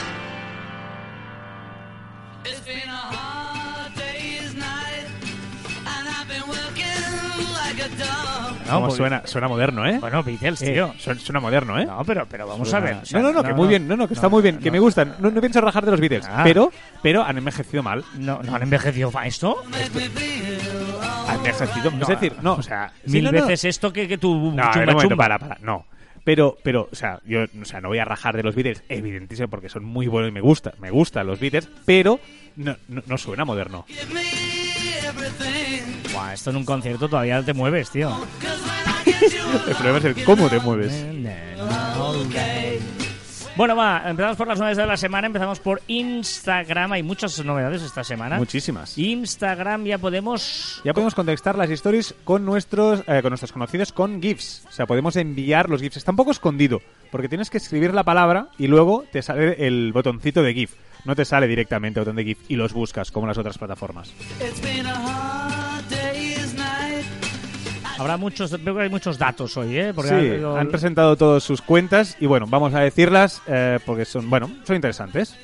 No, 8.66 8.90
suena, 8.90 9.22
suena 9.26 9.48
moderno, 9.48 9.86
¿eh? 9.86 9.98
Bueno, 9.98 10.22
Beatles, 10.22 10.62
Eh, 10.62 10.72
tío. 10.72 10.94
suena, 10.98 11.20
suena 11.20 11.40
moderno, 11.40 11.78
¿eh? 11.78 11.84
No, 11.86 12.02
pero, 12.04 12.26
pero 12.28 12.46
vamos 12.46 12.68
Suena- 12.68 12.86
a 12.86 12.90
ver. 12.92 13.02
o 13.02 13.06
sea, 13.06 13.20
no, 13.20 13.28
no, 13.32 13.42
no, 13.42 13.42
que 13.48 13.54
muy 13.54 13.68
bien, 13.68 13.86
no, 13.88 13.96
no, 13.96 14.08
que 14.08 14.14
está 14.14 14.28
muy 14.28 14.42
bien, 14.42 14.58
que 14.58 14.70
me 14.70 14.78
gustan. 14.78 15.16
No, 15.18 15.30
no 15.30 15.40
pienso 15.40 15.60
rajar 15.60 15.84
de 15.84 15.90
los 15.90 16.00
Beatles, 16.00 16.26
Ah. 16.28 16.42
pero, 16.44 16.72
pero 17.02 17.22
han 17.24 17.36
envejecido 17.38 17.82
mal. 17.82 18.04
No, 18.18 18.42
no 18.42 18.54
han 18.54 18.62
envejecido 18.62 19.10
fa- 19.10 19.26
esto. 19.26 19.62
Han 21.28 21.36
envejecido, 21.36 21.90
No. 21.90 22.02
es 22.02 22.08
decir, 22.08 22.34
no, 22.42 22.54
o 22.54 22.62
sea, 22.62 22.92
sí, 23.04 23.12
Mil 23.12 23.30
veces 23.30 23.64
esto 23.64 23.92
que, 23.92 24.06
que 24.08 24.18
tu 24.18 24.52
No, 24.52 24.70
chumba 24.72 24.94
chumba. 24.96 25.16
para, 25.16 25.38
para, 25.38 25.58
no. 25.60 25.84
Pero, 26.24 26.56
pero, 26.62 26.88
o 26.90 26.94
sea, 26.94 27.18
yo, 27.24 27.40
o 27.60 27.64
sea, 27.64 27.80
no 27.80 27.88
voy 27.88 27.98
a 27.98 28.04
rajar 28.04 28.36
de 28.36 28.44
los 28.44 28.54
Beatles, 28.54 28.84
evidentísimo, 28.88 29.48
porque 29.48 29.68
son 29.68 29.84
muy 29.84 30.06
buenos 30.06 30.30
y 30.30 30.32
me 30.32 30.40
gusta, 30.40 30.72
me 30.80 30.90
gustan 30.90 31.26
los 31.26 31.40
Beatles, 31.40 31.68
pero 31.84 32.20
no, 32.56 32.76
no, 32.88 33.02
no 33.06 33.18
suena 33.18 33.44
moderno. 33.44 33.84
Buah, 36.12 36.34
esto 36.34 36.50
en 36.50 36.56
un 36.56 36.64
concierto 36.64 37.08
todavía 37.08 37.42
te 37.42 37.54
mueves, 37.54 37.90
tío. 37.90 38.10
El 39.66 39.74
problema 39.74 39.98
es 39.98 40.04
el 40.04 40.24
cómo 40.24 40.48
te 40.48 40.58
mueves. 40.60 40.92
Bueno, 43.54 43.76
va, 43.76 44.02
empezamos 44.06 44.38
por 44.38 44.48
las 44.48 44.58
novedades 44.58 44.78
de 44.78 44.86
la 44.86 44.96
semana. 44.96 45.26
Empezamos 45.26 45.60
por 45.60 45.82
Instagram. 45.86 46.92
Hay 46.92 47.02
muchas 47.02 47.44
novedades 47.44 47.82
esta 47.82 48.02
semana. 48.02 48.38
Muchísimas. 48.38 48.96
Instagram 48.96 49.84
ya 49.84 49.98
podemos. 49.98 50.80
Ya 50.84 50.94
podemos 50.94 51.14
contestar 51.14 51.56
las 51.58 51.68
stories 51.68 52.14
con 52.24 52.46
nuestros, 52.46 53.00
eh, 53.06 53.20
con 53.20 53.30
nuestros 53.30 53.52
conocidos 53.52 53.92
con 53.92 54.22
GIFs. 54.22 54.64
O 54.68 54.72
sea, 54.72 54.86
podemos 54.86 55.16
enviar 55.16 55.68
los 55.68 55.82
GIFs. 55.82 55.98
Está 55.98 56.12
un 56.12 56.16
poco 56.16 56.30
escondido, 56.30 56.80
porque 57.10 57.28
tienes 57.28 57.50
que 57.50 57.58
escribir 57.58 57.92
la 57.92 58.04
palabra 58.04 58.48
y 58.58 58.68
luego 58.68 59.04
te 59.12 59.20
sale 59.20 59.66
el 59.66 59.92
botoncito 59.92 60.42
de 60.42 60.54
GIF. 60.54 60.72
No 61.04 61.16
te 61.16 61.24
sale 61.24 61.48
directamente 61.48 62.00
botón 62.00 62.16
de 62.16 62.24
GIF 62.24 62.38
y 62.48 62.56
los 62.56 62.72
buscas 62.72 63.10
como 63.10 63.26
las 63.26 63.38
otras 63.38 63.58
plataformas. 63.58 64.12
Habrá 67.98 68.16
muchos. 68.16 68.62
Veo 68.62 68.74
que 68.74 68.82
hay 68.82 68.88
muchos 68.88 69.18
datos 69.18 69.56
hoy, 69.56 69.78
¿eh? 69.78 69.92
Porque 69.94 70.38
sí, 70.38 70.44
han 70.44 70.68
presentado 70.68 71.16
todas 71.16 71.42
sus 71.42 71.62
cuentas 71.62 72.16
y 72.20 72.26
bueno, 72.26 72.46
vamos 72.48 72.74
a 72.74 72.80
decirlas 72.80 73.42
eh, 73.46 73.78
porque 73.84 74.04
son, 74.04 74.28
bueno, 74.28 74.50
son 74.64 74.76
interesantes. 74.76 75.36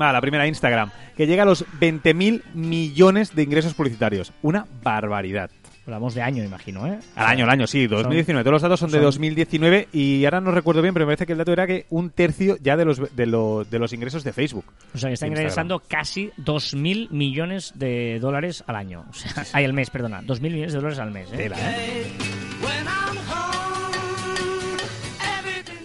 Va, 0.00 0.12
la 0.12 0.20
primera 0.20 0.46
Instagram, 0.46 0.90
que 1.16 1.26
llega 1.26 1.44
a 1.44 1.46
los 1.46 1.64
20.000 1.80 2.42
millones 2.54 3.34
de 3.34 3.42
ingresos 3.42 3.74
publicitarios. 3.74 4.32
Una 4.42 4.66
barbaridad. 4.82 5.50
Hablamos 5.86 6.14
de 6.14 6.22
año, 6.22 6.42
imagino, 6.42 6.84
¿eh? 6.86 6.98
Al 7.14 7.26
año, 7.26 7.44
al 7.44 7.50
año, 7.50 7.66
sí, 7.68 7.86
2019. 7.86 8.42
Todos 8.42 8.52
los 8.54 8.62
datos 8.62 8.80
son, 8.80 8.90
de 8.90 8.96
son- 8.98 9.04
2019 9.04 9.88
y 9.92 10.24
ahora 10.24 10.40
no 10.40 10.50
recuerdo 10.50 10.82
bien, 10.82 10.92
pero 10.92 11.06
me 11.06 11.10
parece 11.10 11.26
que 11.26 11.32
el 11.32 11.38
dato 11.38 11.52
era 11.52 11.66
que 11.66 11.86
un 11.90 12.10
tercio 12.10 12.56
ya 12.60 12.76
de 12.76 12.84
los, 12.84 13.14
de, 13.14 13.26
lo- 13.26 13.64
de 13.64 13.78
los 13.78 13.92
ingresos 13.92 14.24
de 14.24 14.32
Facebook. 14.32 14.64
O 14.94 14.98
sea, 14.98 15.08
que 15.10 15.14
está 15.14 15.26
Instagram. 15.26 15.42
ingresando 15.42 15.82
casi 15.88 16.30
2.000 16.38 17.10
millones 17.10 17.72
de 17.76 18.18
dólares 18.20 18.64
al 18.66 18.74
año. 18.76 19.04
O 19.08 19.12
sea, 19.12 19.44
ay, 19.52 19.64
al 19.64 19.72
mes, 19.74 19.90
perdona. 19.90 20.22
2.000 20.22 20.40
millones 20.40 20.72
de 20.72 20.78
dólares 20.78 20.98
al 20.98 21.10
mes, 21.12 21.32
¿eh? 21.32 21.36
Tela, 21.36 21.56
¿eh? 21.60 22.06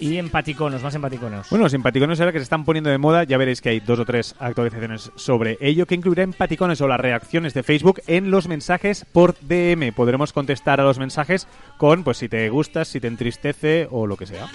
Y 0.01 0.17
empaticonos, 0.17 0.81
más 0.81 0.95
empaticonos. 0.95 1.47
Bueno, 1.51 1.63
los 1.65 1.73
empaticones 1.75 2.19
ahora 2.19 2.31
que 2.31 2.39
se 2.39 2.43
están 2.43 2.65
poniendo 2.65 2.89
de 2.89 2.97
moda, 2.97 3.23
ya 3.23 3.37
veréis 3.37 3.61
que 3.61 3.69
hay 3.69 3.79
dos 3.79 3.99
o 3.99 4.05
tres 4.05 4.35
actualizaciones 4.39 5.11
sobre 5.15 5.57
ello, 5.61 5.85
que 5.85 5.93
incluirá 5.95 6.23
empaticones 6.23 6.81
o 6.81 6.87
las 6.87 6.99
reacciones 6.99 7.53
de 7.53 7.61
Facebook 7.61 8.01
en 8.07 8.31
los 8.31 8.47
mensajes 8.47 9.05
por 9.13 9.35
DM. 9.41 9.93
Podremos 9.93 10.33
contestar 10.33 10.81
a 10.81 10.83
los 10.83 10.97
mensajes 10.97 11.47
con, 11.77 12.03
pues, 12.03 12.17
si 12.17 12.27
te 12.27 12.49
gustas, 12.49 12.87
si 12.87 12.99
te 12.99 13.07
entristece 13.07 13.87
o 13.91 14.07
lo 14.07 14.17
que 14.17 14.25
sea. 14.25 14.47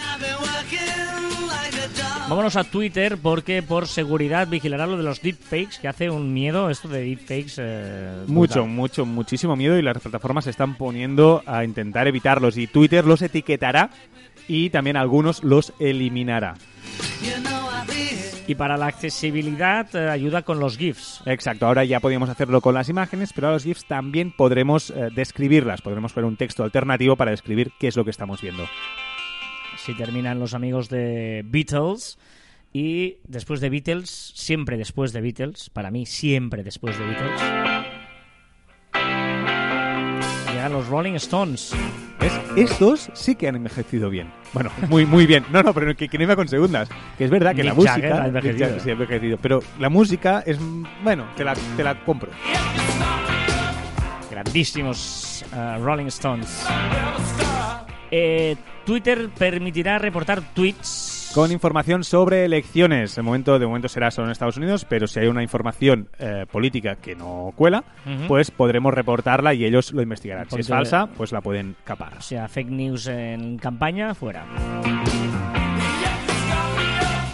Vámonos 2.29 2.57
a 2.57 2.65
Twitter 2.65 3.19
porque 3.23 3.63
por 3.63 3.87
seguridad 3.87 4.49
vigilará 4.49 4.85
lo 4.89 4.97
de 4.97 5.05
los 5.05 5.23
deepfakes, 5.23 5.79
que 5.81 5.87
hace 5.87 6.11
un 6.11 6.35
miedo 6.35 6.71
esto 6.71 6.89
de 6.89 7.03
deepfakes. 7.03 7.55
eh, 7.59 8.25
Mucho, 8.27 8.55
brutal. 8.63 8.69
mucho, 8.75 9.07
muchísimo 9.07 9.55
miedo 9.55 9.79
y 9.79 9.83
las 9.83 9.99
plataformas 10.01 10.43
se 10.43 10.51
están 10.51 10.75
poniendo 10.75 11.45
a 11.47 11.63
intentar 11.63 12.09
evitarlos 12.09 12.57
y 12.57 12.67
Twitter 12.67 13.05
los 13.05 13.23
etiquetará 13.23 13.91
y 14.49 14.71
también 14.71 14.97
algunos 14.97 15.43
los 15.45 15.73
eliminará. 15.79 16.55
Y 18.49 18.55
para 18.55 18.77
la 18.77 18.87
accesibilidad 18.87 19.95
eh, 19.97 20.09
ayuda 20.09 20.43
con 20.43 20.61
los 20.61 20.79
GIFs. 20.79 21.21
Exacto, 21.27 21.67
ahora 21.67 21.85
ya 21.85 21.99
podíamos 21.99 22.29
hacerlo 22.29 22.61
con 22.61 22.75
las 22.75 22.89
imágenes, 22.89 23.33
pero 23.33 23.49
ahora 23.49 23.57
los 23.57 23.65
GIFs 23.65 23.87
también 23.87 24.33
podremos 24.33 24.91
eh, 24.91 25.09
describirlas, 25.15 25.83
podremos 25.83 26.13
poner 26.13 26.29
un 26.29 26.37
texto 26.37 26.63
alternativo 26.63 27.17
para 27.17 27.33
describir 27.33 27.73
qué 27.81 27.89
es 27.89 27.97
lo 27.97 28.05
que 28.05 28.11
estamos 28.11 28.41
viendo. 28.41 28.65
Si 29.79 29.95
terminan 29.97 30.39
los 30.39 30.55
amigos 30.55 30.89
de 30.89 31.43
Beatles. 31.45 32.19
Y 32.73 33.17
después 33.25 33.61
de 33.61 33.71
Beatles, 33.71 34.33
siempre 34.35 34.77
después 34.77 35.15
de 35.15 35.23
Beatles, 35.23 35.71
para 35.71 35.91
mí 35.91 36.05
siempre 36.05 36.63
después 36.63 36.99
de 36.99 37.07
Beatles, 37.07 37.41
los 40.69 40.89
Rolling 40.89 41.15
Stones. 41.15 41.73
¿Ves? 42.21 42.33
Estos 42.57 43.11
sí 43.15 43.35
que 43.35 43.49
han 43.49 43.57
envejecido 43.57 44.11
bien. 44.11 44.31
Bueno, 44.53 44.71
muy 44.89 45.07
muy 45.07 45.27
bien. 45.27 45.45
No, 45.51 45.63
no, 45.63 45.75
pero 45.75 45.95
que, 45.95 46.09
que 46.09 46.19
no 46.19 46.25
iba 46.25 46.37
con 46.37 46.49
segundas. 46.49 46.89
Que 47.19 47.25
es 47.25 47.31
verdad 47.31 47.55
que 47.55 47.65
la 47.65 47.75
música... 47.75 47.95
Jagger 47.95 48.13
ha 48.13 48.27
envejecido. 48.27 48.67
Jagger 48.67 48.81
sí 48.81 48.89
ha 48.91 48.93
envejecido. 48.93 49.39
Pero 49.41 49.63
la 49.79 49.89
música 49.89 50.43
es... 50.47 50.59
Bueno, 51.03 51.27
te 51.37 51.45
la, 51.45 51.55
te 51.77 51.85
la 51.85 52.05
compro. 52.05 52.31
Grandísimos 54.31 55.45
eh, 55.55 55.79
Rolling 55.81 56.07
Stones. 56.07 56.67
Eh, 58.11 58.57
Twitter 58.85 59.29
permitirá 59.31 59.99
reportar 59.99 60.43
tweets. 60.55 61.16
Con 61.35 61.53
información 61.53 62.03
sobre 62.03 62.47
elecciones. 62.47 63.19
El 63.19 63.25
momento, 63.25 63.59
de 63.59 63.67
momento 63.67 63.89
será 63.89 64.11
solo 64.11 64.27
en 64.29 64.33
Estados 64.33 64.57
Unidos, 64.57 64.87
pero 64.89 65.07
si 65.07 65.21
hay 65.21 65.27
una 65.27 65.43
información 65.43 66.09
eh, 66.19 66.47
política 66.51 66.97
que 66.97 67.15
no 67.15 67.53
cuela, 67.55 67.85
Ujú. 68.07 68.27
pues 68.27 68.51
podremos 68.51 68.95
reportarla 68.95 69.53
y 69.53 69.67
ellos 69.67 69.93
lo 69.93 70.01
investigarán. 70.01 70.45
Si 70.49 70.61
es 70.61 70.67
Porque- 70.67 70.79
falsa, 70.79 71.09
pues 71.15 71.33
la 71.33 71.43
pueden 71.43 71.77
capar. 71.85 72.15
O 72.17 72.23
sea, 72.23 72.49
fake 72.49 72.71
news 72.71 73.07
en 73.09 73.59
campaña, 73.59 74.15
fuera. 74.15 74.47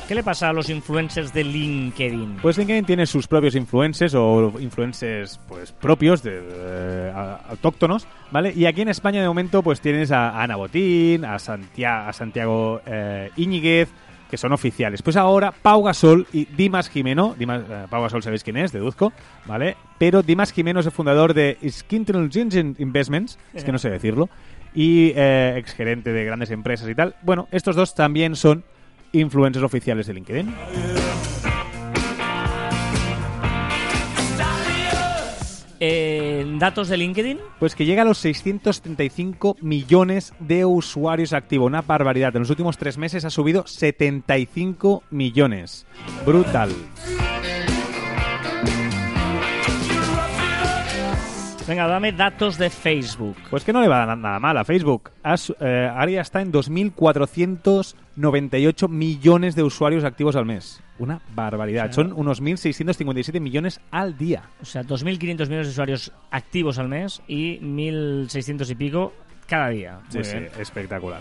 ¿Qué 0.08 0.16
le 0.16 0.22
pasa 0.22 0.50
a 0.50 0.52
los 0.52 0.68
influencers 0.68 1.32
de 1.32 1.42
LinkedIn? 1.44 2.38
Pues 2.42 2.58
LinkedIn 2.58 2.84
tiene 2.84 3.06
sus 3.06 3.26
propios 3.26 3.54
influencers 3.54 4.14
o 4.14 4.52
influencers 4.60 5.40
pues 5.48 5.72
propios, 5.72 6.22
de, 6.22 6.38
eh, 6.42 7.12
autóctonos, 7.48 8.06
¿vale? 8.30 8.52
Y 8.54 8.66
aquí 8.66 8.82
en 8.82 8.88
España 8.88 9.22
de 9.22 9.28
momento 9.28 9.62
pues 9.62 9.80
tienes 9.80 10.10
a 10.12 10.42
Ana 10.42 10.56
Botín, 10.56 11.24
a, 11.24 11.38
Santia- 11.38 12.08
a 12.08 12.12
Santiago 12.12 12.82
eh, 12.84 13.30
Íñiguez, 13.36 13.88
que 14.30 14.36
son 14.36 14.52
oficiales. 14.52 15.00
Pues 15.02 15.16
ahora 15.16 15.50
Pau 15.52 15.82
Gasol 15.84 16.26
y 16.32 16.44
Dimas 16.46 16.90
Jimeno, 16.90 17.34
Dimas, 17.38 17.62
eh, 17.70 17.86
Pau 17.88 18.02
Gasol 18.02 18.22
sabéis 18.22 18.44
quién 18.44 18.58
es, 18.58 18.70
deduzco, 18.72 19.14
¿vale? 19.46 19.76
Pero 19.98 20.22
Dimas 20.22 20.52
Jimeno 20.52 20.80
es 20.80 20.86
el 20.86 20.92
fundador 20.92 21.32
de 21.32 21.56
Intelligent 21.90 22.78
Investments, 22.80 23.38
es 23.54 23.64
que 23.64 23.72
no 23.72 23.78
sé 23.78 23.88
decirlo, 23.88 24.28
y 24.74 25.12
eh, 25.16 25.54
exgerente 25.56 26.12
de 26.12 26.24
grandes 26.24 26.50
empresas 26.50 26.88
y 26.88 26.94
tal. 26.94 27.14
Bueno, 27.22 27.48
estos 27.50 27.76
dos 27.76 27.94
también 27.94 28.36
son 28.36 28.64
influencers 29.12 29.64
oficiales 29.64 30.07
de 30.07 30.14
LinkedIn. 30.14 30.55
Eh, 35.85 36.46
datos 36.61 36.88
de 36.88 36.96
LinkedIn. 36.96 37.38
Pues 37.59 37.75
que 37.75 37.85
llega 37.85 38.03
a 38.03 38.05
los 38.05 38.18
635 38.18 39.57
millones 39.61 40.33
de 40.38 40.64
usuarios 40.64 41.33
activos. 41.33 41.66
Una 41.66 41.83
barbaridad. 41.83 42.37
En 42.37 42.42
los 42.42 42.51
últimos 42.51 42.79
tres 42.79 42.98
meses 42.98 43.25
ha 43.25 43.31
subido 43.31 43.66
75 43.66 45.03
millones. 45.11 45.85
Brutal. 46.25 46.70
Venga, 51.72 51.87
dame 51.87 52.12
datos 52.12 52.58
de 52.58 52.68
Facebook. 52.68 53.35
Pues 53.48 53.64
que 53.64 53.72
no 53.72 53.80
le 53.80 53.88
va 53.88 54.02
a 54.02 54.06
dar 54.06 54.18
nada 54.18 54.38
mal 54.38 54.58
a 54.58 54.64
Facebook. 54.64 55.11
Ha 55.22 55.38
su- 55.38 55.56
eh, 55.58 55.88
ahora 55.90 56.11
ya 56.11 56.20
está 56.20 56.42
en 56.42 56.52
2.498 56.52 58.88
millones 58.90 59.54
de 59.56 59.62
usuarios 59.62 60.04
activos 60.04 60.37
al 60.37 60.44
mes. 60.44 60.82
Una 60.98 61.22
barbaridad. 61.35 61.85
O 61.85 61.87
sea, 61.87 61.94
Son 61.94 62.12
unos 62.12 62.42
1.657 62.42 63.40
millones 63.40 63.80
al 63.90 64.18
día. 64.18 64.42
O 64.61 64.66
sea, 64.66 64.82
2.500 64.82 65.48
millones 65.48 65.68
de 65.68 65.70
usuarios 65.70 66.12
activos 66.30 66.78
al 66.78 66.88
mes 66.88 67.22
y 67.26 67.58
1.600 67.61 68.68
y 68.68 68.74
pico 68.74 69.14
cada 69.46 69.70
día. 69.70 69.98
Sí, 70.11 70.22
sí, 70.24 70.37
espectacular. 70.61 71.20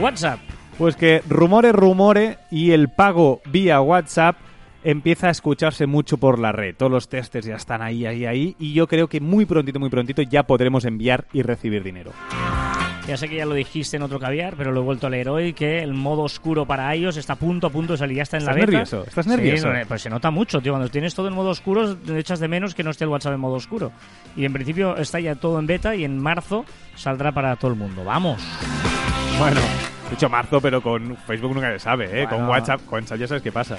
WhatsApp. 0.00 0.40
Pues 0.78 0.96
que 0.96 1.20
rumore, 1.28 1.72
rumore 1.72 2.38
y 2.50 2.70
el 2.72 2.88
pago 2.88 3.42
vía 3.50 3.82
WhatsApp 3.82 4.36
empieza 4.84 5.28
a 5.28 5.30
escucharse 5.30 5.86
mucho 5.86 6.18
por 6.18 6.38
la 6.38 6.52
red. 6.52 6.74
Todos 6.76 6.92
los 6.92 7.08
testers 7.08 7.46
ya 7.46 7.56
están 7.56 7.82
ahí, 7.82 8.06
ahí, 8.06 8.26
ahí. 8.26 8.56
Y 8.58 8.72
yo 8.72 8.86
creo 8.86 9.08
que 9.08 9.20
muy 9.20 9.46
prontito, 9.46 9.80
muy 9.80 9.90
prontito 9.90 10.22
ya 10.22 10.44
podremos 10.44 10.84
enviar 10.84 11.26
y 11.32 11.42
recibir 11.42 11.82
dinero. 11.82 12.12
Ya 13.06 13.16
sé 13.16 13.28
que 13.28 13.36
ya 13.36 13.46
lo 13.46 13.54
dijiste 13.54 13.96
en 13.96 14.02
otro 14.02 14.18
caviar, 14.18 14.54
pero 14.56 14.72
lo 14.72 14.80
he 14.80 14.84
vuelto 14.84 15.06
a 15.06 15.10
leer 15.10 15.28
hoy, 15.28 15.52
que 15.52 15.78
el 15.80 15.94
modo 15.94 16.22
oscuro 16.22 16.66
para 16.66 16.94
iOS 16.96 17.18
está 17.18 17.34
a 17.34 17.36
punto, 17.36 17.68
a 17.68 17.70
punto 17.70 17.92
de 17.92 17.98
salir, 17.98 18.16
ya 18.16 18.24
está 18.24 18.36
en 18.36 18.44
la 18.44 18.50
¿Estás 18.50 18.66
beta. 18.66 18.72
nervioso? 18.72 19.04
¿Estás 19.06 19.26
nervioso? 19.28 19.72
no, 19.72 19.78
pues 19.86 20.02
se 20.02 20.10
nota 20.10 20.30
mucho, 20.32 20.60
tío. 20.60 20.72
Cuando 20.72 20.88
tienes 20.88 21.14
todo 21.14 21.28
en 21.28 21.34
modo 21.34 21.50
oscuro, 21.50 21.96
te 21.96 22.18
echas 22.18 22.40
de 22.40 22.48
menos 22.48 22.74
que 22.74 22.82
no 22.82 22.90
esté 22.90 23.04
el 23.04 23.10
WhatsApp 23.10 23.34
en 23.34 23.40
modo 23.40 23.54
oscuro. 23.54 23.92
Y 24.36 24.44
en 24.44 24.52
principio 24.52 24.96
está 24.96 25.20
ya 25.20 25.36
todo 25.36 25.60
en 25.60 25.66
beta 25.68 25.94
y 25.94 26.04
en 26.04 26.18
marzo 26.18 26.64
saldrá 26.96 27.30
para 27.30 27.54
todo 27.54 27.70
el 27.70 27.76
mundo. 27.76 28.02
¡Vamos! 28.04 28.42
Bueno, 29.38 29.60
he 30.08 30.10
dicho 30.10 30.28
marzo, 30.28 30.60
pero 30.60 30.82
con 30.82 31.16
Facebook 31.28 31.54
nunca 31.54 31.70
se 31.72 31.78
sabe, 31.78 32.22
¿eh? 32.22 32.26
Con. 32.26 32.48
WhatsApp, 32.48 32.80
con 32.86 33.00
WhatsApp 33.00 33.18
ya 33.18 33.28
sabes 33.28 33.42
qué 33.42 33.52
pasa. 33.52 33.76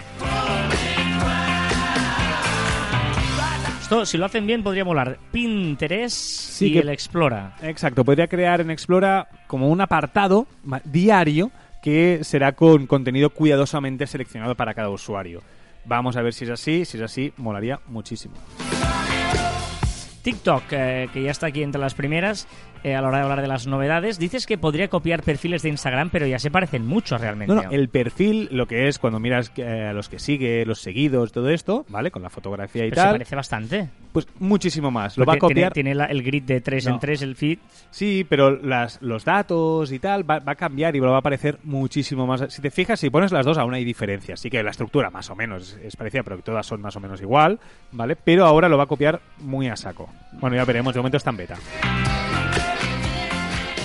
Esto, 3.88 4.06
si 4.06 4.17
lo 4.17 4.26
hacen 4.26 4.45
bien, 4.45 4.63
podría 4.63 4.84
molar 4.84 5.17
Pinterest 5.32 6.62
y 6.62 6.73
que- 6.73 6.80
el 6.80 6.89
Explora. 6.89 7.56
Exacto, 7.62 8.04
podría 8.04 8.28
crear 8.28 8.60
en 8.60 8.69
Explora 8.69 9.30
como 9.47 9.69
un 9.69 9.80
apartado 9.80 10.45
diario 10.84 11.52
que 11.82 12.19
será 12.23 12.52
con 12.52 12.86
contenido 12.86 13.30
cuidadosamente 13.30 14.06
seleccionado 14.06 14.56
para 14.56 14.73
cada 14.73 14.89
usuario. 14.89 15.41
Vamos 15.86 16.17
a 16.17 16.21
ver 16.21 16.34
si 16.34 16.43
es 16.43 16.52
así, 16.52 16.84
si 16.84 16.97
es 16.97 17.04
así, 17.04 17.32
molaría 17.38 17.80
muchísimo. 17.88 18.36
TikTok, 20.21 20.63
eh, 20.71 21.08
que 21.13 21.23
ya 21.23 21.32
está 21.32 21.47
aquí 21.47 21.63
entre 21.63 21.80
las 21.80 21.93
primeras 21.93 22.45
eh, 22.88 22.95
a 22.95 23.02
la 23.02 23.08
hora 23.10 23.17
de 23.17 23.23
hablar 23.23 23.41
de 23.41 23.47
las 23.47 23.67
novedades, 23.67 24.17
dices 24.19 24.45
que 24.45 24.58
podría 24.58 24.88
copiar 24.88 25.23
perfiles 25.23 25.62
de 25.62 25.69
Instagram, 25.69 26.10
pero 26.10 26.26
ya 26.28 26.39
se 26.39 26.50
parecen 26.52 26.86
mucho 26.86 27.17
realmente. 27.17 27.54
No, 27.54 27.63
no, 27.63 27.71
el 27.71 27.89
perfil, 27.89 28.50
lo 28.52 28.65
que 28.67 28.88
es 28.88 28.97
cuando 29.00 29.19
miras 29.19 29.52
eh, 29.58 29.88
a 29.89 29.93
los 29.93 30.10
que 30.10 30.19
sigue, 30.19 30.65
los 30.65 30.80
seguidos, 30.82 31.32
todo 31.32 31.50
esto, 31.50 31.86
¿vale? 31.89 32.12
Con 32.12 32.23
la 32.23 32.30
fotografía 32.30 32.86
y 32.86 32.89
Pero 32.89 33.02
se 33.02 33.06
tal, 33.08 33.13
parece 33.15 33.36
bastante. 33.36 33.89
pues 34.12 34.28
muchísimo 34.39 34.89
más. 34.91 35.17
Lo 35.17 35.26
va 35.26 35.34
a 35.34 35.38
copiar. 35.38 35.71
Tiene, 35.73 35.91
tiene 35.91 35.95
la- 35.95 36.06
el 36.06 36.23
grid 36.23 36.43
de 36.43 36.62
3 36.62 36.86
en 36.88 36.93
No. 36.93 37.00
3, 37.00 37.21
el 37.21 37.36
feed. 37.36 37.60
Sí, 37.91 38.26
pero 38.28 38.52
las, 38.52 39.02
los 39.02 39.26
datos 39.26 39.91
y 39.91 40.00
tal 40.00 40.30
va, 40.30 40.39
va 40.39 40.54
a 40.54 40.56
cambiar 40.56 40.95
y 40.95 41.00
lo 41.00 41.12
va 41.12 41.17
a 41.19 41.21
parecer 41.21 41.58
muchísimo 41.63 42.26
más. 42.26 42.45
Si 42.54 42.62
te 42.62 42.71
fijas, 42.71 43.00
si 43.00 43.10
pones 43.10 43.32
las 43.32 43.45
dos, 43.45 43.58
aún 43.58 43.73
hay 43.73 43.84
diferencias. 43.84 44.39
Sí 44.39 44.50
que 44.50 44.63
la 44.63 44.71
estructura 44.71 45.10
más 45.10 45.30
o 45.30 45.36
menos 45.36 45.78
es, 45.84 45.95
parecida, 45.95 46.23
pero 46.23 46.38
todas 46.39 46.65
son 46.65 46.82
más 46.82 46.95
o 46.95 47.00
menos 47.00 47.21
igual, 47.21 47.60
¿vale? 47.91 48.15
Pero 48.15 48.45
ahora 48.45 48.69
lo 48.69 48.78
va 48.78 48.84
a 48.84 48.88
copiar 48.88 49.19
muy 49.39 49.67
a 49.67 49.76
saco. 49.76 50.10
Bueno, 50.34 50.56
ya 50.56 50.65
veremos, 50.65 50.93
de 50.93 51.00
momento 51.00 51.17
está 51.17 51.30
en 51.32 51.38
beta. 51.38 51.56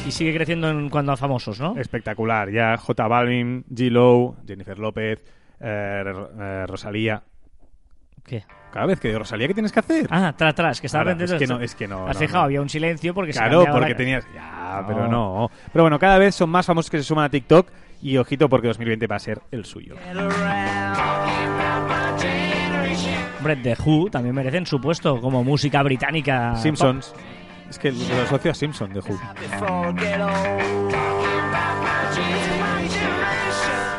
Y 0.07 0.11
sigue 0.11 0.35
creciendo 0.35 0.69
en 0.69 0.89
cuanto 0.91 1.13
a 1.13 1.17
famosos, 1.17 1.61
¿no? 1.61 1.77
Espectacular. 1.79 2.51
Ya 2.51 2.77
J 2.77 3.07
Balvin, 3.09 3.65
G. 3.71 3.91
Lowe, 3.91 4.37
Jennifer 4.47 4.79
López, 4.79 5.23
eh, 5.61 6.03
eh, 6.41 6.65
Rosalía. 6.67 7.23
¿Qué? 8.25 8.45
Cada 8.73 8.87
vez 8.87 8.99
que 9.01 9.09
digo 9.09 9.21
Rosalía, 9.21 9.47
¿qué 9.49 9.55
tienes 9.55 9.71
que 9.73 9.81
hacer? 9.81 10.07
Ah, 10.11 10.29
atrás, 10.29 10.51
atrás, 10.53 10.81
que 10.81 10.87
estaba 10.87 11.05
pendiente 11.05 11.35
es 11.37 11.41
que 11.41 11.47
no, 11.47 11.61
es 11.61 11.75
que 11.75 11.87
no. 11.89 12.07
Has 12.09 12.15
no, 12.17 12.21
fijado, 12.21 12.39
no. 12.39 12.45
había 12.45 12.63
un 12.63 12.69
silencio 12.69 13.13
porque 13.15 13.33
se 13.33 13.39
Claro, 13.39 13.65
porque 13.71 13.91
la- 13.91 13.97
tenías. 13.97 14.27
Ya, 14.35 14.79
No. 14.81 14.87
pero 14.89 15.09
no. 15.09 15.51
Pero 15.73 15.85
bueno, 15.85 15.99
cada 15.99 16.19
vez 16.19 16.35
son 16.35 16.49
más 16.51 16.67
famosos 16.67 16.91
que 16.91 16.99
se 16.99 17.05
suman 17.05 17.27
a 17.27 17.29
TikTok. 17.29 17.69
Y 18.01 18.17
ojito, 18.17 18.49
porque 18.49 18.67
2020 18.67 19.07
va 19.07 19.15
a 19.17 19.21
ser 19.21 19.41
el 19.53 19.65
suyo. 19.65 19.95
Hombre, 23.39 23.57
The 23.57 23.77
Who 23.85 24.11
también 24.11 24.35
merecen 24.35 24.67
su 24.67 24.81
puesto 24.81 25.21
como 25.21 25.45
música 25.45 25.83
británica. 25.83 26.57
Simpsons. 26.57 27.15
Es 27.73 27.79
que 27.79 27.91
lo 27.91 28.23
asocio 28.23 28.51
a 28.51 28.55
Simpson 28.55 28.93
de 28.93 29.01
Who. 29.01 29.19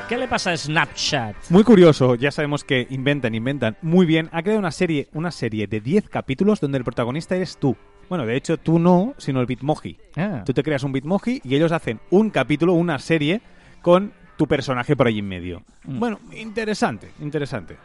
¿Qué 0.07 0.15
le 0.15 0.27
pasa 0.27 0.51
a 0.51 0.57
Snapchat? 0.57 1.35
Muy 1.49 1.63
curioso, 1.63 2.13
ya 2.13 2.29
sabemos 2.29 2.63
que 2.63 2.85
inventan, 2.91 3.33
inventan 3.33 3.75
muy 3.81 4.05
bien. 4.05 4.29
Ha 4.31 4.43
creado 4.43 4.59
una 4.59 4.69
serie, 4.69 5.07
una 5.13 5.31
serie 5.31 5.65
de 5.65 5.81
10 5.81 6.07
capítulos 6.07 6.59
donde 6.59 6.77
el 6.77 6.83
protagonista 6.83 7.35
eres 7.35 7.57
tú. 7.57 7.75
Bueno, 8.09 8.27
de 8.27 8.35
hecho, 8.35 8.57
tú 8.57 8.77
no, 8.77 9.15
sino 9.17 9.39
el 9.41 9.47
Bitmoji. 9.47 9.97
Ah, 10.17 10.43
Tú 10.45 10.53
te 10.53 10.61
creas 10.61 10.83
un 10.83 10.91
Bitmoji 10.91 11.41
y 11.43 11.55
ellos 11.55 11.71
hacen 11.71 11.99
un 12.11 12.29
capítulo, 12.29 12.73
una 12.73 12.99
serie, 12.99 13.41
con 13.81 14.13
tu 14.37 14.45
personaje 14.45 14.95
por 14.95 15.07
allí 15.07 15.17
en 15.17 15.27
medio. 15.29 15.63
Mm. 15.85 15.97
Bueno, 15.97 16.19
interesante, 16.31 17.09
interesante. 17.19 17.77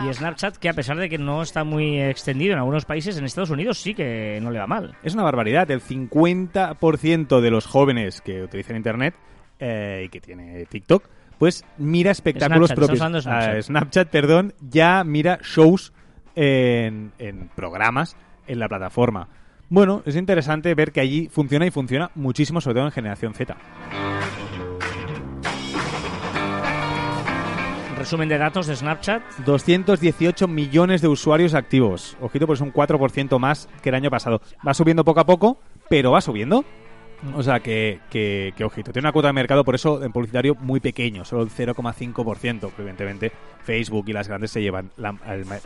Y 0.00 0.14
Snapchat, 0.14 0.56
que 0.56 0.68
a 0.68 0.72
pesar 0.72 0.96
de 0.96 1.08
que 1.08 1.18
no 1.18 1.42
está 1.42 1.64
muy 1.64 2.00
extendido 2.00 2.52
en 2.52 2.58
algunos 2.58 2.84
países, 2.84 3.18
en 3.18 3.24
Estados 3.24 3.50
Unidos 3.50 3.78
sí 3.78 3.94
que 3.94 4.38
no 4.42 4.50
le 4.50 4.58
va 4.58 4.66
mal. 4.66 4.96
Es 5.02 5.14
una 5.14 5.22
barbaridad. 5.22 5.70
El 5.70 5.82
50% 5.82 7.40
de 7.40 7.50
los 7.50 7.66
jóvenes 7.66 8.20
que 8.20 8.42
utilizan 8.42 8.76
Internet 8.76 9.14
eh, 9.58 10.04
y 10.06 10.08
que 10.08 10.20
tiene 10.20 10.64
TikTok, 10.66 11.04
pues 11.38 11.64
mira 11.76 12.10
espectáculos 12.10 12.70
Snapchat, 12.70 12.76
propios. 12.76 13.00
Ah, 13.00 13.20
Snapchat. 13.20 13.62
Snapchat, 13.62 14.08
perdón, 14.08 14.54
ya 14.60 15.04
mira 15.04 15.38
shows 15.42 15.92
en, 16.34 17.12
en 17.18 17.48
programas 17.54 18.16
en 18.46 18.58
la 18.58 18.68
plataforma. 18.68 19.28
Bueno, 19.68 20.02
es 20.04 20.16
interesante 20.16 20.74
ver 20.74 20.92
que 20.92 21.00
allí 21.00 21.28
funciona 21.28 21.66
y 21.66 21.70
funciona 21.70 22.10
muchísimo, 22.14 22.60
sobre 22.60 22.74
todo 22.74 22.86
en 22.86 22.92
generación 22.92 23.34
Z. 23.34 23.56
Resumen 28.00 28.30
de 28.30 28.38
datos 28.38 28.66
de 28.66 28.74
Snapchat. 28.74 29.22
218 29.44 30.48
millones 30.48 31.02
de 31.02 31.08
usuarios 31.08 31.52
activos. 31.52 32.16
Ojito, 32.22 32.46
pues 32.46 32.62
un 32.62 32.72
4% 32.72 33.38
más 33.38 33.68
que 33.82 33.90
el 33.90 33.94
año 33.94 34.08
pasado. 34.08 34.40
Va 34.66 34.72
subiendo 34.72 35.04
poco 35.04 35.20
a 35.20 35.26
poco, 35.26 35.58
pero 35.90 36.12
va 36.12 36.22
subiendo. 36.22 36.64
O 37.34 37.42
sea 37.42 37.60
que, 37.60 38.00
que, 38.08 38.54
que 38.56 38.64
ojito. 38.64 38.90
Tiene 38.90 39.06
una 39.06 39.12
cuota 39.12 39.28
de 39.28 39.34
mercado, 39.34 39.64
por 39.64 39.74
eso 39.74 40.02
en 40.02 40.12
publicitario 40.12 40.54
muy 40.54 40.80
pequeño, 40.80 41.26
solo 41.26 41.42
el 41.42 41.50
0,5%. 41.50 42.58
Pero 42.58 42.72
evidentemente 42.78 43.32
Facebook 43.64 44.08
y 44.08 44.14
las 44.14 44.28
grandes 44.28 44.50
se 44.50 44.62
llevan 44.62 44.90
la, 44.96 45.14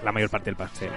la 0.02 0.10
mayor 0.10 0.28
parte 0.28 0.46
del 0.46 0.56
pastel. 0.56 0.90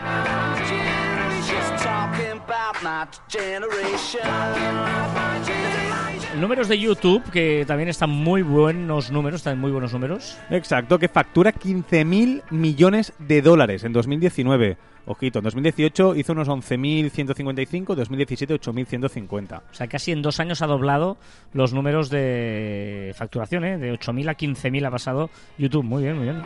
Números 6.40 6.68
de 6.68 6.78
YouTube, 6.78 7.24
que 7.32 7.66
también 7.66 7.90
están 7.90 8.12
muy 8.12 8.44
buenos 8.44 9.10
números, 9.12 9.40
están 9.40 9.60
muy 9.60 9.72
buenos 9.72 9.92
números. 9.92 10.38
Exacto, 10.52 11.00
que 11.00 11.08
factura 11.08 11.52
15.000 11.52 12.44
millones 12.52 13.14
de 13.18 13.42
dólares 13.42 13.84
en 13.84 13.92
2019. 13.92 14.78
Ojito, 15.10 15.40
en 15.40 15.44
2018 15.46 16.16
hizo 16.16 16.34
unos 16.34 16.50
11.155, 16.50 17.96
2017 17.96 18.56
8.150. 18.56 19.62
O 19.72 19.74
sea, 19.74 19.88
casi 19.88 20.12
en 20.12 20.22
dos 20.22 20.42
años 20.42 20.62
ha 20.62 20.68
doblado 20.68 21.18
los 21.54 21.74
números 21.74 22.10
de 22.10 23.14
facturación, 23.16 23.64
¿eh? 23.64 23.78
De 23.78 23.94
8.000 23.94 24.30
a 24.30 24.36
15.000 24.36 24.86
ha 24.86 24.92
pasado 24.92 25.30
YouTube. 25.58 25.86
Muy 25.86 26.04
bien, 26.04 26.18
muy 26.18 26.26
bien. 26.26 26.44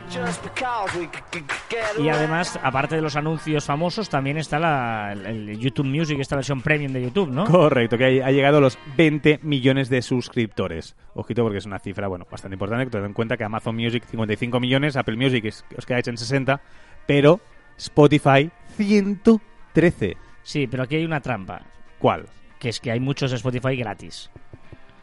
Y 1.99 2.09
además, 2.09 2.59
aparte 2.61 2.95
de 2.95 3.01
los 3.01 3.15
anuncios 3.15 3.65
famosos, 3.65 4.09
también 4.09 4.37
está 4.37 4.59
la, 4.59 5.13
el, 5.13 5.57
YouTube 5.57 5.87
Music, 5.87 6.19
esta 6.19 6.35
versión 6.35 6.61
premium 6.61 6.93
de 6.93 7.01
YouTube, 7.01 7.31
¿no? 7.31 7.45
Correcto, 7.45 7.97
que 7.97 8.21
ha 8.23 8.31
llegado 8.31 8.59
a 8.59 8.61
los 8.61 8.77
20 8.95 9.39
millones 9.41 9.89
de 9.89 10.03
suscriptores. 10.03 10.95
Ojito 11.15 11.41
porque 11.41 11.57
es 11.57 11.65
una 11.65 11.79
cifra, 11.79 12.07
bueno, 12.07 12.27
bastante 12.29 12.53
importante, 12.53 12.85
teniendo 12.85 13.07
en 13.07 13.13
cuenta 13.13 13.37
que 13.37 13.43
Amazon 13.43 13.75
Music 13.75 14.03
55 14.05 14.59
millones, 14.59 14.95
Apple 14.97 15.17
Music 15.17 15.51
os 15.75 15.85
quedáis 15.85 16.07
en 16.07 16.17
60, 16.17 16.61
pero 17.07 17.39
Spotify 17.81 18.49
113. 18.77 20.17
Sí, 20.43 20.67
pero 20.67 20.83
aquí 20.83 20.97
hay 20.97 21.05
una 21.05 21.19
trampa, 21.19 21.61
¿Cuál? 21.99 22.25
que 22.59 22.69
es 22.69 22.79
que 22.79 22.91
hay 22.91 22.99
muchos 22.99 23.31
Spotify 23.31 23.75
gratis. 23.75 24.29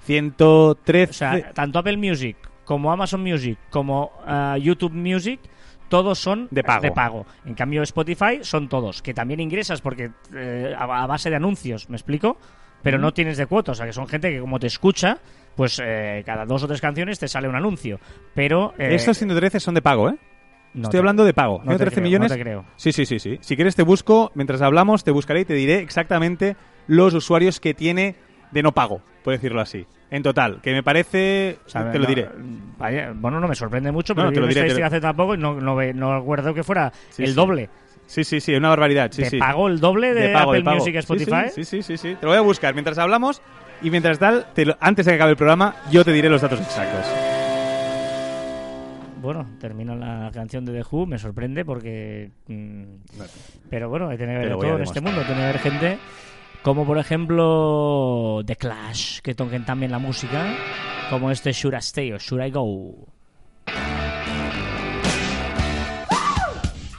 113. 0.05 1.11
O 1.11 1.13
sea, 1.13 1.53
tanto 1.53 1.79
Apple 1.81 1.97
Music 1.97 2.37
como 2.65 2.93
Amazon 2.93 3.23
Music 3.23 3.59
como 3.71 4.13
ah, 4.25 4.57
YouTube 4.61 4.93
Music 4.93 5.41
todos 5.89 6.19
son 6.19 6.49
De 6.51 6.63
pago. 6.63 7.27
En 7.47 7.55
cambio 7.55 7.83
Spotify 7.83 8.41
son 8.43 8.69
todos, 8.69 9.03
que 9.03 9.15
también 9.15 9.41
ingresas 9.41 9.81
porque 9.81 10.11
eh, 10.35 10.75
a, 10.77 11.03
a 11.03 11.07
base 11.07 11.31
de 11.31 11.37
anuncios, 11.37 11.89
¿me 11.89 11.97
explico? 11.97 12.37
Pero 12.83 12.99
no 12.99 13.13
tienes 13.13 13.39
de 13.39 13.47
cuota, 13.47 13.73
o 13.73 13.75
sea 13.75 13.87
que 13.87 13.93
son 13.93 14.07
gente 14.07 14.31
que 14.31 14.39
como 14.39 14.61
te 14.61 14.69
escucha, 14.69 15.19
pues 15.57 15.81
eh, 15.83 16.23
cada 16.25 16.45
dos 16.47 16.63
o 16.63 16.69
tres 16.69 16.81
canciones 16.81 17.19
te 17.19 17.27
sale 17.27 17.49
un 17.49 17.57
anuncio. 17.57 17.99
Pero 18.35 18.75
eh, 18.79 18.95
Estos 18.95 19.19
113 19.19 19.59
son 19.59 19.75
de 19.75 19.83
pago, 19.83 20.11
¿eh? 20.11 20.19
No 20.79 20.85
Estoy 20.85 20.93
te- 20.93 20.99
hablando 20.99 21.25
de 21.25 21.35
pago. 21.35 21.59
no 21.59 21.73
te 21.73 21.85
113 21.85 21.95
creo, 21.95 22.05
millones. 22.05 22.31
no 22.31 22.37
te 22.37 22.43
creo. 22.43 22.65
Sí, 22.77 22.93
sí, 22.93 23.07
sí, 23.07 23.19
sí. 23.19 23.39
Si 23.41 23.57
quieres 23.57 23.77
te 23.77 23.83
busco, 23.83 24.31
mientras 24.35 24.63
hablamos, 24.63 25.05
te 25.05 25.11
buscaré 25.11 25.41
y 25.41 25.45
te 25.45 25.55
diré 25.55 25.79
exactamente 25.81 26.57
los 26.87 27.13
usuarios 27.15 27.61
que 27.61 27.75
tiene 27.75 28.17
de 28.51 28.63
no 28.63 28.73
pago, 28.73 29.03
por 29.23 29.33
decirlo 29.35 29.61
así. 29.61 29.87
En 30.11 30.23
total, 30.23 30.61
que 30.63 30.73
me 30.73 30.83
parece... 30.83 31.59
O 31.67 31.69
sea, 31.69 31.91
te 31.93 31.99
lo 31.99 32.05
no- 32.05 32.09
diré. 32.09 32.29
bueno, 33.15 33.41
no 33.41 33.47
me 33.49 33.55
sorprende 33.55 33.93
mucho, 33.93 34.15
No, 34.15 34.23
pero 34.23 34.29
te 34.33 34.35
vi 34.41 34.41
lo 34.41 34.47
diré, 34.49 34.75
te 34.75 34.81
lo- 34.81 34.87
hace 34.87 35.01
tampoco 35.01 35.35
y 35.35 35.39
no, 35.39 35.61
no, 35.61 35.75
no 35.93 36.19
recuerdo 36.19 36.55
que 36.55 36.65
fuera 36.65 36.91
Sí, 37.11 37.25
el 37.25 37.31
sí. 37.31 37.35
doble. 37.35 37.69
Sí, 38.07 38.25
sí, 38.25 38.41
sí, 38.41 38.55
una 38.55 38.71
barbaridad. 38.71 39.11
Sí, 39.13 39.23
¿Te 39.25 39.29
sí. 39.31 39.39
pago 39.39 39.69
el 39.69 39.81
doble 39.81 40.15
de, 40.15 40.29
De 40.29 40.33
pago, 40.33 40.53
Apple 40.53 40.63
de. 40.65 40.77
Music 40.77 40.95
sí, 40.95 40.99
Spotify? 41.01 41.51
Sí, 41.55 41.65
sí, 41.65 41.83
sí, 41.83 41.99
sí. 41.99 42.15
Te 42.19 42.23
lo 42.25 42.29
voy 42.31 42.39
a 42.39 42.41
buscar 42.41 42.73
mientras 42.73 42.97
hablamos 42.97 43.43
y 43.83 43.91
mientras 43.91 44.19
tal, 44.19 44.47
te 44.55 44.65
lo- 44.65 44.79
antes 44.81 45.05
de 45.05 45.13
que 45.13 45.17
acabe 45.17 45.33
el 45.33 45.37
programa, 45.37 45.75
yo 45.91 46.03
te 46.07 46.13
diré 46.13 46.31
los 46.31 46.41
datos 46.41 46.59
exactos. 46.59 47.28
Bueno, 49.21 49.47
termina 49.59 49.95
la 49.97 50.31
canción 50.33 50.65
de 50.65 50.73
The 50.73 50.85
Who, 50.91 51.07
me 51.07 51.19
sorprende 51.19 51.65
porque... 51.65 52.31
mm, 52.47 52.83
pero 53.69 53.89
bueno, 53.89 54.09
hay 54.09 54.17
que 54.17 54.25
tener 54.25 54.51
todo 54.51 54.77
en 54.77 54.83
este 54.83 55.01
mundo. 55.01 55.21
Tiene 55.23 55.41
que 55.41 55.45
haber 55.49 55.59
gente 55.59 55.99
como, 56.63 56.85
por 56.87 56.99
ejemplo, 56.99 58.43
The 58.45 58.57
Clash, 58.57 59.21
que 59.21 59.35
toquen 59.35 59.65
también 59.65 59.91
la 59.91 59.99
música, 59.99 60.47
como 61.11 61.31
este 61.31 61.53
Should 61.53 61.75
I 61.75 61.79
Stay 61.79 62.13
o 62.13 62.19
Should 62.19 62.45
I 62.47 62.51
Go. 62.51 63.09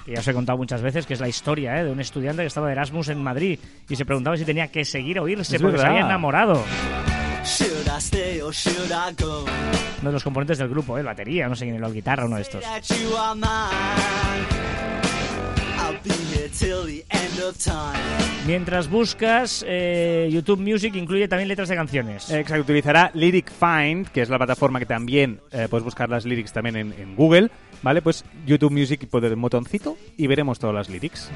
Que 0.05 0.13
ya 0.15 0.19
os 0.19 0.27
he 0.27 0.34
contado 0.34 0.58
muchas 0.58 0.82
veces 0.82 1.05
que 1.05 1.13
es 1.13 1.19
la 1.21 1.27
historia 1.29 1.79
¿eh? 1.79 1.84
de 1.86 1.91
un 1.91 1.99
estudiante 1.99 2.41
que 2.41 2.47
estaba 2.47 2.67
de 2.67 2.73
Erasmus 2.73 3.10
en 3.10 3.21
Madrid 3.21 3.60
y 3.88 3.95
se 3.95 4.05
preguntaba 4.05 4.36
si 4.38 4.43
tenía 4.45 4.67
que 4.69 4.84
seguir 4.84 5.19
o 5.19 5.27
irse 5.27 5.55
Es 5.55 5.62
porque 5.62 5.77
se 5.77 5.84
verdad. 5.84 5.95
había 5.97 6.05
enamorado. 6.05 6.63
Uno 10.01 10.09
de 10.09 10.13
los 10.13 10.23
componentes 10.23 10.57
del 10.57 10.69
grupo, 10.69 10.97
¿eh? 10.97 11.03
batería, 11.03 11.49
no 11.49 11.55
sé 11.55 11.65
quién, 11.65 11.81
la 11.81 11.89
guitarra, 11.89 12.25
uno 12.25 12.38
de 12.38 12.43
estos. 12.43 12.63
Mientras 18.47 18.89
buscas, 18.89 19.65
eh, 19.67 20.29
YouTube 20.31 20.59
Music 20.59 20.95
incluye 20.95 21.27
también 21.27 21.49
letras 21.49 21.67
de 21.67 21.75
canciones. 21.75 22.31
Exacto, 22.31 22.62
utilizará 22.63 23.12
Lyric 23.13 23.51
Find, 23.51 24.07
que 24.07 24.21
es 24.21 24.29
la 24.29 24.38
plataforma 24.38 24.79
que 24.79 24.85
también 24.85 25.41
eh, 25.51 25.67
puedes 25.69 25.83
buscar 25.83 26.09
las 26.09 26.25
lyrics 26.25 26.53
también 26.53 26.77
en, 26.77 27.15
Google, 27.15 27.49
¿vale? 27.81 28.01
Pues 28.01 28.23
YouTube 28.45 28.71
Music, 28.71 29.07
pues 29.12 29.23
el 29.25 29.35
botoncito 29.35 29.97
y 30.17 30.27
veremos 30.27 30.57
todas 30.57 30.73
las 30.73 30.89
lyrics. 30.89 31.29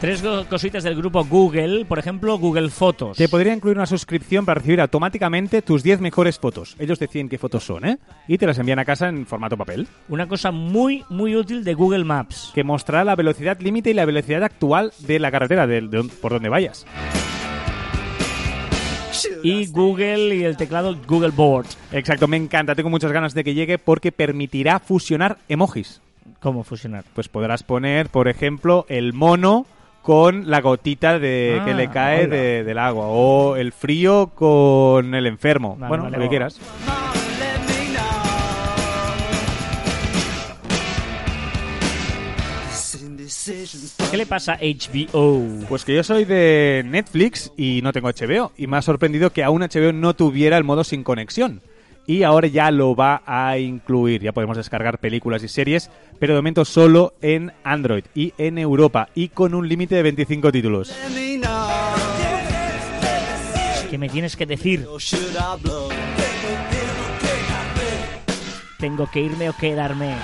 Tres 0.00 0.22
cositas 0.48 0.84
del 0.84 0.94
grupo 0.96 1.24
Google, 1.24 1.84
por 1.84 1.98
ejemplo, 1.98 2.38
Google 2.38 2.68
Fotos. 2.70 3.16
Te 3.16 3.28
podría 3.28 3.54
incluir 3.54 3.76
una 3.76 3.86
suscripción 3.86 4.44
para 4.44 4.60
recibir 4.60 4.80
automáticamente 4.80 5.62
tus 5.62 5.82
10 5.82 6.00
mejores 6.00 6.38
fotos. 6.38 6.76
Ellos 6.78 6.98
deciden 6.98 7.28
qué 7.28 7.38
fotos 7.38 7.64
son, 7.64 7.84
¿eh? 7.86 7.98
Y 8.28 8.38
te 8.38 8.46
las 8.46 8.58
envían 8.58 8.78
a 8.78 8.84
casa 8.84 9.08
en 9.08 9.26
formato 9.26 9.56
papel, 9.56 9.86
Una 10.08 10.28
cosa 10.28 10.50
muy, 10.50 11.04
muy 11.08 11.34
útil 11.36 11.64
de 11.64 11.74
Google 11.74 12.04
Maps. 12.04 12.50
que 12.54 12.64
mostrará 12.64 13.04
la 13.04 13.16
velocidad 13.16 13.58
límite 13.60 13.90
y 13.90 13.94
la 13.94 14.04
velocidad 14.04 14.42
actual 14.42 14.92
de 15.00 15.18
la 15.18 15.30
carretera, 15.30 15.66
de, 15.66 15.80
de- 15.82 16.04
por 16.20 16.32
donde 16.32 16.48
vayas. 16.48 16.86
Y 19.42 19.66
Google 19.68 20.34
y 20.36 20.44
el 20.44 20.56
teclado 20.56 20.96
Google 21.06 21.30
Board. 21.30 21.66
Exacto, 21.92 22.26
me 22.28 22.36
encanta, 22.36 22.74
tengo 22.74 22.90
muchas 22.90 23.12
ganas 23.12 23.32
de 23.34 23.44
que 23.44 23.54
llegue 23.54 23.78
porque 23.78 24.10
permitirá 24.12 24.80
fusionar 24.80 25.38
emojis. 25.48 26.00
¿Cómo 26.44 26.62
fusionar? 26.62 27.04
Pues 27.14 27.28
podrás 27.30 27.62
poner, 27.62 28.10
por 28.10 28.28
ejemplo, 28.28 28.84
el 28.90 29.14
mono 29.14 29.64
con 30.02 30.50
la 30.50 30.60
gotita 30.60 31.18
de, 31.18 31.56
Ah, 31.58 31.64
que 31.64 31.72
le 31.72 31.88
cae 31.88 32.24
hola. 32.26 32.36
de- 32.36 32.64
del 32.64 32.76
agua. 32.78 33.06
O 33.08 33.56
el 33.56 33.72
frío 33.72 34.26
con 34.34 35.14
el 35.14 35.26
enfermo. 35.26 35.74
Vale, 35.78 35.88
bueno, 35.88 36.04
vale, 36.04 36.18
lo 36.18 36.22
que 36.24 36.28
quieras. 36.28 36.60
¿Qué 44.10 44.16
le 44.16 44.26
pasa 44.26 44.52
a 44.54 44.58
HBO? 44.60 45.66
Pues 45.68 45.84
que 45.84 45.94
yo 45.94 46.02
soy 46.04 46.24
de 46.24 46.82
Netflix 46.86 47.50
y 47.56 47.80
no 47.82 47.92
tengo 47.92 48.08
HBO. 48.08 48.52
Y 48.56 48.66
me 48.66 48.76
ha 48.76 48.82
sorprendido 48.82 49.30
que 49.30 49.42
aún 49.42 49.62
HBO 49.62 49.92
no 49.92 50.14
tuviera 50.14 50.56
el 50.56 50.64
modo 50.64 50.84
sin 50.84 51.02
conexión. 51.02 51.60
Y 52.06 52.22
ahora 52.22 52.48
ya 52.48 52.70
lo 52.70 52.94
va 52.94 53.22
a 53.26 53.58
incluir. 53.58 54.22
Ya 54.22 54.32
podemos 54.32 54.56
descargar 54.56 54.98
películas 54.98 55.42
y 55.42 55.48
series, 55.48 55.90
pero 56.18 56.34
de 56.34 56.40
momento 56.40 56.64
solo 56.64 57.14
en 57.22 57.52
Android 57.64 58.04
y 58.14 58.34
en 58.38 58.58
Europa. 58.58 59.08
Y 59.14 59.28
con 59.28 59.54
un 59.54 59.68
límite 59.68 59.94
de 59.94 60.02
25 60.02 60.52
títulos. 60.52 60.94
¿Qué 63.90 63.98
me 63.98 64.08
tienes 64.08 64.36
que 64.36 64.46
decir? 64.46 64.86
¿Tengo 68.78 69.10
que 69.10 69.20
irme 69.20 69.48
o 69.48 69.56
quedarme? 69.56 70.14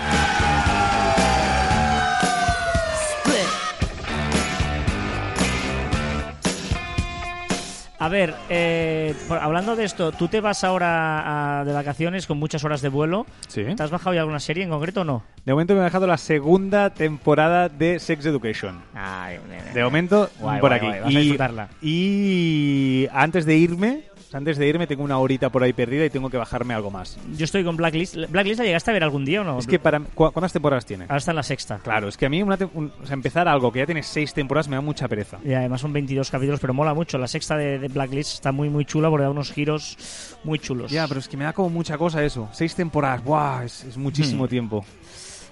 A 8.02 8.08
ver, 8.08 8.34
eh, 8.48 9.14
por- 9.28 9.36
hablando 9.38 9.76
de 9.76 9.84
esto, 9.84 10.10
¿tú 10.10 10.26
te 10.26 10.40
vas 10.40 10.64
ahora 10.64 11.60
a- 11.60 11.64
de 11.66 11.72
vacaciones 11.74 12.26
con 12.26 12.38
muchas 12.38 12.64
horas 12.64 12.80
de 12.80 12.88
vuelo? 12.88 13.26
Sí. 13.46 13.62
¿Te 13.76 13.82
has 13.82 13.90
bajado 13.90 14.14
ya 14.14 14.20
alguna 14.22 14.40
serie 14.40 14.64
en 14.64 14.70
concreto 14.70 15.02
o 15.02 15.04
no? 15.04 15.22
De 15.44 15.52
momento 15.52 15.74
me 15.74 15.80
he 15.80 15.84
dejado 15.84 16.06
la 16.06 16.16
segunda 16.16 16.88
temporada 16.90 17.68
de 17.68 17.98
Sex 17.98 18.24
Education. 18.24 18.80
Ay, 18.94 19.38
De 19.74 19.84
momento, 19.84 20.30
Guay, 20.40 20.60
por 20.60 20.70
guay, 20.70 20.78
aquí. 20.78 20.86
guay, 20.86 21.00
vas 21.00 21.14
a 21.14 21.18
disfrutarla. 21.18 21.68
y 21.82 23.06
antes 23.12 23.44
de 23.44 23.56
irme, 23.56 24.00
antes 24.32 24.58
de 24.58 24.66
irme, 24.68 24.86
tengo 24.86 25.02
una 25.02 25.18
horita 25.18 25.50
por 25.50 25.62
ahí 25.62 25.72
perdida 25.72 26.04
y 26.04 26.10
tengo 26.10 26.30
que 26.30 26.36
bajarme 26.36 26.74
algo 26.74 26.90
más. 26.90 27.18
Yo 27.36 27.44
estoy 27.44 27.64
con 27.64 27.76
Blacklist. 27.76 28.16
¿Blacklist 28.30 28.60
la 28.60 28.64
llegaste 28.66 28.90
a 28.90 28.94
ver 28.94 29.02
algún 29.04 29.24
día 29.24 29.40
o 29.40 29.44
no? 29.44 29.58
Es 29.58 29.66
que 29.66 29.78
para 29.78 29.98
¿cu- 30.00 30.30
¿cuántas 30.32 30.52
temporadas 30.52 30.86
tiene? 30.86 31.04
Ahora 31.04 31.16
está 31.18 31.32
en 31.32 31.36
la 31.36 31.42
sexta. 31.42 31.78
Claro, 31.82 32.08
es 32.08 32.16
que 32.16 32.26
a 32.26 32.28
mí 32.28 32.42
una 32.42 32.56
te- 32.56 32.64
un- 32.66 32.92
o 33.02 33.06
sea, 33.06 33.14
empezar 33.14 33.48
algo 33.48 33.72
que 33.72 33.80
ya 33.80 33.86
tiene 33.86 34.02
seis 34.02 34.32
temporadas 34.32 34.68
me 34.68 34.76
da 34.76 34.80
mucha 34.82 35.08
pereza. 35.08 35.38
Y 35.44 35.52
además 35.52 35.80
son 35.80 35.92
22 35.92 36.30
capítulos, 36.30 36.60
pero 36.60 36.72
mola 36.74 36.94
mucho. 36.94 37.18
La 37.18 37.26
sexta 37.28 37.56
de, 37.56 37.78
de 37.78 37.88
Blacklist 37.88 38.34
está 38.34 38.52
muy, 38.52 38.68
muy 38.70 38.84
chula 38.84 39.08
porque 39.10 39.24
da 39.24 39.30
unos 39.30 39.52
giros 39.52 39.96
muy 40.44 40.58
chulos. 40.58 40.90
Ya, 40.90 41.08
pero 41.08 41.20
es 41.20 41.28
que 41.28 41.36
me 41.36 41.44
da 41.44 41.52
como 41.52 41.70
mucha 41.70 41.98
cosa 41.98 42.22
eso. 42.24 42.48
Seis 42.52 42.74
temporadas. 42.74 43.20
Es, 43.64 43.84
es 43.84 43.96
muchísimo 43.96 44.44
Hmm. 44.44 44.48
tiempo. 44.48 44.84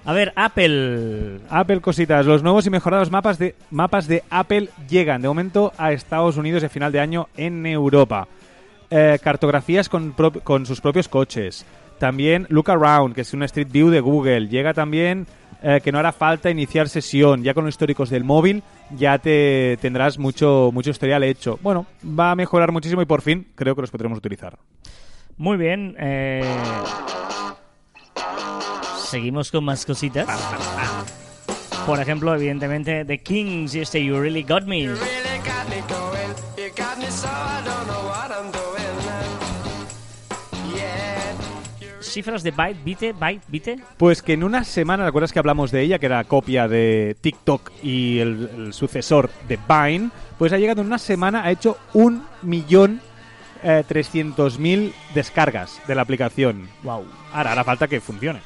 A 0.05 0.13
ver, 0.13 0.33
Apple. 0.37 1.41
Apple 1.51 1.81
cositas, 1.81 2.25
los 2.25 2.43
nuevos 2.43 2.65
y 2.67 2.71
mejorados 2.71 3.11
mapas 3.11 3.39
de 3.39 3.55
mapas 3.71 4.07
de 4.07 4.23
Apple 4.31 4.69
llegan 4.89 5.21
de 5.21 5.29
momento 5.29 5.73
a 5.77 5.93
Estados 5.93 6.37
Unidos 6.37 6.63
de 6.63 6.69
final 6.69 6.93
de 6.93 7.01
año 7.01 7.29
en 7.37 7.67
Europa. 7.67 8.29
Eh, 8.91 9.19
cartografías 9.23 9.89
con, 9.89 10.15
con 10.45 10.65
sus 10.67 10.81
propios 10.81 11.09
coches. 11.09 11.67
También 11.99 12.47
Look 12.49 12.71
Around, 12.71 13.15
que 13.15 13.21
es 13.23 13.35
una 13.35 13.45
Street 13.45 13.69
View 13.71 13.91
de 13.91 14.01
Google. 14.01 14.49
Llega 14.49 14.73
también 14.73 15.27
eh, 15.63 15.81
que 15.83 15.93
no 15.93 15.99
hará 15.99 16.13
falta 16.13 16.49
iniciar 16.49 16.89
sesión. 16.89 17.43
Ya 17.43 17.53
con 17.55 17.65
los 17.65 17.75
históricos 17.75 18.09
del 18.09 18.25
móvil 18.25 18.63
ya 18.97 19.19
te 19.19 19.77
tendrás 19.83 20.19
mucho, 20.19 20.71
mucho 20.73 20.91
historial 20.91 21.23
hecho. 21.25 21.59
Bueno, 21.61 21.87
va 22.03 22.31
a 22.31 22.35
mejorar 22.37 22.73
muchísimo 22.73 23.03
y 23.03 23.07
por 23.07 23.21
fin 23.21 23.49
creo 23.55 23.75
que 23.75 23.83
los 23.83 23.91
podremos 23.91 24.19
utilizar. 24.19 24.57
Muy 25.37 25.57
bien. 25.57 25.95
eh, 25.99 26.43
Seguimos 29.11 29.51
con 29.51 29.65
más 29.65 29.85
cositas. 29.85 30.27
Por 31.87 32.01
ejemplo, 32.01 32.35
evidentemente, 32.35 33.05
The 33.05 33.19
Kings 33.19 33.75
y 33.75 33.81
este 33.81 34.05
You 34.05 34.21
really 34.21 34.43
got 34.43 34.65
me 34.65 34.89
cifras 42.11 42.43
de 42.43 42.51
Byte, 42.51 42.85
Bite, 42.85 43.13
Byte, 43.13 43.45
Bite. 43.49 43.81
Pues 43.97 44.23
que 44.23 44.35
en 44.35 44.45
una 44.45 44.65
semana, 44.65 45.05
¿te 45.05 45.09
acuerdas 45.09 45.33
que 45.33 45.39
hablamos 45.39 45.71
de 45.71 45.83
ella, 45.83 45.99
que 45.99 46.07
era 46.07 46.25
copia 46.25 46.69
de 46.69 47.17
TikTok 47.21 47.71
y 47.83 48.19
el, 48.19 48.51
el 48.57 48.73
sucesor 48.73 49.31
de 49.49 49.59
Vine? 49.69 50.11
Pues 50.39 50.53
ha 50.53 50.59
llegado 50.59 50.81
en 50.81 50.87
una 50.87 50.99
semana, 50.99 51.45
ha 51.45 51.51
hecho 51.51 51.77
un 51.95 52.25
millón 52.43 53.01
eh, 53.63 53.83
trescientos 53.87 54.59
mil 54.59 54.95
descargas 55.15 55.81
de 55.89 55.95
la 55.95 56.03
aplicación. 56.03 56.69
Wow. 56.83 57.05
Ahora, 57.33 57.53
hará 57.53 57.65
falta 57.65 57.89
que 57.89 58.01
funcione. 58.01 58.41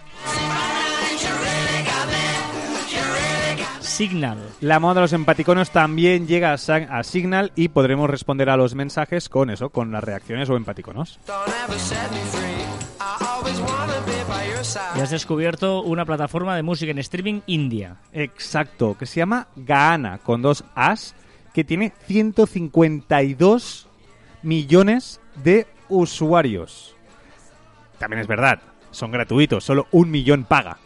Signal. 4.03 4.39
La 4.61 4.81
moda 4.81 4.95
de 4.95 5.01
los 5.03 5.13
empaticonos 5.13 5.71
también 5.71 6.27
llega 6.27 6.51
a, 6.51 6.55
a 6.55 7.05
Signal 7.05 7.53
y 7.55 7.69
podremos 7.69 8.11
responder 8.11 8.51
a 8.51 8.57
los 8.57 8.75
mensajes 8.75 9.29
con 9.29 9.49
eso, 9.49 9.71
con 9.71 9.93
las 9.93 10.03
reacciones 10.03 10.51
o 10.51 10.57
empaticonos. 10.57 11.21
Y 14.97 15.01
has 15.01 15.11
descubierto 15.11 15.83
una 15.83 16.05
plataforma 16.05 16.57
de 16.57 16.65
música 16.65 16.91
en 16.91 16.99
streaming 16.99 17.43
india. 17.47 17.99
Exacto, 18.13 18.97
que 18.99 19.07
se 19.07 19.21
llama 19.21 19.47
Gaana, 19.55 20.19
con 20.19 20.43
dos 20.43 20.65
As, 20.75 21.15
que 21.55 21.63
tiene 21.63 21.93
152 22.09 23.87
millones 24.43 25.21
de 25.45 25.69
usuarios. 25.89 26.97
También 28.01 28.21
es 28.21 28.27
verdad, 28.27 28.61
son 28.91 29.13
gratuitos, 29.13 29.63
solo 29.63 29.87
un 29.93 30.11
millón 30.11 30.43
paga. 30.43 30.79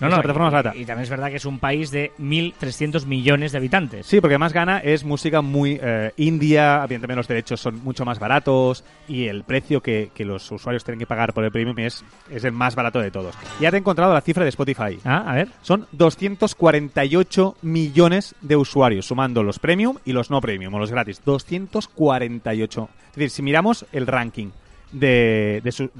No, 0.00 0.08
no, 0.08 0.14
una 0.14 0.22
plataforma 0.22 0.48
y, 0.48 0.52
barata. 0.52 0.76
y 0.76 0.84
también 0.84 1.04
es 1.04 1.10
verdad 1.10 1.30
que 1.30 1.36
es 1.36 1.44
un 1.44 1.58
país 1.58 1.90
de 1.90 2.12
1.300 2.18 3.06
millones 3.06 3.52
de 3.52 3.58
habitantes. 3.58 4.06
Sí, 4.06 4.20
porque 4.20 4.34
además 4.34 4.52
Gana 4.52 4.78
es 4.78 5.04
música 5.04 5.40
muy 5.40 5.78
eh, 5.82 6.12
india, 6.16 6.82
evidentemente 6.84 7.16
los 7.16 7.28
derechos 7.28 7.60
son 7.60 7.82
mucho 7.82 8.04
más 8.04 8.18
baratos 8.18 8.84
y 9.08 9.26
el 9.26 9.44
precio 9.44 9.82
que, 9.82 10.10
que 10.14 10.24
los 10.24 10.50
usuarios 10.50 10.84
tienen 10.84 10.98
que 10.98 11.06
pagar 11.06 11.32
por 11.32 11.44
el 11.44 11.50
premium 11.50 11.78
es, 11.78 12.04
es 12.30 12.44
el 12.44 12.52
más 12.52 12.74
barato 12.74 13.00
de 13.00 13.10
todos. 13.10 13.34
Ya 13.60 13.70
te 13.70 13.76
he 13.76 13.80
encontrado 13.80 14.12
la 14.12 14.20
cifra 14.20 14.44
de 14.44 14.50
Spotify. 14.50 14.98
Ah, 15.04 15.24
a 15.26 15.34
ver. 15.34 15.48
Son 15.62 15.86
248 15.92 17.56
millones 17.62 18.34
de 18.40 18.56
usuarios, 18.56 19.06
sumando 19.06 19.42
los 19.42 19.58
premium 19.58 19.96
y 20.04 20.12
los 20.12 20.30
no 20.30 20.40
premium, 20.40 20.74
o 20.74 20.78
los 20.78 20.90
gratis. 20.90 21.22
248. 21.24 22.88
Es 23.08 23.14
decir, 23.14 23.30
si 23.30 23.42
miramos 23.42 23.86
el 23.92 24.06
ranking 24.06 24.50
de, 24.92 25.60
de, 25.64 25.90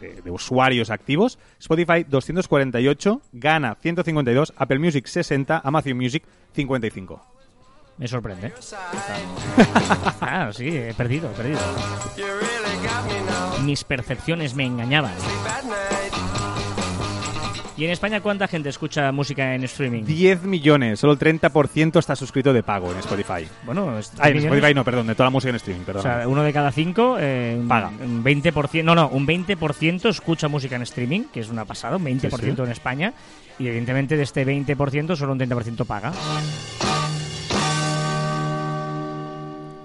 de- 0.00 0.22
de- 0.22 0.30
usuarios 0.30 0.90
activos, 0.90 1.38
Spotify 1.60 2.04
248, 2.04 3.20
Gana 3.32 3.76
152, 3.80 4.52
Apple 4.56 4.78
Music 4.78 5.06
60, 5.06 5.60
Amazon 5.64 5.96
Music 5.96 6.24
55. 6.54 7.20
Me 7.98 8.08
sorprende. 8.08 8.52
Ah, 10.20 10.50
sí, 10.52 10.68
he 10.68 10.92
perdido, 10.94 11.30
he 11.30 11.34
perdido. 11.34 11.60
Mis 13.64 13.84
percepciones 13.84 14.54
me 14.54 14.64
engañaban. 14.64 15.12
¿Y 17.78 17.84
en 17.84 17.90
España 17.90 18.22
cuánta 18.22 18.48
gente 18.48 18.70
escucha 18.70 19.12
música 19.12 19.54
en 19.54 19.62
streaming? 19.64 20.04
10 20.04 20.44
millones, 20.44 20.98
solo 20.98 21.12
el 21.12 21.18
30% 21.18 21.98
está 21.98 22.16
suscrito 22.16 22.54
de 22.54 22.62
pago 22.62 22.90
en 22.90 22.98
Spotify. 23.00 23.46
Bueno, 23.66 23.98
es- 23.98 24.12
Ay, 24.18 24.30
en 24.30 24.36
millones. 24.38 24.54
Spotify 24.56 24.74
no, 24.74 24.82
perdón, 24.84 25.06
de 25.08 25.14
toda 25.14 25.26
la 25.26 25.30
música 25.30 25.50
en 25.50 25.56
streaming, 25.56 25.82
O 25.82 25.84
perdón. 25.86 26.02
sea, 26.02 26.26
uno 26.26 26.42
de 26.42 26.52
cada 26.54 26.72
cinco 26.72 27.16
eh, 27.20 27.62
Paga. 27.68 27.88
Un 27.88 28.24
20%, 28.24 28.82
no, 28.82 28.94
no, 28.94 29.08
un 29.08 29.26
20% 29.26 30.08
escucha 30.08 30.48
música 30.48 30.76
en 30.76 30.82
streaming, 30.82 31.24
que 31.32 31.40
es 31.40 31.50
una 31.50 31.66
pasada, 31.66 31.96
un 31.98 32.04
20% 32.04 32.64
en 32.64 32.70
España. 32.70 33.12
Y 33.58 33.66
evidentemente 33.66 34.16
de 34.16 34.22
este 34.22 34.46
20% 34.46 35.14
solo 35.14 35.32
un 35.32 35.38
30% 35.38 35.84
paga. 35.84 36.12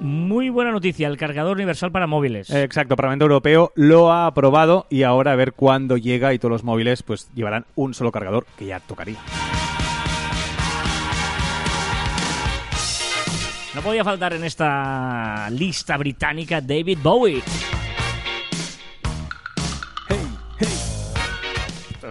Muy 0.02 0.50
buena 0.50 0.72
noticia, 0.72 1.08
el 1.08 1.16
cargador 1.16 1.58
universal 1.58 1.92
para 1.92 2.08
móviles. 2.08 2.50
Exacto, 2.50 2.96
Parlamento 2.96 3.26
Europeo 3.26 3.72
lo 3.76 4.12
ha 4.12 4.26
aprobado 4.26 4.88
y 4.90 5.04
ahora 5.04 5.34
a 5.34 5.36
ver 5.36 5.54
cuándo 5.54 5.96
llega 5.96 6.34
y 6.34 6.40
todos 6.40 6.52
los 6.52 6.64
móviles 6.64 7.04
pues 7.04 7.30
llevarán 7.36 7.68
un 7.76 7.94
solo 7.94 8.12
cargador 8.12 8.48
que 8.58 8.66
ya 8.66 8.80
tocaría. 8.80 9.20
No 13.76 13.82
podía 13.82 14.04
faltar 14.04 14.34
en 14.34 14.44
esta 14.44 15.48
lista 15.52 15.98
británica 15.98 16.62
David 16.62 16.98
Bowie. 17.04 17.44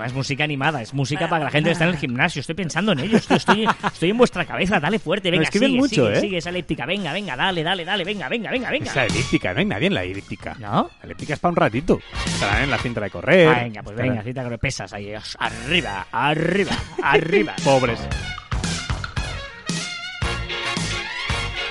Es 0.06 0.12
música 0.12 0.44
animada, 0.44 0.82
es 0.82 0.94
música 0.94 1.28
para 1.28 1.40
que 1.40 1.44
la 1.44 1.50
gente 1.50 1.68
que 1.68 1.72
está 1.72 1.84
en 1.84 1.90
el 1.90 1.96
gimnasio. 1.96 2.40
Estoy 2.40 2.54
pensando 2.54 2.92
en 2.92 3.00
ello, 3.00 3.16
estoy, 3.18 3.66
estoy, 3.92 4.10
en 4.10 4.18
vuestra 4.18 4.44
cabeza. 4.44 4.80
Dale 4.80 4.98
fuerte, 4.98 5.30
venga, 5.30 5.44
escriben 5.44 5.70
sigue, 5.70 5.80
mucho, 5.80 6.06
sigue, 6.06 6.12
¿eh? 6.12 6.20
sigue 6.20 6.38
esa 6.38 6.50
elíptica. 6.50 6.86
Venga, 6.86 7.12
venga, 7.12 7.36
dale, 7.36 7.62
dale, 7.62 7.84
dale, 7.84 8.04
venga, 8.04 8.28
venga, 8.28 8.50
venga, 8.50 8.70
venga. 8.70 8.86
Es 8.86 8.96
la 8.96 9.06
elíptica, 9.06 9.52
no 9.52 9.60
hay 9.60 9.66
nadie 9.66 9.86
en 9.86 9.94
la 9.94 10.04
elíptica. 10.04 10.56
¿No? 10.58 10.90
La 11.00 11.04
elíptica 11.04 11.34
es 11.34 11.40
para 11.40 11.50
un 11.50 11.56
ratito. 11.56 12.00
Estarán 12.26 12.64
en 12.64 12.70
la 12.70 12.78
cinta 12.78 13.00
de 13.00 13.10
correr. 13.10 13.48
Ah, 13.48 13.62
venga, 13.62 13.82
pues 13.82 13.96
venga, 13.96 14.22
cita 14.22 14.48
que 14.48 14.58
pesas 14.58 14.92
ahí. 14.92 15.12
Arriba, 15.38 16.06
arriba, 16.10 16.76
arriba. 17.02 17.54
Pobres. 17.64 18.00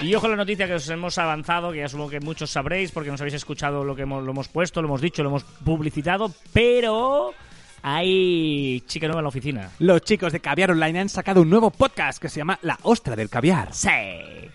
Y 0.02 0.16
ojo 0.16 0.28
a 0.28 0.30
la 0.30 0.38
noticia 0.38 0.66
que 0.66 0.76
os 0.76 0.90
hemos 0.90 1.18
avanzado, 1.18 1.74
que 1.74 1.80
ya 1.80 1.90
supongo 1.90 2.12
que 2.12 2.20
muchos 2.22 2.50
sabréis 2.50 2.92
porque 2.92 3.12
nos 3.12 3.20
habéis 3.20 3.34
escuchado 3.34 3.84
lo 3.84 3.98
que 3.98 4.04
hemos, 4.04 4.24
lo 4.24 4.32
hemos 4.32 4.48
puesto, 4.48 4.82
lo 4.82 4.88
hemos 4.88 5.02
dicho, 5.02 5.24
lo 5.24 5.30
hemos 5.30 5.44
publicitado, 5.44 6.32
pero 6.54 7.34
hay 7.82 8.82
chica 8.88 9.08
nueva 9.08 9.20
en 9.20 9.24
la 9.24 9.30
oficina. 9.30 9.72
Los 9.80 10.02
chicos 10.02 10.32
de 10.34 10.40
Caviar 10.40 10.72
Online 10.72 11.00
han 11.00 11.10
sacado 11.10 11.42
un 11.42 11.50
nuevo 11.50 11.72
podcast 11.72 12.22
que 12.22 12.30
se 12.30 12.40
llama 12.40 12.60
La 12.62 12.78
Ostra 12.84 13.16
del 13.16 13.30
Caviar. 13.30 13.74
Sí. 13.74 13.90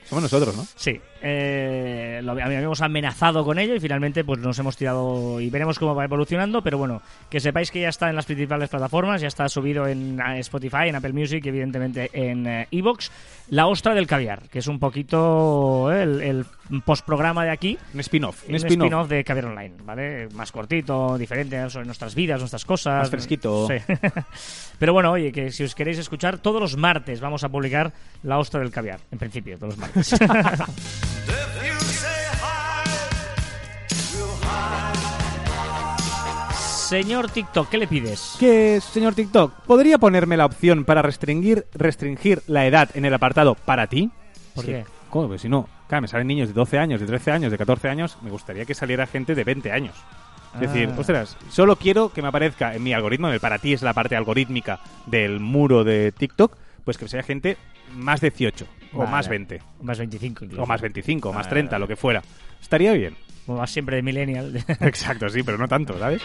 Somos 0.08 0.22
nosotros, 0.22 0.56
¿no? 0.56 0.66
Sí, 0.76 1.00
eh, 1.26 2.20
lo 2.22 2.32
habíamos 2.32 2.82
amenazado 2.82 3.46
con 3.46 3.58
ello 3.58 3.74
y 3.74 3.80
finalmente 3.80 4.24
pues 4.24 4.40
nos 4.40 4.58
hemos 4.58 4.76
tirado 4.76 5.40
y 5.40 5.48
veremos 5.48 5.78
cómo 5.78 5.94
va 5.94 6.04
evolucionando, 6.04 6.60
pero 6.60 6.76
bueno, 6.76 7.00
que 7.30 7.40
sepáis 7.40 7.70
que 7.70 7.80
ya 7.80 7.88
está 7.88 8.10
en 8.10 8.16
las 8.16 8.26
principales 8.26 8.68
plataformas, 8.68 9.22
ya 9.22 9.28
está 9.28 9.48
subido 9.48 9.87
en 9.87 10.20
Spotify, 10.20 10.88
en 10.88 10.96
Apple 10.96 11.14
Music 11.14 11.42
y 11.46 11.48
evidentemente 11.48 12.10
en 12.12 12.46
eh, 12.46 12.68
Evox, 12.70 13.10
La 13.48 13.66
Ostra 13.68 13.94
del 13.94 14.06
Caviar, 14.06 14.50
que 14.50 14.58
es 14.58 14.66
un 14.66 14.78
poquito 14.78 15.90
el, 15.90 16.20
el 16.20 16.44
postprograma 16.84 17.42
de 17.44 17.50
aquí, 17.52 17.78
Un 17.94 18.00
spin-off. 18.00 18.46
Un 18.46 18.56
spin-off. 18.56 18.84
spin-off 18.84 19.08
de 19.08 19.24
Caviar 19.24 19.46
Online, 19.46 19.74
¿vale? 19.82 20.28
Más 20.34 20.52
cortito, 20.52 21.16
diferente 21.16 21.70
sobre 21.70 21.87
nuestras 21.87 22.14
vidas, 22.14 22.38
nuestras 22.38 22.66
cosas. 22.66 22.98
Más 22.98 23.10
fresquito. 23.10 23.66
Sí. 23.66 23.76
Pero 24.78 24.92
bueno, 24.92 25.12
oye, 25.12 25.32
que 25.32 25.50
si 25.50 25.64
os 25.64 25.74
queréis 25.74 25.98
escuchar, 25.98 26.37
todos 26.37 26.60
los 26.60 26.76
martes 26.76 27.20
vamos 27.22 27.44
a 27.44 27.48
publicar 27.48 27.94
La 28.22 28.38
Ostra 28.38 28.60
del 28.60 28.70
Caviar, 28.70 29.00
en 29.10 29.18
principio, 29.18 29.56
todos 29.56 29.78
los 29.78 29.78
martes. 29.78 30.14
Señor 36.88 37.30
TikTok, 37.30 37.68
¿qué 37.70 37.78
le 37.78 37.87
pides? 37.88 38.37
Que, 38.38 38.80
señor 38.80 39.14
TikTok, 39.14 39.52
¿podría 39.66 39.98
ponerme 39.98 40.37
la 40.37 40.46
opción 40.46 40.84
para 40.84 41.02
restringir, 41.02 41.66
restringir 41.74 42.42
la 42.46 42.66
edad 42.66 42.90
en 42.94 43.04
el 43.04 43.14
apartado 43.14 43.54
para 43.54 43.87
ti? 43.88 44.10
¿Por 44.54 44.64
Sí. 44.64 44.70
qué? 44.70 44.84
¿Cómo? 45.10 45.28
Pues 45.28 45.40
si 45.42 45.48
no, 45.48 45.68
claro, 45.88 46.02
me 46.02 46.08
salen 46.08 46.26
niños 46.26 46.48
de 46.48 46.54
12 46.54 46.78
años, 46.78 47.00
de 47.00 47.06
13 47.06 47.32
años, 47.32 47.50
de 47.50 47.58
14 47.58 47.88
años, 47.88 48.16
me 48.22 48.30
gustaría 48.30 48.64
que 48.64 48.74
saliera 48.74 49.06
gente 49.06 49.34
de 49.34 49.44
20 49.44 49.72
años. 49.72 49.94
Es 50.54 50.60
decir, 50.60 50.90
Ah. 50.92 51.00
ostras, 51.00 51.37
solo 51.50 51.74
quiero 51.76 52.12
que 52.12 52.22
me 52.22 52.28
aparezca 52.28 52.74
en 52.74 52.82
mi 52.82 52.92
algoritmo, 52.92 53.28
el 53.28 53.40
para 53.40 53.58
ti 53.58 53.72
es 53.72 53.82
la 53.82 53.92
parte 53.92 54.14
algorítmica 54.14 54.78
del 55.06 55.40
muro 55.40 55.82
de 55.82 56.12
TikTok, 56.12 56.56
pues 56.85 56.99
que 56.99 57.09
sea 57.09 57.23
gente 57.23 57.57
más 57.94 58.20
18, 58.20 58.66
o 58.94 59.07
más 59.07 59.29
20, 59.29 59.61
Más 59.83 59.99
25 59.99 60.44
incluso. 60.44 60.62
o 60.62 60.66
más 60.66 60.81
25, 60.81 61.29
o 61.29 61.33
más 61.33 61.47
Vale, 61.47 61.51
30, 61.51 61.70
vale. 61.73 61.81
lo 61.81 61.88
que 61.88 61.97
fuera. 61.97 62.23
Estaría 62.61 62.92
bien. 62.92 63.16
Como 63.47 63.59
vas 63.59 63.70
siempre 63.70 63.97
de 63.97 64.03
millennial. 64.03 64.57
Exacto, 64.81 65.29
sí, 65.29 65.42
pero 65.42 65.59
no 65.59 65.68
tanto, 65.68 65.99
¿sabes? 65.99 66.23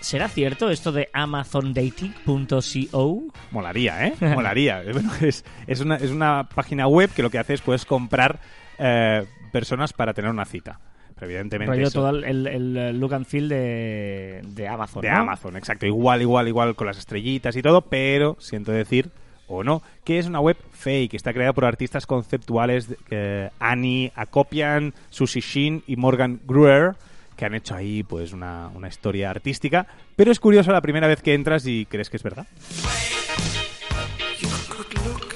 ¿Será 0.00 0.28
cierto 0.28 0.70
esto 0.70 0.90
de 0.92 1.08
amazondating.co? 1.12 3.22
Molaría, 3.50 4.06
¿eh? 4.06 4.14
Molaría. 4.20 4.82
Bueno, 4.90 5.10
es, 5.20 5.44
es, 5.66 5.80
una, 5.80 5.96
es 5.96 6.10
una 6.10 6.48
página 6.48 6.86
web 6.86 7.10
que 7.14 7.22
lo 7.22 7.28
que 7.28 7.38
hace 7.38 7.52
es 7.54 7.60
puedes 7.60 7.84
comprar 7.84 8.40
eh, 8.78 9.26
personas 9.52 9.92
para 9.92 10.14
tener 10.14 10.30
una 10.30 10.46
cita. 10.46 10.80
Pero 11.18 11.30
evidentemente 11.32 11.74
Rollo 11.74 11.86
eso- 11.88 12.00
todo 12.00 12.10
el, 12.10 12.24
el- 12.24 12.76
el 12.76 12.98
look 13.00 13.14
and 13.14 13.26
feel 13.26 13.48
de, 13.48 14.40
de 14.44 14.68
Amazon. 14.68 15.02
de 15.02 15.10
¿no? 15.10 15.16
Amazon, 15.16 15.56
exacto. 15.56 15.84
Igual, 15.86 16.22
igual, 16.22 16.46
igual 16.48 16.74
con 16.76 16.86
las 16.86 16.98
estrellitas 16.98 17.56
y 17.56 17.62
todo, 17.62 17.80
pero 17.82 18.36
siento 18.38 18.70
decir, 18.72 19.10
o 19.48 19.64
no, 19.64 19.82
que 20.04 20.18
es 20.18 20.26
una 20.26 20.40
web 20.40 20.56
fake, 20.72 21.14
está 21.14 21.32
creada 21.32 21.52
por 21.52 21.64
artistas 21.64 22.06
conceptuales, 22.06 22.88
eh, 23.10 23.50
Annie 23.58 24.12
Akopian, 24.14 24.94
Susie 25.10 25.40
Shin 25.40 25.82
y 25.86 25.96
Morgan 25.96 26.38
Gruer, 26.46 26.92
que 27.36 27.44
han 27.46 27.54
hecho 27.54 27.74
ahí 27.74 28.02
pues 28.02 28.32
una, 28.32 28.68
una 28.74 28.88
historia 28.88 29.30
artística, 29.30 29.86
pero 30.16 30.30
es 30.32 30.38
curioso 30.40 30.70
la 30.72 30.80
primera 30.82 31.06
vez 31.08 31.22
que 31.22 31.34
entras 31.34 31.66
y 31.66 31.86
crees 31.86 32.10
que 32.10 32.16
es 32.18 32.22
verdad. 32.22 32.46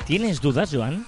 ¿Tienes 0.07 0.41
dudas, 0.41 0.71
Joan? 0.75 1.05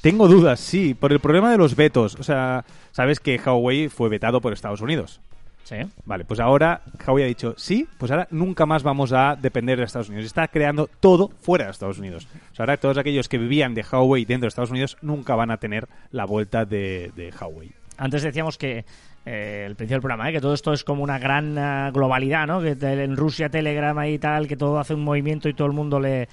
Tengo 0.00 0.28
dudas, 0.28 0.60
sí, 0.60 0.94
por 0.94 1.12
el 1.12 1.20
problema 1.20 1.50
de 1.50 1.58
los 1.58 1.76
vetos. 1.76 2.16
O 2.18 2.22
sea, 2.22 2.64
sabes 2.92 3.20
que 3.20 3.38
Huawei 3.44 3.88
fue 3.88 4.08
vetado 4.08 4.40
por 4.40 4.52
Estados 4.52 4.80
Unidos. 4.80 5.20
Sí. 5.64 5.76
Vale, 6.04 6.24
pues 6.24 6.40
ahora 6.40 6.80
Huawei 7.06 7.24
ha 7.24 7.26
dicho, 7.28 7.54
sí, 7.56 7.86
pues 7.98 8.10
ahora 8.10 8.26
nunca 8.30 8.66
más 8.66 8.82
vamos 8.82 9.12
a 9.12 9.36
depender 9.40 9.78
de 9.78 9.84
Estados 9.84 10.08
Unidos. 10.08 10.26
Está 10.26 10.48
creando 10.48 10.88
todo 10.98 11.28
fuera 11.40 11.66
de 11.66 11.70
Estados 11.70 11.98
Unidos. 11.98 12.26
O 12.52 12.54
sea, 12.56 12.64
ahora 12.64 12.76
todos 12.76 12.98
aquellos 12.98 13.28
que 13.28 13.38
vivían 13.38 13.74
de 13.74 13.84
Huawei 13.88 14.24
dentro 14.24 14.46
de 14.46 14.48
Estados 14.48 14.70
Unidos 14.70 14.96
nunca 15.00 15.36
van 15.36 15.50
a 15.52 15.58
tener 15.58 15.86
la 16.10 16.24
vuelta 16.24 16.64
de, 16.64 17.12
de 17.14 17.32
Huawei. 17.40 17.70
Antes 17.98 18.22
decíamos 18.22 18.56
que 18.58 18.84
eh, 19.26 19.64
el 19.66 19.76
principio 19.76 19.96
del 19.96 20.00
programa, 20.02 20.30
¿eh? 20.30 20.32
que 20.32 20.40
todo 20.40 20.54
esto 20.54 20.72
es 20.72 20.82
como 20.82 21.04
una 21.04 21.18
gran 21.18 21.56
eh, 21.56 21.90
globalidad, 21.92 22.46
¿no? 22.46 22.60
Que 22.62 22.74
te- 22.74 23.04
en 23.04 23.16
Rusia, 23.16 23.48
Telegram 23.50 24.02
y 24.06 24.18
tal, 24.18 24.48
que 24.48 24.56
todo 24.56 24.78
hace 24.78 24.94
un 24.94 25.04
movimiento 25.04 25.48
y 25.48 25.54
todo 25.54 25.66
el 25.68 25.74
mundo 25.74 26.00
le 26.00 26.26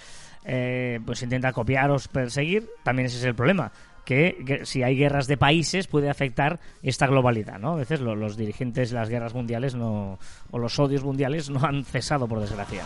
eh, 0.45 0.99
pues 1.05 1.21
intenta 1.21 1.51
copiar 1.51 1.91
o 1.91 1.97
perseguir, 2.11 2.69
también 2.84 3.07
ese 3.07 3.17
es 3.17 3.23
el 3.25 3.36
problema. 3.36 3.69
Que, 4.07 4.61
si 4.63 4.83
hay 4.83 4.95
guerras 4.95 5.27
de 5.27 5.35
países 5.35 5.87
puede 5.87 6.09
afectar 6.09 6.61
esta 6.81 7.07
globalidad, 7.07 7.59
¿no? 7.59 7.73
A 7.73 7.75
veces 7.75 7.99
lo- 7.99 8.15
los 8.15 8.37
dirigentes 8.37 8.91
de 8.91 8.95
las 8.95 9.09
guerras 9.09 9.33
mundiales 9.33 9.75
no, 9.75 10.17
o 10.49 10.57
los 10.57 10.79
odios 10.79 11.03
mundiales 11.03 11.49
no 11.49 11.59
han 11.65 11.83
cesado, 11.83 12.25
por 12.25 12.39
desgracia. 12.39 12.83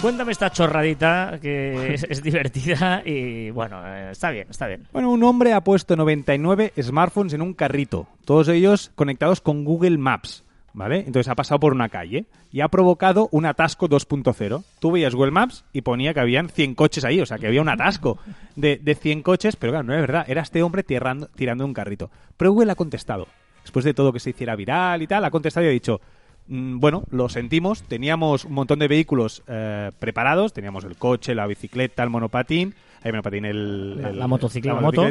Cuéntame 0.00 0.32
esta 0.32 0.50
chorradita 0.50 1.38
que 1.42 1.92
es, 1.92 2.04
es 2.08 2.22
divertida 2.22 3.02
y 3.04 3.50
bueno, 3.50 3.82
eh, 3.86 4.12
está 4.12 4.30
bien, 4.30 4.46
está 4.48 4.66
bien. 4.66 4.86
Bueno, 4.94 5.10
un 5.12 5.22
hombre 5.24 5.52
ha 5.52 5.60
puesto 5.62 5.94
99 5.94 6.72
smartphones 6.80 7.34
en 7.34 7.42
un 7.42 7.52
carrito, 7.52 8.06
todos 8.24 8.48
ellos 8.48 8.92
conectados 8.94 9.42
con 9.42 9.62
Google 9.62 9.98
Maps, 9.98 10.42
¿vale? 10.72 10.98
Entonces 10.98 11.28
ha 11.28 11.34
pasado 11.34 11.58
por 11.60 11.72
una 11.72 11.88
calle 11.88 12.26
y 12.52 12.60
ha 12.60 12.68
provocado 12.68 13.28
un 13.32 13.46
atasco 13.46 13.88
2.0. 13.88 14.62
Tú 14.78 14.92
veías 14.92 15.14
Google 15.14 15.30
Maps 15.32 15.64
y 15.72 15.82
ponía 15.82 16.14
que 16.14 16.20
habían 16.20 16.48
100 16.48 16.74
coches 16.74 17.04
ahí, 17.04 17.20
o 17.20 17.26
sea, 17.26 17.38
que 17.38 17.46
había 17.46 17.62
un 17.62 17.68
atasco 17.68 18.18
de, 18.56 18.78
de 18.82 18.94
100 18.94 19.22
coches, 19.22 19.56
pero 19.56 19.72
claro, 19.72 19.86
no 19.86 19.94
es 19.94 20.00
verdad, 20.00 20.24
era 20.28 20.42
este 20.42 20.62
hombre 20.62 20.82
tirando, 20.82 21.26
tirando 21.34 21.64
un 21.64 21.74
carrito. 21.74 22.10
Pero 22.36 22.52
Google 22.52 22.72
ha 22.72 22.76
contestado, 22.76 23.26
después 23.62 23.84
de 23.84 23.94
todo 23.94 24.12
que 24.12 24.20
se 24.20 24.30
hiciera 24.30 24.56
viral 24.56 25.02
y 25.02 25.06
tal, 25.06 25.24
ha 25.24 25.30
contestado 25.30 25.66
y 25.66 25.68
ha 25.68 25.72
dicho... 25.72 26.00
"Mm, 26.48 26.78
Bueno, 26.80 27.04
lo 27.10 27.28
sentimos. 27.28 27.82
Teníamos 27.84 28.44
un 28.44 28.52
montón 28.54 28.78
de 28.78 28.88
vehículos 28.88 29.42
eh, 29.46 29.90
preparados. 29.98 30.52
Teníamos 30.52 30.84
el 30.84 30.96
coche, 30.96 31.34
la 31.34 31.46
bicicleta, 31.46 32.02
el 32.02 32.10
monopatín. 32.10 32.74
Hay 33.02 33.12
monopatín, 33.12 33.44
el, 33.44 34.00
La- 34.02 34.08
el- 34.10 34.18
la 34.18 34.26
motocicleta, 34.26 34.74
la 34.74 34.80
la 34.80 34.86
moto. 34.86 35.02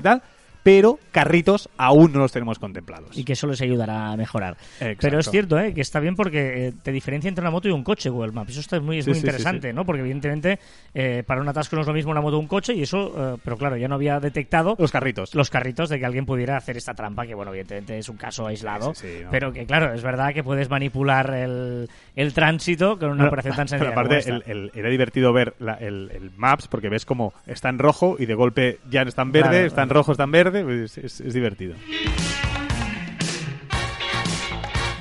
Pero 0.70 0.99
carritos 1.11 1.67
aún 1.78 2.13
no 2.13 2.20
los 2.20 2.32
tenemos 2.32 2.59
contemplados. 2.59 3.17
Y 3.17 3.24
que 3.24 3.34
eso 3.34 3.47
les 3.47 3.59
ayudará 3.61 4.11
a 4.11 4.17
mejorar. 4.17 4.55
Exacto. 4.80 4.97
Pero 5.01 5.20
es 5.20 5.30
cierto, 5.32 5.59
¿eh? 5.59 5.74
que 5.74 5.82
está 5.82 5.99
bien 5.99 6.15
porque 6.15 6.67
eh, 6.67 6.74
te 6.84 6.91
diferencia 6.91 7.28
entre 7.28 7.41
una 7.41 7.49
moto 7.49 7.67
y 7.67 7.72
un 7.72 7.84
coche 7.84 8.09
Google 8.09 8.32
Maps. 8.32 8.51
Eso 8.51 8.59
está 8.59 8.80
muy, 8.80 8.99
es 8.99 9.05
Sí, 9.05 9.09
muy 9.11 9.20
sí, 9.20 9.26
interesante, 9.26 9.70
sí. 9.70 9.74
¿no? 9.74 9.84
Porque 9.86 10.01
evidentemente 10.01 10.59
eh, 10.93 11.24
para 11.26 11.41
un 11.41 11.49
atasco 11.49 11.76
no 11.76 11.82
es 11.82 11.88
lo 11.88 11.93
mismo 11.93 12.11
una 12.11 12.22
moto 12.22 12.38
o 12.38 12.39
un 12.39 12.47
coche 12.47 12.74
y 12.76 12.84
eso, 12.84 13.13
eh, 13.36 13.38
pero 13.43 13.57
claro, 13.57 13.78
ya 13.78 13.88
no 13.88 13.95
había 13.95 14.20
detectado 14.20 14.76
Los 14.78 14.91
carritos. 14.91 15.34
los 15.34 15.49
carritos 15.49 15.89
de 15.89 15.97
que 15.99 16.05
alguien 16.05 16.26
pudiera 16.28 16.55
hacer 16.55 16.78
esta 16.78 16.93
trampa, 16.93 17.26
que 17.26 17.34
bueno, 17.34 17.49
evidentemente 17.51 17.97
es 17.97 18.07
un 18.09 18.17
caso 18.17 18.45
aislado, 18.45 18.93
no. 19.24 19.30
pero 19.32 19.51
que 19.51 19.65
claro, 19.65 19.93
es 19.93 20.03
verdad 20.03 20.34
que 20.34 20.43
puedes 20.43 20.70
manipular 20.70 21.34
el, 21.34 21.89
el 22.15 22.34
tránsito 22.34 22.97
con 22.99 23.09
una 23.09 23.17
Pero- 23.24 23.28
operación 23.30 23.55
tan 23.55 23.67
pero 23.67 23.80
sencilla. 23.80 23.93
como 23.95 23.99
aparte, 24.01 24.17
esta. 24.20 24.32
el- 24.36 24.43
el- 24.45 24.72
era 24.76 24.89
divertido 24.89 25.34
ver 25.34 25.55
la- 25.59 25.74
el, 25.76 26.11
el 26.13 26.32
Maps 26.38 26.67
porque 26.67 26.89
ves 26.89 27.05
como 27.05 27.34
está 27.47 27.70
en 27.70 27.80
rojo 27.80 28.15
y 28.20 28.26
de 28.26 28.36
golpe 28.36 28.80
ya 28.89 29.01
está 29.03 29.22
en 29.24 29.32
verde, 29.32 29.49
Claro, 29.49 29.65
está 29.67 29.84
en 29.84 29.89
rojo, 29.89 30.11
está 30.11 30.24
en 30.26 30.32
verde. 30.32 30.59
Pues 30.64 30.97
es, 30.97 31.22
es 31.22 31.34
divertido. 31.34 31.76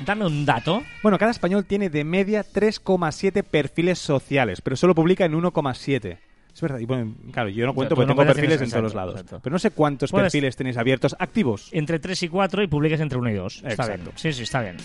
Dame 0.05 0.25
un 0.25 0.43
dato. 0.43 0.83
Bueno, 1.03 1.19
cada 1.19 1.29
español 1.29 1.65
tiene 1.65 1.89
de 1.89 2.03
media 2.03 2.43
3,7 2.43 3.43
perfiles 3.43 3.99
sociales, 3.99 4.59
pero 4.61 4.75
solo 4.75 4.95
publica 4.95 5.25
en 5.25 5.33
1,7. 5.33 6.17
Es 6.51 6.61
verdad, 6.61 6.79
y 6.79 6.85
bueno, 6.85 7.13
claro, 7.31 7.49
yo 7.49 7.65
no 7.65 7.73
cuento 7.73 7.95
porque 7.95 8.07
no 8.07 8.15
tengo 8.15 8.33
perfiles 8.33 8.59
en 8.61 8.71
todos 8.71 8.95
lados. 8.95 9.13
exacto. 9.13 9.39
Pero 9.43 9.53
no 9.53 9.59
sé 9.59 9.71
cuántos 9.71 10.11
perfiles 10.11 10.55
tenéis 10.55 10.77
abiertos 10.77 11.15
activos. 11.19 11.69
Entre 11.71 11.99
3 11.99 12.23
y 12.23 12.27
4 12.27 12.63
y 12.63 12.67
publiques 12.67 12.99
entre 12.99 13.19
1 13.19 13.29
y 13.29 13.33
2. 13.35 13.63
Está 13.65 13.87
bien. 13.87 14.01
Sí, 14.15 14.33
sí, 14.33 14.43
está 14.43 14.61
bien. 14.61 14.77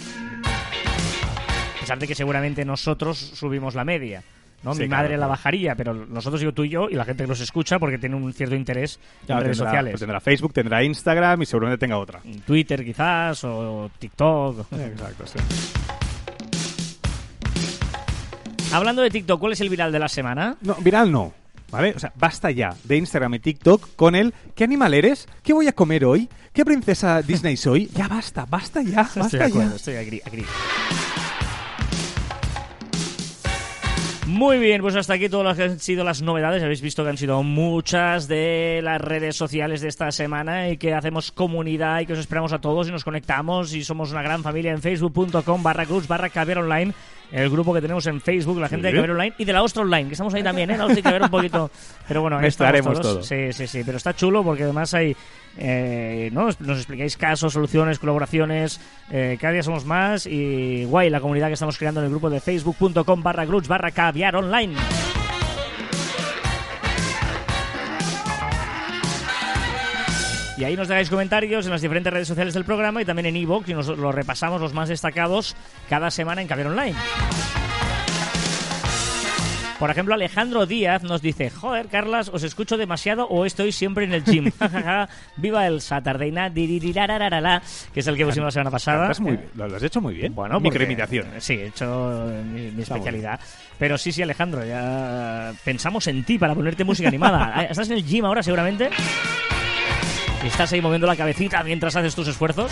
A 0.45 1.81
pesar 1.81 1.99
de 1.99 2.07
que 2.07 2.15
seguramente 2.15 2.65
nosotros 2.65 3.19
subimos 3.19 3.75
la 3.75 3.85
media. 3.85 4.23
¿No? 4.65 4.75
Sí, 4.75 4.83
Mi 4.83 4.89
claro, 4.89 5.03
madre 5.05 5.17
la 5.19 5.27
bajaría, 5.27 5.75
pero 5.75 5.93
nosotros, 5.95 6.41
yo, 6.41 6.53
tú 6.53 6.65
y 6.65 6.71
yo, 6.71 6.89
y 6.91 6.95
la 6.95 7.05
gente 7.05 7.25
que 7.25 7.29
nos 7.29 7.41
escucha 7.41 7.79
porque 7.79 7.99
tiene 7.99 8.17
un 8.17 8.33
cierto 8.33 8.55
interés 8.57 8.99
Claro, 9.27 9.41
en 9.41 9.45
redes 9.45 9.59
tendrá, 9.59 9.71
sociales. 9.71 9.91
pues 9.93 10.01
tendrá 10.01 10.21
Facebook, 10.21 10.53
tendrá 10.53 10.83
Instagram 10.83 11.43
y 11.43 11.47
seguramente 11.47 11.79
tenga 11.81 11.99
otra. 11.99 12.21
En 12.25 12.41
Twitter 12.41 12.85
quizás, 12.85 13.45
o 13.45 13.91
TikTok. 13.99 14.73
Exacto, 14.79 15.25
sí. 15.27 15.39
Hablando 18.73 19.03
de 19.03 19.11
TikTok, 19.11 19.39
¿cuál 19.39 19.53
es 19.53 19.61
el 19.61 19.69
viral 19.69 19.93
de 19.93 19.99
la 20.01 20.09
semana? 20.09 20.57
No, 20.63 20.75
viral 20.77 21.13
no. 21.13 21.33
¿Vale? 21.71 21.93
O 21.97 21.99
sea, 21.99 22.13
basta 22.17 22.51
ya 22.53 22.75
de 22.85 22.97
Instagram 22.97 23.35
y 23.35 23.39
TikTok 23.41 23.97
con 23.97 24.15
el 24.15 24.33
¿qué 24.55 24.63
animal 24.65 24.95
eres? 24.95 25.27
¿Qué 25.43 25.53
voy 25.53 25.67
a 25.67 25.73
comer 25.73 26.05
hoy? 26.05 26.29
¿Qué 26.53 26.65
princesa 26.65 27.21
Disney 27.21 27.57
soy? 27.57 27.87
Ya 27.89 28.07
basta, 28.07 28.47
basta 28.47 28.81
ya, 28.83 29.03
basta 29.03 29.21
Estoy 29.25 29.39
de 29.41 29.45
acuerdo, 29.47 29.71
ya. 29.71 29.77
estoy 29.77 29.95
agri- 29.95 30.23
agri. 30.25 30.45
Muy 34.35 34.59
bien, 34.59 34.83
pues 34.83 34.97
hasta 34.97 35.15
aquí 35.15 35.29
todas 35.29 35.47
las 35.47 35.57
que 35.57 35.63
han 35.63 35.79
sido 35.79 36.03
las 36.03 36.21
novedades. 36.21 36.61
Habéis 36.61 36.81
visto 36.81 37.05
que 37.05 37.11
han 37.11 37.17
sido 37.17 37.45
muchas 37.45 38.27
de 38.27 38.81
las 38.83 39.01
redes 39.01 39.37
sociales 39.37 39.81
de 39.81 39.87
esta 39.87 40.11
semana 40.11 40.71
y 40.71 40.77
que 40.77 40.93
hacemos 40.93 41.31
comunidad 41.31 42.01
y 42.01 42.07
que 42.07 42.15
os 42.15 42.19
esperamos 42.19 42.53
a 42.53 42.59
todos 42.59 42.89
y 42.89 42.91
nos 42.91 43.05
conectamos 43.05 43.73
y 43.75 43.85
somos 43.85 44.11
una 44.11 44.23
gran 44.23 44.43
familia 44.43 44.73
en 44.73 44.83
facebook.com 44.83 45.63
barra 45.63 45.87
cruz 45.87 46.09
barra 46.09 46.31
caber 46.31 46.59
online. 46.59 46.93
El 47.33 47.51
grupo 47.51 47.75
que 47.75 47.81
tenemos 47.81 48.07
en 48.07 48.21
Facebook, 48.21 48.61
la 48.61 48.69
gente 48.69 48.87
de 48.87 48.93
Sí. 48.93 48.97
Caber 48.97 49.11
Online 49.11 49.35
y 49.39 49.45
de 49.45 49.53
la 49.53 49.63
Ostra 49.63 49.83
Online, 49.83 50.07
que 50.07 50.13
estamos 50.13 50.33
ahí 50.35 50.43
también, 50.43 50.71
¿eh? 50.71 50.77
La 50.79 50.85
Ostra 50.87 51.01
y 51.01 51.03
Caber 51.03 51.23
un 51.23 51.31
poquito. 51.31 51.71
Pero 52.07 52.21
bueno, 52.23 52.39
Mezclaremos 52.41 53.01
todos. 53.01 53.15
todo. 53.17 53.23
Sí, 53.25 53.53
sí, 53.53 53.67
sí. 53.67 53.83
Pero 53.85 53.97
está 53.97 54.15
chulo 54.15 54.45
porque 54.45 54.63
además 54.65 54.95
hay. 54.95 55.17
eh, 55.57 56.31
¿no? 56.33 56.49
Nos 56.61 56.79
explicáis 56.79 57.17
casos, 57.17 57.53
soluciones, 57.53 57.99
colaboraciones. 57.99 58.81
eh, 59.11 59.37
cada 59.41 59.53
día 59.53 59.63
somos 59.63 59.85
más 59.85 60.27
y 60.27 60.85
guay 60.85 61.11
la 61.11 61.21
comunidad 61.21 61.49
que 61.49 61.55
estamos 61.55 61.77
creando 61.79 62.01
en 62.01 62.05
el 62.07 62.11
grupo 62.11 62.31
de 62.31 62.41
facebook.com 62.41 63.23
barra 63.23 63.47
cruz 63.47 63.67
barra 63.69 63.91
caviar 63.91 64.37
online. 64.37 64.75
Y 70.57 70.65
ahí 70.65 70.77
nos 70.77 70.87
dejáis 70.87 71.11
comentarios 71.11 71.67
en 71.67 71.73
las 71.73 71.83
diferentes 71.83 72.13
redes 72.13 72.29
sociales 72.29 72.55
del 72.55 72.65
programa 72.65 73.03
y 73.03 73.05
también 73.05 73.27
en 73.27 73.37
iVoox 73.37 73.69
y 73.69 73.75
nos 73.75 73.89
lo 73.89 74.13
repasamos 74.13 74.61
los 74.61 74.73
más 74.73 74.89
destacados 74.89 75.57
cada 75.89 76.11
semana 76.11 76.43
en 76.43 76.49
Caviar 76.49 76.69
Online. 76.69 76.95
Por 79.81 79.91
ejemplo, 79.91 80.15
Alejandro 80.15 80.65
Díaz 80.65 81.03
nos 81.03 81.21
dice, 81.21 81.51
joder, 81.51 81.89
Carlas, 81.89 82.31
os 82.33 82.45
escucho 82.45 82.77
demasiado 82.77 83.27
o 83.27 83.45
estoy 83.45 83.73
siempre 83.73 84.05
en 84.05 84.15
el 84.15 84.25
gym. 84.25 84.51
Viva 85.37 85.67
el 85.67 85.81
Saturday 85.81 86.31
Night, 86.31 86.55
que 86.55 88.01
es 88.01 88.07
el 88.07 88.17
que 88.17 88.25
pusimos 88.25 88.47
la 88.47 88.51
semana 88.53 88.71
pasada. 88.71 89.13
Muy 89.21 89.39
Lo 89.55 89.65
has 89.65 89.83
hecho 89.83 90.01
muy 90.01 90.15
bien. 90.15 90.35
Bueno, 90.35 90.61
Microimitación. 90.61 91.27
Sí, 91.39 91.55
he 91.55 91.67
hecho 91.67 92.31
mi, 92.45 92.63
mi 92.63 92.71
muy 92.71 92.83
especialidad. 92.83 93.41
Pero 93.79 93.99
sí, 93.99 94.13
sí, 94.13 94.23
Alejandro, 94.23 94.65
ya 94.65 95.53
pensamos 95.65 96.07
en 96.07 96.23
ti 96.25 96.39
para 96.39 96.55
ponerte 96.55 96.85
música 96.85 97.09
animada. 97.09 97.65
¿Estás 97.69 97.91
en 97.91 97.97
el 97.97 98.05
gym 98.05 98.25
ahora 98.25 98.43
seguramente? 98.43 98.91
¿Estás 100.45 100.73
ahí 100.73 100.81
moviendo 100.81 101.07
la 101.07 101.17
cabecita 101.17 101.63
mientras 101.63 101.97
haces 101.97 102.15
tus 102.15 102.29
esfuerzos? 102.29 102.71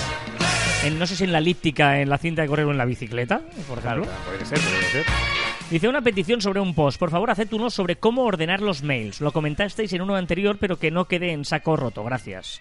En, 0.85 0.99
no 0.99 1.07
sé 1.07 1.17
si 1.17 1.25
en 1.25 1.33
la 1.33 1.39
elíptica, 1.39 2.01
en 2.01 2.09
la 2.11 2.19
cinta 2.19 2.43
de 2.43 2.49
correr 2.49 2.67
o 2.67 2.71
en 2.71 2.79
la 2.79 2.85
bicicleta, 2.85 3.41
por 3.69 3.79
ejemplo. 3.79 4.05
Puede 4.27 4.45
ser, 4.45 4.59
puede 4.59 4.83
ser. 4.91 5.05
Dice 5.71 5.89
una 5.89 6.03
petición 6.03 6.41
sobre 6.43 6.61
un 6.61 6.75
post. 6.75 6.99
Por 6.99 7.11
favor, 7.11 7.31
haced 7.31 7.51
uno 7.53 7.71
sobre 7.71 7.97
cómo 7.97 8.25
ordenar 8.25 8.61
los 8.61 8.83
mails. 8.83 9.21
Lo 9.21 9.33
comentasteis 9.33 9.93
en 9.95 10.03
uno 10.03 10.17
anterior, 10.17 10.59
pero 10.61 10.79
que 10.79 10.91
no 10.91 11.07
quede 11.07 11.33
en 11.33 11.45
saco 11.45 11.77
roto. 11.77 12.05
Gracias. 12.05 12.61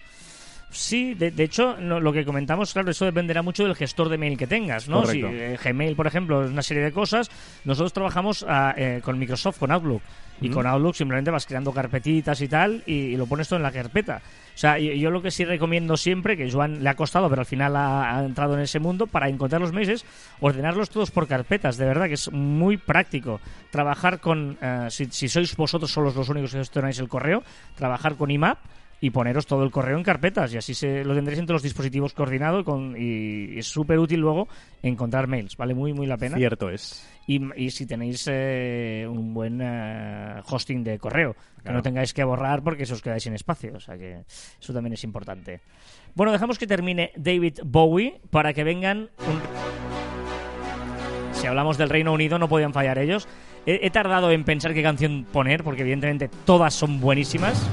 Sí, 0.70 1.12
de, 1.12 1.30
de 1.30 1.44
hecho, 1.44 1.76
no- 1.78 2.00
lo 2.00 2.12
que 2.14 2.24
comentamos, 2.24 2.72
claro, 2.72 2.90
eso 2.90 3.04
dependerá 3.04 3.42
mucho 3.42 3.64
del 3.64 3.74
gestor 3.76 4.08
de 4.08 4.16
mail 4.16 4.38
que 4.38 4.46
tengas, 4.46 4.88
¿no? 4.88 5.04
Si 5.04 5.20
Correcto. 5.20 5.28
eh, 5.30 5.58
Gmail, 5.62 5.94
por 5.94 6.06
ejemplo, 6.06 6.42
es 6.44 6.50
una 6.50 6.62
serie 6.62 6.82
de 6.82 6.92
cosas. 6.92 7.30
Nosotros 7.64 7.92
trabajamos 7.92 8.46
ah, 8.48 8.72
eh, 8.78 9.00
con 9.04 9.18
Microsoft, 9.18 9.58
con 9.58 9.70
Outlook. 9.70 10.00
Y 10.42 10.50
con 10.50 10.66
Outlook 10.66 10.94
simplemente 10.94 11.30
vas 11.30 11.46
creando 11.46 11.72
carpetitas 11.72 12.40
y 12.40 12.48
tal, 12.48 12.82
y, 12.86 12.92
y 12.92 13.16
lo 13.16 13.26
pones 13.26 13.48
todo 13.48 13.58
en 13.58 13.62
la 13.62 13.72
carpeta. 13.72 14.20
O 14.54 14.58
sea, 14.58 14.78
yo, 14.78 14.92
yo 14.92 15.10
lo 15.10 15.22
que 15.22 15.30
sí 15.30 15.44
recomiendo 15.44 15.96
siempre, 15.96 16.36
que 16.36 16.50
Joan 16.50 16.82
le 16.82 16.88
ha 16.90 16.94
costado, 16.94 17.28
pero 17.30 17.40
al 17.40 17.46
final 17.46 17.74
ha, 17.76 18.18
ha 18.18 18.24
entrado 18.24 18.54
en 18.54 18.60
ese 18.60 18.78
mundo, 18.78 19.06
para 19.06 19.28
encontrar 19.28 19.60
los 19.60 19.72
mails 19.72 19.88
es 19.88 20.04
ordenarlos 20.40 20.90
todos 20.90 21.10
por 21.10 21.26
carpetas. 21.26 21.76
De 21.76 21.86
verdad 21.86 22.06
que 22.06 22.14
es 22.14 22.30
muy 22.30 22.76
práctico. 22.76 23.40
Trabajar 23.70 24.20
con, 24.20 24.58
eh, 24.60 24.88
si, 24.90 25.06
si 25.06 25.28
sois 25.28 25.56
vosotros 25.56 25.90
solos 25.90 26.14
los 26.14 26.28
únicos 26.28 26.52
que 26.52 26.58
gestionáis 26.58 26.98
el 26.98 27.08
correo, 27.08 27.42
trabajar 27.76 28.16
con 28.16 28.30
IMAP 28.30 28.58
y 29.02 29.10
poneros 29.10 29.46
todo 29.46 29.64
el 29.64 29.70
correo 29.72 29.98
en 29.98 30.04
carpetas 30.04 30.54
y 30.54 30.56
así 30.56 30.74
se 30.74 31.04
lo 31.04 31.12
tendréis 31.14 31.40
entre 31.40 31.52
los 31.54 31.62
dispositivos 31.62 32.14
coordinado 32.14 32.60
y, 32.60 32.64
con- 32.64 32.94
y 32.96 33.58
es 33.58 33.66
súper 33.66 33.98
útil 33.98 34.20
luego 34.20 34.46
encontrar 34.80 35.26
mails. 35.26 35.56
Vale 35.56 35.74
muy, 35.74 35.92
muy 35.92 36.06
la 36.06 36.16
pena. 36.16 36.36
Cierto 36.36 36.70
es. 36.70 37.04
Y, 37.26 37.40
y 37.60 37.70
si 37.70 37.84
tenéis 37.84 38.26
eh, 38.30 39.04
un 39.10 39.34
buen 39.34 39.60
eh, 39.60 40.40
hosting 40.48 40.84
de 40.84 40.98
correo, 41.00 41.34
que 41.64 41.72
no 41.72 41.82
tengáis 41.82 42.14
que 42.14 42.22
borrar 42.22 42.62
porque 42.62 42.86
se 42.86 42.94
os 42.94 43.02
quedáis 43.02 43.24
sin 43.24 43.34
espacio. 43.34 43.72
O 43.74 43.80
sea 43.80 43.98
que 43.98 44.22
eso 44.60 44.72
también 44.72 44.92
es 44.94 45.02
importante. 45.02 45.60
Bueno, 46.14 46.30
dejamos 46.30 46.56
que 46.58 46.66
termine 46.68 47.10
David 47.16 47.58
Bowie 47.64 48.20
para 48.30 48.52
que 48.54 48.62
vengan 48.64 49.10
un... 49.28 49.40
Si 51.32 51.46
hablamos 51.48 51.76
del 51.76 51.88
Reino 51.88 52.12
Unido, 52.12 52.38
no 52.38 52.48
podían 52.48 52.72
fallar 52.72 52.98
ellos. 52.98 53.26
He, 53.66 53.84
he 53.84 53.90
tardado 53.90 54.30
en 54.30 54.44
pensar 54.44 54.74
qué 54.74 54.82
canción 54.82 55.24
poner, 55.32 55.64
porque 55.64 55.82
evidentemente 55.82 56.30
todas 56.44 56.72
son 56.72 57.00
buenísimas. 57.00 57.68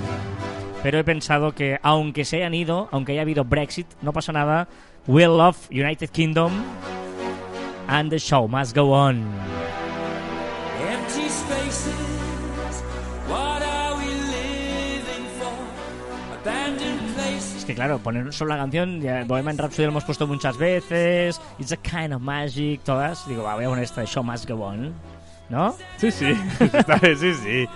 Pero 0.81 0.97
he 0.97 1.03
pensado 1.03 1.53
que, 1.53 1.77
aunque 1.83 2.23
se 2.23 2.37
hayan 2.37 2.53
ido, 2.53 2.87
aunque 2.91 3.11
haya 3.11 3.21
habido 3.21 3.43
Brexit, 3.43 3.87
no 4.01 4.13
pasa 4.13 4.31
nada. 4.31 4.67
We'll 5.07 5.35
love 5.35 5.57
United 5.71 6.09
Kingdom. 6.09 6.51
And 7.87 8.09
the 8.11 8.19
show 8.19 8.47
must 8.47 8.75
go 8.75 8.93
on. 8.93 9.25
Empty 10.89 11.27
spaces, 11.27 11.93
what 13.27 13.61
are 13.63 13.95
we 13.97 14.05
living 14.05 15.25
for? 15.39 15.51
que 17.65 17.75
claro, 17.75 17.99
poner 17.99 18.31
solo 18.33 18.55
la 18.55 18.57
canción, 18.57 19.01
ya 19.01 19.23
Bohemian 19.25 19.57
Rhapsody 19.57 19.85
lo 19.85 19.91
hemos 19.91 20.03
puesto 20.03 20.25
muchas 20.27 20.57
veces, 20.57 21.41
It's 21.59 21.71
a 21.71 21.77
Kind 21.77 22.13
of 22.13 22.21
Magic, 22.21 22.81
todas. 22.83 23.27
Digo, 23.27 23.43
va, 23.43 23.55
voy 23.55 23.65
a 23.65 23.69
poner 23.69 23.83
esta 23.83 24.01
de 24.01 24.07
Show 24.07 24.23
Must 24.23 24.47
Go 24.47 24.63
On, 24.63 24.93
¿no? 25.49 25.75
Sí, 25.97 26.11
sí. 26.11 26.33
Sí, 27.19 27.33
sí. 27.33 27.67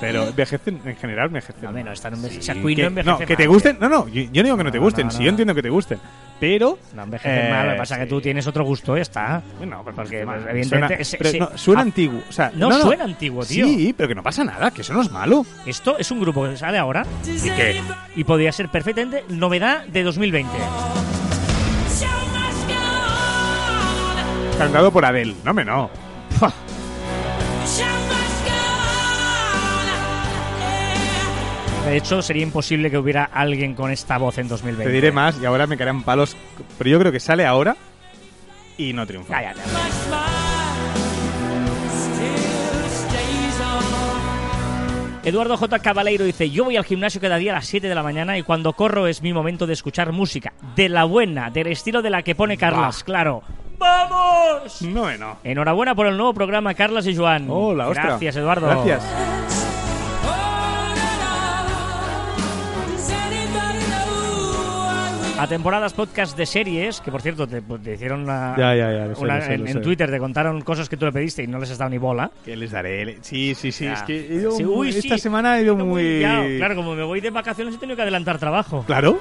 Pero 0.00 0.24
envejecen, 0.28 0.80
en 0.84 0.96
general 0.96 1.28
envejecen. 1.28 1.62
No, 1.62 1.68
hombre, 1.68 1.84
no, 1.84 1.92
esta 1.92 2.10
no 2.10 2.16
envejece- 2.16 2.32
Sí, 2.34 2.38
o 2.38 2.42
sea, 2.42 2.54
Queen 2.54 2.76
que, 2.76 2.82
no 2.82 2.88
envejece 2.88 3.26
que 3.26 3.36
te 3.36 3.44
mal, 3.44 3.54
gusten. 3.54 3.76
No, 3.80 3.88
no, 3.88 4.08
yo, 4.08 4.22
yo 4.22 4.42
no 4.42 4.44
digo 4.44 4.56
que 4.56 4.64
no 4.64 4.72
te 4.72 4.78
No, 4.78 4.84
gusten. 4.84 5.06
no, 5.06 5.12
Sí, 5.12 5.18
no. 5.18 5.24
yo 5.24 5.30
entiendo 5.30 5.54
que 5.54 5.62
te 5.62 5.70
gusten. 5.70 5.98
Pero. 6.40 6.78
No 6.94 7.02
envejece 7.04 7.46
eh, 7.46 7.50
mal, 7.50 7.66
lo 7.66 7.72
que 7.74 7.78
pasa 7.78 7.94
es 7.94 8.00
que 8.00 8.06
tú 8.06 8.16
sí. 8.16 8.22
tienes 8.24 8.46
otro 8.46 8.64
gusto, 8.64 8.96
ya 8.96 9.02
está. 9.02 9.40
Bueno, 9.58 9.80
pero 9.84 9.96
Porque, 9.96 10.24
pues, 10.24 10.36
pues, 10.42 10.50
evidentemente, 10.50 10.94
Suena, 10.96 11.04
se- 11.04 11.16
pero 11.16 11.30
se- 11.30 11.38
no, 11.38 11.58
suena 11.58 11.80
ah, 11.80 11.84
antiguo. 11.84 12.20
O 12.28 12.32
sea, 12.32 12.52
no 12.54 12.72
suena 12.80 13.04
antiguo, 13.04 13.44
tío. 13.46 13.66
Sí, 13.66 13.94
pero 13.96 14.08
que 14.08 14.14
no 14.16 14.22
pasa 14.22 14.44
nada, 14.44 14.70
que 14.72 14.80
eso 14.82 14.92
no 14.92 15.02
es 15.02 15.10
malo. 15.10 15.46
Esto 15.64 15.96
es 15.96 16.10
un 16.10 16.20
grupo 16.20 16.44
que 16.48 16.56
sale 16.56 16.76
ahora 16.76 17.06
¿Y 17.24 17.48
qué? 17.50 17.80
y 18.16 18.24
podría 18.24 18.50
ser 18.52 18.68
perfectamente 18.68 19.24
novedad 19.28 19.86
de 19.86 20.02
2020. 20.02 20.52
Cantado 24.58 24.92
por 24.92 25.04
Adele. 25.04 25.34
No, 25.44 25.54
me 25.54 25.64
no. 25.64 25.88
De 31.84 31.96
hecho, 31.98 32.22
sería 32.22 32.42
imposible 32.42 32.90
que 32.90 32.98
hubiera 32.98 33.24
alguien 33.24 33.74
con 33.74 33.90
esta 33.90 34.16
voz 34.16 34.38
en 34.38 34.48
2020. 34.48 34.84
Te 34.84 34.90
diré 34.90 35.12
más 35.12 35.40
y 35.40 35.44
ahora 35.44 35.66
me 35.66 35.76
caerán 35.76 36.02
palos. 36.02 36.36
Pero 36.78 36.90
yo 36.90 36.98
creo 36.98 37.12
que 37.12 37.20
sale 37.20 37.44
ahora 37.44 37.76
y 38.78 38.92
no 38.92 39.06
triunfa. 39.06 39.34
Cállate. 39.34 39.60
Eduardo 45.24 45.56
J. 45.56 45.78
Cabaleiro 45.78 46.24
dice, 46.24 46.50
yo 46.50 46.64
voy 46.64 46.76
al 46.76 46.84
gimnasio 46.84 47.18
cada 47.18 47.36
día 47.36 47.52
a 47.52 47.54
las 47.56 47.66
7 47.66 47.88
de 47.88 47.94
la 47.94 48.02
mañana 48.02 48.36
y 48.36 48.42
cuando 48.42 48.74
corro 48.74 49.06
es 49.06 49.22
mi 49.22 49.32
momento 49.32 49.66
de 49.66 49.72
escuchar 49.72 50.12
música. 50.12 50.52
De 50.76 50.90
la 50.90 51.04
buena, 51.04 51.50
del 51.50 51.68
estilo 51.68 52.02
de 52.02 52.10
la 52.10 52.22
que 52.22 52.34
pone 52.34 52.58
Carlas, 52.58 53.02
claro. 53.04 53.42
¡Vamos! 53.78 54.82
No, 54.82 55.06
me 55.06 55.16
no. 55.16 55.38
Enhorabuena 55.42 55.94
por 55.94 56.06
el 56.06 56.16
nuevo 56.16 56.34
programa, 56.34 56.74
Carlas 56.74 57.06
y 57.06 57.16
Joan. 57.16 57.46
Hola. 57.48 57.88
Gracias, 57.88 58.36
Eduardo. 58.36 58.66
Gracias. 58.66 59.02
A 65.44 65.46
temporadas 65.46 65.92
podcast 65.92 66.38
de 66.38 66.46
series, 66.46 67.02
que 67.02 67.10
por 67.10 67.20
cierto 67.20 67.46
te, 67.46 67.60
te 67.60 67.92
hicieron 67.92 68.22
una, 68.22 68.54
Ya, 68.56 68.74
ya, 68.74 68.90
ya, 68.90 69.04
lo 69.08 69.14
sé, 69.14 69.24
una- 69.24 69.34
lo 69.36 69.42
sé, 69.44 69.52
en, 69.52 69.60
lo 69.60 69.66
en 69.66 69.72
sé. 69.74 69.80
Twitter, 69.80 70.10
te 70.10 70.18
contaron 70.18 70.62
cosas 70.62 70.88
que 70.88 70.96
tú 70.96 71.04
le 71.04 71.12
pediste 71.12 71.42
y 71.42 71.46
no 71.46 71.58
les 71.58 71.70
has 71.70 71.76
dado 71.76 71.90
ni 71.90 71.98
bola. 71.98 72.30
¿Qué 72.46 72.56
les 72.56 72.70
daré? 72.70 73.18
Sí, 73.20 73.54
sí, 73.54 73.70
sí. 73.70 73.84
Es 73.84 74.02
que 74.04 74.18
he 74.26 74.34
ido 74.36 74.52
Sí, 74.52 74.64
muy- 74.64 74.74
uy, 74.88 74.92
sí, 74.92 75.00
esta 75.00 75.18
semana 75.18 75.58
he 75.58 75.62
ido 75.64 75.76
muy. 75.76 76.20
Claro, 76.56 76.74
como 76.76 76.94
me 76.94 77.02
voy 77.02 77.20
de 77.20 77.28
vacaciones 77.28 77.74
he 77.74 77.78
tenido 77.78 77.94
que 77.94 78.00
adelantar 78.02 78.38
trabajo. 78.38 78.84
Claro. 78.86 79.18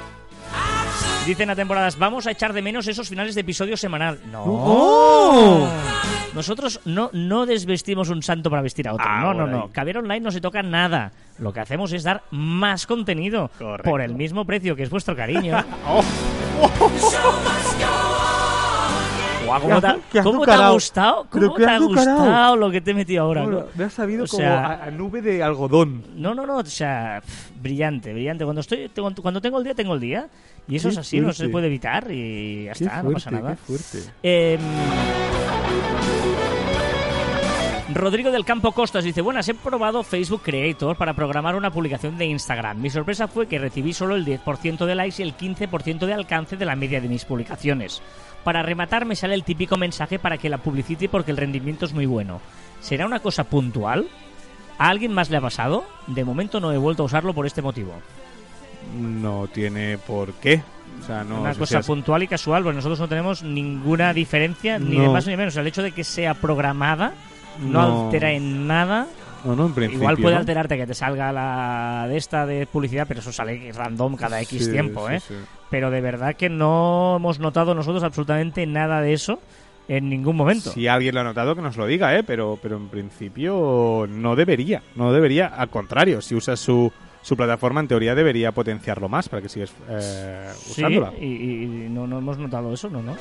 Dicen 1.25 1.49
a 1.49 1.55
temporadas, 1.55 1.97
vamos 1.97 2.27
a 2.27 2.31
echar 2.31 2.51
de 2.51 2.61
menos 2.61 2.85
esos 2.87 3.07
finales 3.07 3.33
de 3.33 3.41
episodio 3.41 3.77
semanal. 3.77 4.19
No. 4.29 4.43
¡Oh! 4.45 5.69
Nosotros 6.35 6.81
no, 6.83 7.09
no 7.13 7.45
desvestimos 7.45 8.09
un 8.09 8.21
santo 8.21 8.49
para 8.49 8.61
vestir 8.61 8.89
a 8.89 8.93
otro. 8.93 9.05
Ah, 9.07 9.21
no, 9.21 9.33
no, 9.33 9.47
no. 9.47 9.69
Caber 9.71 9.99
Online 9.99 10.19
no 10.19 10.31
se 10.31 10.41
toca 10.41 10.61
nada. 10.63 11.13
Lo 11.39 11.53
que 11.53 11.61
hacemos 11.61 11.93
es 11.93 12.03
dar 12.03 12.23
más 12.31 12.85
contenido 12.85 13.49
Correcto. 13.57 13.89
por 13.89 14.01
el 14.01 14.15
mismo 14.15 14.43
precio 14.43 14.75
que 14.75 14.83
es 14.83 14.89
vuestro 14.89 15.15
cariño. 15.15 15.63
Oh. 15.87 16.03
Guau, 19.59 19.69
¿Cómo, 19.69 19.81
te, 19.81 19.87
ha- 20.19 20.23
cómo 20.23 20.45
te 20.45 20.51
ha 20.51 20.69
gustado? 20.69 21.27
¿Cómo 21.29 21.53
te 21.55 21.65
ha 21.65 21.79
gustado 21.79 22.55
lo 22.55 22.71
que 22.71 22.81
te 22.81 22.91
he 22.91 22.93
metido 22.93 23.23
ahora? 23.23 23.43
Bueno, 23.43 23.65
me 23.75 23.83
ha 23.85 23.89
sabido 23.89 24.25
O 24.25 24.27
como 24.27 24.41
sea- 24.43 24.65
a, 24.65 24.83
a 24.85 24.91
nube 24.91 25.21
de 25.21 25.41
algodón. 25.43 26.03
No, 26.15 26.33
no, 26.33 26.45
no, 26.45 26.57
o 26.57 26.65
sea, 26.65 27.21
pff, 27.25 27.51
brillante, 27.61 28.13
brillante. 28.13 28.43
Cuando 28.43 28.61
estoy, 28.61 28.89
tengo- 28.89 29.11
cuando 29.21 29.41
tengo 29.41 29.57
el 29.57 29.63
día, 29.63 29.73
tengo 29.75 29.93
el 29.95 29.99
día. 29.99 30.27
Y 30.67 30.77
eso 30.77 30.87
Qué 30.89 30.93
es 30.93 30.97
así, 30.99 31.19
no 31.19 31.31
se 31.33 31.37
fuerte. 31.43 31.51
puede 31.51 31.67
evitar 31.67 32.09
y 32.11 32.65
ya 32.65 32.71
está, 32.71 33.03
no 33.03 33.11
pasa 33.11 33.29
fuerte, 33.29 33.43
nada. 33.43 33.55
Fuerte. 33.57 33.99
Eh, 34.23 34.57
Rodrigo 37.93 38.31
del 38.31 38.43
Campo 38.45 38.71
Costas 38.71 39.03
dice, 39.03 39.21
buenas, 39.21 39.47
he 39.49 39.53
probado 39.53 40.01
Facebook 40.03 40.41
Creator 40.43 40.95
para 40.97 41.13
programar 41.13 41.55
una 41.55 41.69
publicación 41.69 42.17
de 42.17 42.25
Instagram. 42.25 42.81
Mi 42.81 42.89
sorpresa 42.89 43.27
fue 43.27 43.45
que 43.47 43.59
recibí 43.59 43.93
solo 43.93 44.15
el 44.15 44.25
10% 44.25 44.85
de 44.85 44.95
likes 44.95 45.21
y 45.21 45.23
el 45.27 45.35
15% 45.37 46.05
de 46.07 46.13
alcance 46.13 46.57
de 46.57 46.65
la 46.65 46.75
media 46.75 46.99
de 47.01 47.07
mis 47.07 47.23
publicaciones. 47.25 48.01
Para 48.43 48.61
rematar 48.63 49.05
me 49.05 49.15
sale 49.15 49.35
el 49.35 49.43
típico 49.43 49.77
mensaje 49.77 50.19
para 50.19 50.37
que 50.37 50.49
la 50.49 50.57
publicite 50.57 51.07
porque 51.09 51.31
el 51.31 51.37
rendimiento 51.37 51.85
es 51.85 51.93
muy 51.93 52.05
bueno. 52.05 52.41
¿Será 52.81 53.05
una 53.05 53.19
cosa 53.19 53.45
puntual? 53.45 54.07
¿A 54.77 54.89
alguien 54.89 55.13
más 55.13 55.29
le 55.29 55.37
ha 55.37 55.41
pasado? 55.41 55.85
De 56.07 56.25
momento 56.25 56.59
no 56.59 56.71
he 56.73 56.77
vuelto 56.77 57.03
a 57.03 57.05
usarlo 57.05 57.33
por 57.33 57.45
este 57.45 57.61
motivo. 57.61 57.93
No 58.99 59.47
tiene 59.47 59.97
por 59.97 60.33
qué. 60.33 60.61
O 61.01 61.05
sea, 61.05 61.23
no. 61.23 61.41
una 61.41 61.53
si 61.53 61.59
cosa 61.59 61.81
puntual 61.81 62.23
y 62.23 62.27
casual, 62.27 62.63
pues 62.63 62.75
nosotros 62.75 62.99
no 62.99 63.07
tenemos 63.07 63.41
ninguna 63.43 64.13
diferencia, 64.13 64.77
ni 64.77 64.97
de 64.97 65.05
No. 65.05 65.13
más 65.13 65.25
ni 65.25 65.31
de 65.31 65.37
menos. 65.37 65.55
El 65.55 65.67
hecho 65.67 65.81
de 65.81 65.91
que 65.91 66.03
sea 66.03 66.33
programada 66.33 67.13
no, 67.61 67.87
No. 67.87 68.05
altera 68.05 68.31
en 68.31 68.67
nada. 68.67 69.07
No, 69.43 69.55
no, 69.55 69.65
en 69.65 69.73
principio. 69.73 70.01
Igual 70.03 70.17
puede 70.17 70.35
alterarte 70.35 70.77
que 70.77 70.87
te 70.87 70.93
salga 70.93 71.31
la 71.31 72.05
de 72.07 72.17
esta 72.17 72.45
de 72.45 72.65
publicidad, 72.65 73.05
pero 73.07 73.19
eso 73.19 73.31
sale 73.31 73.71
random 73.73 74.15
cada 74.15 74.41
X 74.41 74.65
Sí, 74.65 74.71
tiempo, 74.71 75.07
sí, 75.09 75.15
¿eh? 75.15 75.19
sí. 75.19 75.33
Pero 75.69 75.91
de 75.91 76.01
verdad 76.01 76.35
que 76.35 76.49
no 76.49 77.15
hemos 77.17 77.39
notado 77.39 77.73
nosotros 77.75 78.03
absolutamente 78.03 78.65
nada 78.65 79.01
de 79.01 79.13
eso 79.13 79.39
en 79.87 80.07
ningún 80.09 80.37
momento. 80.37 80.71
Si 80.71 80.87
alguien 80.87 81.13
lo 81.15 81.21
ha 81.21 81.25
notado, 81.25 81.55
que 81.55 81.61
nos 81.61 81.75
lo 81.75 81.85
diga, 81.85 82.15
¿eh? 82.17 82.23
Pero, 82.23 82.57
pero 82.61 82.77
en 82.77 82.87
principio 82.89 84.05
no 84.09 84.35
debería. 84.35 84.81
No 84.95 85.11
debería. 85.11 85.47
Al 85.47 85.69
contrario, 85.69 86.21
si 86.21 86.35
usas 86.35 86.59
su, 86.59 86.89
su 87.21 87.35
plataforma, 87.35 87.81
en 87.81 87.89
teoría 87.89 88.15
debería 88.15 88.53
potenciarlo 88.53 89.09
más 89.09 89.27
para 89.27 89.41
que 89.41 89.49
sigas 89.49 89.73
eh, 89.89 90.49
Sí, 90.55 90.81
usándola. 90.83 91.11
y, 91.19 91.25
y 91.25 91.65
no, 91.89 92.07
no 92.07 92.19
hemos 92.19 92.37
notado 92.37 92.73
eso, 92.73 92.89
¿no? 92.89 93.01
no. 93.01 93.15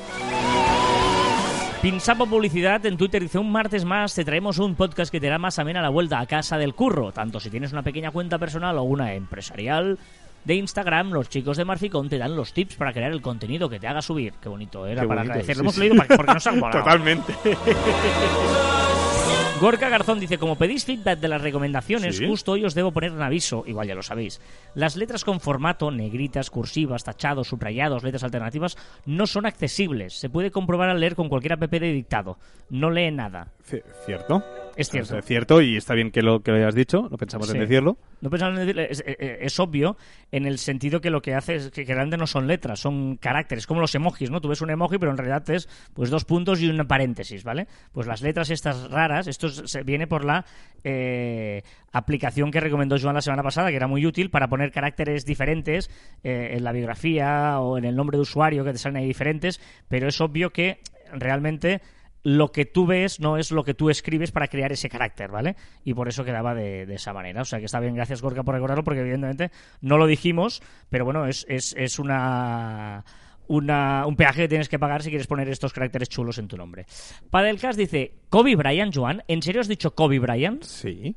Pinsapo 1.83 2.27
Publicidad 2.27 2.87
en 2.87 2.97
Twitter 2.97 3.21
dice 3.21 3.39
un 3.39 3.51
martes 3.51 3.85
más 3.85 4.15
te 4.15 4.25
traemos 4.25 4.59
un 4.59 4.77
podcast 4.77 5.11
que 5.11 5.19
te 5.21 5.27
hará 5.27 5.39
más 5.39 5.59
amena 5.59 5.83
la 5.83 5.89
vuelta 5.89 6.21
a 6.21 6.27
casa 6.27 6.57
del 6.57 6.75
curro, 6.75 7.11
tanto 7.11 7.41
si 7.41 7.51
tienes 7.51 7.73
una 7.73 7.83
pequeña 7.83 8.13
cuenta 8.13 8.39
personal 8.39 8.79
o 8.79 8.83
una 8.85 9.15
empresarial. 9.15 9.99
De 10.45 10.55
Instagram, 10.57 11.11
los 11.13 11.29
chicos 11.29 11.57
de 11.57 11.65
Marficón 11.65 12.09
te 12.09 12.19
dan 12.19 12.35
los 12.35 12.53
tips 12.53 12.75
para 12.75 12.93
crear 12.93 13.13
el 13.13 13.23
contenido 13.23 13.69
que 13.69 13.79
te 13.79 13.87
haga 13.87 14.03
subir. 14.03 14.35
Qué 14.43 14.49
bonito, 14.49 14.87
era 14.87 15.03
Qué 15.03 15.07
para 15.09 15.21
bonito, 15.21 15.33
agradecer. 15.35 15.55
sí, 15.55 15.59
Lo 15.59 15.63
hemos 15.63 15.75
sí. 15.75 15.81
leído 15.81 15.95
porque 16.17 16.35
nos 16.35 16.47
han 16.49 16.59
molado. 16.61 16.79
Totalmente. 16.81 17.33
Gorka 19.61 19.89
Garzón 19.89 20.19
dice, 20.19 20.39
como 20.39 20.57
pedís 20.57 20.85
feedback 20.85 21.21
de 21.21 21.29
las 21.29 21.41
recomendaciones, 21.41 22.17
Sí. 22.17 22.27
justo 22.27 22.53
hoy 22.53 22.65
os 22.65 22.75
debo 22.75 22.91
poner 22.91 23.13
un 23.13 23.23
aviso, 23.23 23.63
igual 23.67 23.87
ya 23.87 23.95
lo 23.95 24.03
sabéis. 24.03 24.41
Las 24.75 24.97
letras 24.97 25.25
con 25.25 25.39
formato, 25.39 25.93
negritas, 25.93 26.51
cursivas, 26.51 27.05
tachados, 27.05 27.47
subrayados, 27.49 28.03
letras 28.03 28.25
alternativas, 28.25 28.77
no 29.07 29.29
son 29.29 29.47
accesibles. 29.47 30.15
Se 30.15 30.29
puede 30.29 30.51
comprobar 30.51 30.89
al 30.89 30.99
leer 30.99 31.15
con 31.15 31.29
cualquier 31.29 31.53
app 31.53 31.61
de 31.71 31.93
dictado. 31.93 32.39
No 32.71 32.91
lee 32.91 33.13
nada. 33.13 33.53
C- 33.63 33.85
¿Cierto? 34.05 34.43
Es 34.77 34.89
cierto. 34.91 35.19
Es 35.19 35.25
cierto 35.25 35.61
y 35.61 35.77
está 35.77 35.95
bien 35.95 36.11
que 36.11 36.23
lo, 36.23 36.41
que 36.43 36.51
lo 36.51 36.57
hayas 36.57 36.75
dicho. 36.75 37.09
No 37.11 37.17
pensamos 37.19 37.49
Sí. 37.49 37.55
en 37.55 37.61
decirlo. 37.61 37.99
No 38.21 38.31
pensamos 38.31 38.59
en 38.61 38.79
es, 38.79 39.01
eh, 39.01 39.17
eh, 39.19 39.39
es 39.43 39.59
obvio 39.61 39.97
en 40.31 40.47
el 40.47 40.59
sentido 40.59 41.01
que 41.01 41.11
lo 41.11 41.21
que 41.21 41.35
hace 41.35 41.57
es 41.57 41.71
que, 41.71 41.85
realmente 41.85 42.17
no 42.17 42.27
son 42.27 42.47
letras, 42.47 42.81
son 42.81 43.17
caracteres, 43.17 43.67
como 43.67 43.81
los 43.81 43.95
emojis, 43.95 44.31
¿no? 44.31 44.41
Tú 44.41 44.49
ves 44.49 44.63
un 44.63 44.71
emoji, 44.71 44.99
pero 44.99 45.11
en 45.11 45.19
realidad 45.19 45.49
es 45.51 45.69
pues 45.93 46.09
dos 46.11 46.25
puntos 46.25 46.61
y 46.63 46.69
un 46.71 46.87
paréntesis, 46.87 47.45
¿vale? 47.45 47.67
Pues 47.93 48.07
las 48.07 48.23
letras 48.23 48.51
estas 48.51 48.91
raras, 48.91 49.27
esto 49.27 49.49
es- 49.49 49.63
se 49.67 49.83
viene 49.83 50.07
por 50.07 50.25
la 50.25 50.45
eh, 50.85 51.63
aplicación 51.93 52.51
que 52.51 52.61
recomendó 52.61 52.97
Joan 52.99 53.15
la 53.15 53.21
semana 53.21 53.43
pasada, 53.43 53.71
que 53.71 53.77
era 53.77 53.87
muy 53.87 54.07
útil 54.07 54.31
para 54.31 54.49
poner 54.49 54.73
caracteres 54.73 55.25
diferentes 55.25 55.91
eh, 56.25 56.55
en 56.57 56.65
la 56.65 56.73
biografía 56.73 57.61
o 57.61 57.77
en 57.79 57.85
el 57.85 57.95
nombre 57.95 58.17
de 58.17 58.23
usuario 58.23 58.65
que 58.65 58.73
te 58.73 58.79
salen 58.79 58.97
ahí 59.03 59.07
diferentes, 59.07 59.61
pero 59.89 60.09
es 60.09 60.21
obvio 60.21 60.51
que 60.51 60.79
realmente 61.13 61.81
lo 62.23 62.53
que 62.53 62.65
tú 62.65 62.87
ves 62.87 63.21
no 63.21 63.37
es 63.37 63.51
lo 63.51 63.65
que 63.65 63.75
tú 63.75 63.91
escribes 63.91 64.31
para 64.31 64.49
crear 64.49 64.73
ese 64.73 64.89
carácter, 64.89 65.31
¿vale? 65.31 65.57
Y 65.85 65.95
por 65.95 66.09
eso 66.09 66.25
quedaba 66.25 66.55
de, 66.55 66.87
de 66.87 66.95
esa 66.95 67.13
manera. 67.13 67.43
O 67.43 67.45
sea 67.45 67.59
que 67.59 67.65
está 67.67 67.81
bien, 67.81 67.95
gracias 67.95 68.23
Gorka 68.23 68.43
por 68.45 68.55
recordarlo, 68.55 68.85
porque 68.85 69.01
evidentemente 69.01 69.51
no 69.81 69.99
lo 69.99 70.07
dijimos, 70.07 70.63
pero 70.89 71.05
bueno, 71.05 71.27
es, 71.27 71.45
es, 71.49 71.75
es 71.77 71.99
una, 71.99 73.05
una, 73.49 74.07
un 74.07 74.17
peaje 74.17 74.43
que 74.43 74.49
tienes 74.49 74.69
que 74.69 74.79
pagar 74.79 75.03
si 75.03 75.11
quieres 75.11 75.27
poner 75.27 75.49
estos 75.49 75.73
caracteres 75.73 76.09
chulos 76.09 76.39
en 76.39 76.49
tu 76.49 76.57
nombre. 76.57 76.87
Padelcast 77.31 77.79
dice, 77.79 78.15
Kobe 78.29 78.57
Bryant, 78.57 78.95
Joan, 78.95 79.23
¿en 79.29 79.43
serio 79.43 79.61
has 79.61 79.69
dicho 79.69 79.95
Kobe 79.95 80.19
Bryant? 80.19 80.63
Sí. 80.63 81.17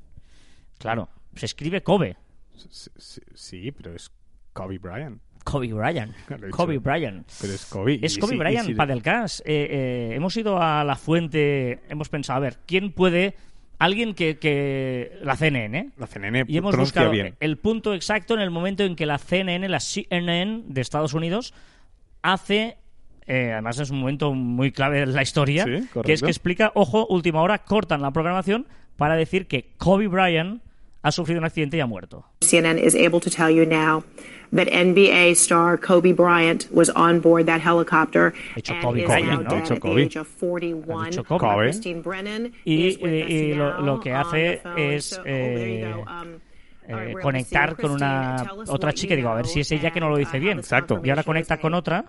Claro, 0.77 1.09
se 1.35 1.45
escribe 1.45 1.83
Kobe. 1.83 2.17
Sí, 2.55 2.89
sí, 2.97 3.21
sí, 3.33 3.71
pero 3.71 3.93
es 3.93 4.11
Kobe 4.53 4.79
Bryant. 4.79 5.21
Kobe 5.45 5.71
Bryant. 5.71 6.13
Kobe 6.51 6.79
Bryant. 6.79 7.25
Pero 7.39 7.53
es 7.53 7.65
Kobe. 7.67 7.99
Es 8.01 8.17
Kobe 8.17 8.35
Bryant, 8.35 8.67
sí- 8.67 8.75
Padelcast. 8.75 9.39
Eh, 9.41 9.67
eh, 10.11 10.15
hemos 10.15 10.35
ido 10.35 10.61
a 10.61 10.83
la 10.83 10.97
fuente, 10.97 11.79
hemos 11.87 12.09
pensado, 12.09 12.37
a 12.37 12.41
ver, 12.41 12.57
¿quién 12.65 12.91
puede... 12.91 13.35
Alguien 13.77 14.13
que, 14.15 14.37
que... 14.39 15.17
La 15.21 15.35
CNN, 15.35 15.77
¿eh? 15.77 15.89
La 15.97 16.07
CNN 16.07 16.45
Y 16.47 16.57
hemos 16.57 16.75
buscado 16.77 17.11
bien. 17.11 17.35
el 17.41 17.57
punto 17.57 17.93
exacto 17.93 18.33
en 18.33 18.39
el 18.39 18.49
momento 18.49 18.83
en 18.83 18.95
que 18.95 19.05
la 19.05 19.17
CNN, 19.17 19.67
la 19.69 19.79
CNN 19.81 20.63
de 20.67 20.81
Estados 20.81 21.13
Unidos, 21.13 21.53
hace. 22.21 22.77
eh, 23.27 23.51
además, 23.51 23.79
es 23.79 23.89
un 23.89 23.99
momento 23.99 24.33
muy 24.33 24.71
clave 24.71 25.01
en 25.01 25.13
la 25.13 25.21
historia. 25.21 25.65
Sí, 25.65 25.87
que 26.05 26.13
es 26.13 26.21
que 26.21 26.29
explica, 26.29 26.71
ojo, 26.75 27.05
última 27.07 27.41
hora, 27.41 27.59
cortan 27.59 28.01
la 28.01 28.11
programación 28.11 28.65
para 28.95 29.15
decir 29.15 29.45
que 29.47 29.73
Kobe 29.77 30.07
Bryant 30.07 30.61
ha 31.05 31.11
sufrido 31.11 31.39
un 31.39 31.45
accidente 31.45 31.77
y 31.77 31.81
ha 31.81 31.85
muerto. 31.85 32.25
CNN 32.41 32.79
is 32.79 32.95
able 32.95 33.19
to 33.19 33.29
tell 33.29 33.49
you 33.49 33.63
now 33.65 34.03
that 34.51 34.67
NBA 34.67 35.35
star 35.35 35.77
Kobe 35.77 36.13
Bryant 36.13 36.67
was 36.71 36.89
on 36.95 37.19
board 37.19 37.45
that 37.45 37.61
helicopter 37.61 38.33
and 38.55 38.81
Kobe 38.81 39.05
now 39.05 39.41
¿no? 39.41 39.61
the 39.65 39.79
Kobe. 39.79 40.01
age 40.03 40.15
of 40.17 40.27
41. 40.27 41.11
dicho 41.11 41.23
Kobe. 41.23 41.39
Kobe. 41.39 41.63
Christine 41.65 42.01
Brennan 42.01 42.51
Y- 42.65 42.87
is 42.87 42.97
with 42.97 43.25
us 43.25 43.29
y 43.31 43.53
lo- 43.53 43.81
lo 43.81 43.99
que 43.99 44.11
hace 44.13 44.61
es, 44.77 45.17
oh, 45.19 45.23
eh. 45.25 45.93
Um, 45.95 46.39
eh, 46.87 47.13
conectar 47.21 47.75
con 47.75 47.91
una 47.91 48.45
otra 48.67 48.93
chica 48.93 49.15
digo 49.15 49.29
a 49.29 49.35
ver 49.35 49.47
si 49.47 49.59
es 49.61 49.71
ella 49.71 49.91
que 49.91 49.99
no 49.99 50.09
lo 50.09 50.17
dice 50.17 50.37
uh, 50.37 50.41
bien 50.41 50.59
Exacto. 50.59 51.01
y 51.03 51.09
ahora 51.09 51.23
conecta 51.23 51.57
con 51.57 51.73
otra 51.73 52.05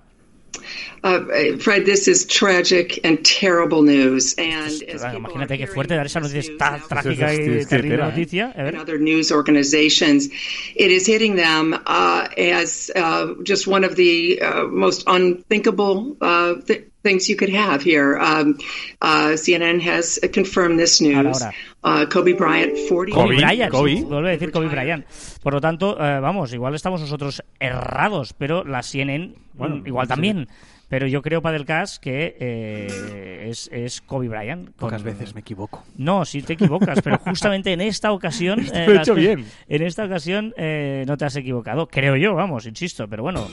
Uh, 1.02 1.56
Fred, 1.58 1.84
this 1.84 2.08
is 2.08 2.26
tragic 2.26 2.98
and 3.04 3.24
terrible 3.24 3.82
news. 3.82 4.34
And 4.38 4.66
as 4.66 5.04
people 5.04 5.20
imagínate 5.20 5.58
qué 5.58 5.66
fuerte 5.66 5.94
dar 5.94 6.06
esa 6.06 6.20
noticia. 6.20 6.50
news 6.50 6.58
tan 6.58 6.80
trágica 6.88 7.32
y 7.32 7.64
terrible 7.64 7.98
noticia. 7.98 8.52
And 8.56 8.76
other 8.76 8.98
news 8.98 9.30
organizations, 9.30 10.28
it 10.74 10.90
is 10.90 11.06
hitting 11.06 11.36
them 11.36 11.74
uh, 11.86 12.28
as 12.36 12.90
uh, 12.96 13.34
just 13.44 13.66
one 13.66 13.84
of 13.84 13.94
the 13.96 14.40
uh, 14.40 14.64
most 14.64 15.04
unthinkable 15.06 16.16
uh, 16.20 16.54
th- 16.66 16.88
things 17.06 17.28
you 17.28 17.36
could 17.36 17.54
have 17.54 17.80
here. 17.84 18.18
Um, 18.18 18.56
uh, 19.00 19.36
CNN 19.36 19.80
has 19.80 20.18
confirmed 20.32 20.78
this 20.78 21.00
news. 21.00 21.40
Ahora, 21.42 21.54
Uh, 21.84 22.04
Kobe 22.10 22.32
Bryant, 22.32 22.72
40. 22.88 23.12
Kobe, 23.14 23.36
Bryant, 23.36 23.70
Kobe. 23.70 23.96
sí, 23.98 24.02
vuelve 24.02 24.30
a 24.30 24.32
decir 24.32 24.50
Kobe 24.50 24.66
Bryant. 24.66 25.06
Por 25.40 25.52
lo 25.54 25.60
tanto, 25.60 25.96
eh, 26.04 26.18
vamos, 26.18 26.52
igual 26.52 26.74
estamos 26.74 27.00
nosotros 27.00 27.44
errados, 27.60 28.32
pero 28.32 28.64
la 28.64 28.82
CNN, 28.82 29.34
Bueno, 29.54 29.76
mm, 29.76 29.86
igual 29.86 30.06
sí. 30.06 30.08
también. 30.08 30.48
Pero 30.88 31.06
yo 31.06 31.22
creo, 31.22 31.42
Padelcas, 31.42 32.00
que 32.00 32.36
eh, 32.40 33.46
es, 33.50 33.68
es 33.72 34.00
Kobe 34.00 34.26
Bryant. 34.28 34.64
con- 34.66 34.74
Pocas 34.88 35.04
veces 35.04 35.32
me 35.34 35.42
equivoco. 35.42 35.84
No, 35.96 36.24
sí 36.24 36.42
te 36.42 36.54
equivocas, 36.54 37.00
pero 37.02 37.18
justamente 37.18 37.72
en 37.72 37.80
esta 37.82 38.10
ocasión... 38.10 38.66
Lo 38.86 38.92
he 38.92 38.96
hecho 38.96 39.14
bien. 39.14 39.46
En 39.68 39.82
esta 39.82 40.04
ocasión 40.06 40.54
eh, 40.56 41.04
no 41.06 41.16
te 41.16 41.24
has 41.24 41.36
equivocado, 41.36 41.86
creo 41.86 42.16
yo, 42.16 42.34
vamos, 42.34 42.66
insisto, 42.66 43.06
pero 43.06 43.22
bueno... 43.22 43.46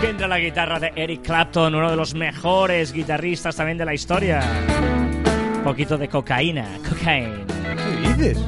Que 0.00 0.10
entra 0.10 0.28
la 0.28 0.38
guitarra 0.38 0.78
de 0.78 0.92
Eric 0.94 1.22
Clapton, 1.22 1.74
uno 1.74 1.90
de 1.90 1.96
los 1.96 2.14
mejores 2.14 2.92
guitarristas 2.92 3.56
también 3.56 3.78
de 3.78 3.84
la 3.84 3.94
historia. 3.94 4.40
Un 5.56 5.62
poquito 5.64 5.98
de 5.98 6.08
cocaína, 6.08 6.78
cocaína. 6.88 7.44
¿Qué 7.46 8.08
dices? 8.14 8.44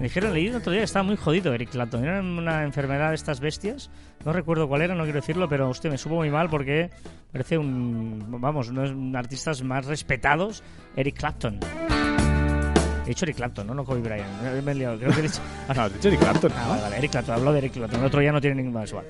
Dijeron, 0.00 0.32
leí 0.32 0.46
el 0.46 0.54
otro 0.54 0.70
día 0.70 0.80
que 0.80 0.84
estaba 0.84 1.02
muy 1.02 1.16
jodido 1.16 1.52
Eric 1.52 1.70
Clapton. 1.70 2.04
Era 2.04 2.20
una 2.20 2.62
enfermedad 2.62 3.10
de 3.10 3.16
estas 3.16 3.40
bestias. 3.40 3.90
No 4.24 4.32
recuerdo 4.32 4.68
cuál 4.68 4.82
era, 4.82 4.94
no 4.94 5.02
quiero 5.02 5.20
decirlo, 5.20 5.48
pero 5.48 5.68
usted 5.68 5.90
me 5.90 5.98
supo 5.98 6.14
muy 6.14 6.30
mal 6.30 6.48
porque 6.48 6.90
parece 7.32 7.58
un. 7.58 8.24
Vamos, 8.40 8.68
uno 8.68 8.82
de 8.82 8.90
los 8.90 9.14
artistas 9.16 9.62
más 9.62 9.86
respetados, 9.86 10.62
Eric 10.96 11.18
Clapton. 11.18 11.60
He 13.08 13.12
dicho 13.12 13.24
Eric 13.24 13.36
Clapton, 13.38 13.66
¿no? 13.66 13.72
No 13.72 13.86
Kobe 13.86 14.02
Bryant. 14.02 14.28
Me- 14.62 14.72
he 14.72 14.74
liado. 14.74 14.98
Creo 14.98 15.10
que 15.12 15.20
he 15.20 15.22
dicho. 15.22 15.40
No, 15.74 15.80
has 15.82 15.92
dicho 15.94 16.08
Eric 16.08 16.20
Clapton. 16.20 16.52
Ah, 16.54 16.66
vale, 16.68 16.82
vale, 16.82 16.96
Eric 16.98 17.10
Clapton. 17.12 17.34
Hablo 17.36 17.52
de 17.52 17.58
Eric 17.58 17.72
Clapton. 17.72 18.00
El 18.00 18.06
otro 18.06 18.20
ya 18.20 18.32
no 18.32 18.40
tiene 18.40 18.56
ningún 18.56 18.74
más 18.74 18.90
igual. 18.90 19.06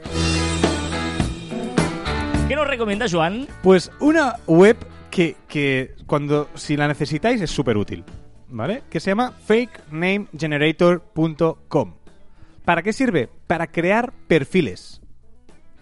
¿Qué 2.46 2.54
nos 2.54 2.68
recomienda 2.68 3.06
Joan? 3.10 3.48
Pues 3.62 3.90
una 3.98 4.36
web 4.46 4.76
que, 5.10 5.34
que 5.48 5.96
cuando 6.06 6.48
si 6.54 6.76
la 6.76 6.86
necesitáis 6.86 7.40
es 7.42 7.50
súper 7.50 7.76
útil, 7.76 8.04
¿vale? 8.48 8.84
Que 8.88 9.00
se 9.00 9.10
llama 9.10 9.32
fakenamegenerator.com. 9.32 11.94
¿Para 12.64 12.82
qué 12.82 12.92
sirve? 12.92 13.28
Para 13.48 13.66
crear 13.66 14.12
perfiles. 14.28 15.00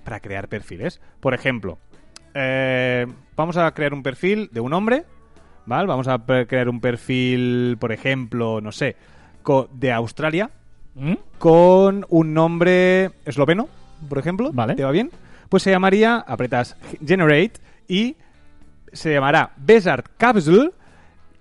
Para 0.04 0.20
crear 0.20 0.48
perfiles. 0.48 1.02
Por 1.20 1.34
ejemplo, 1.34 1.78
eh, 2.34 3.06
vamos 3.36 3.58
a 3.58 3.70
crear 3.72 3.92
un 3.92 4.02
perfil 4.02 4.48
de 4.52 4.60
un 4.60 4.72
hombre, 4.72 5.04
¿vale? 5.66 5.86
Vamos 5.86 6.08
a 6.08 6.18
crear 6.18 6.68
un 6.68 6.80
perfil, 6.80 7.76
por 7.78 7.92
ejemplo, 7.92 8.60
no 8.60 8.72
sé, 8.72 8.96
de 9.72 9.92
Australia, 9.92 10.50
¿Mm? 10.94 11.14
con 11.38 12.06
un 12.08 12.34
nombre 12.34 13.10
esloveno, 13.24 13.68
por 14.08 14.18
ejemplo. 14.18 14.50
Vale. 14.52 14.74
¿Te 14.74 14.84
va 14.84 14.90
bien? 14.90 15.10
Pues 15.48 15.62
se 15.62 15.70
llamaría, 15.70 16.16
apretas 16.16 16.76
Generate 17.04 17.60
y 17.86 18.16
se 18.92 19.12
llamará 19.12 19.52
Besart 19.56 20.06
Capsule, 20.16 20.70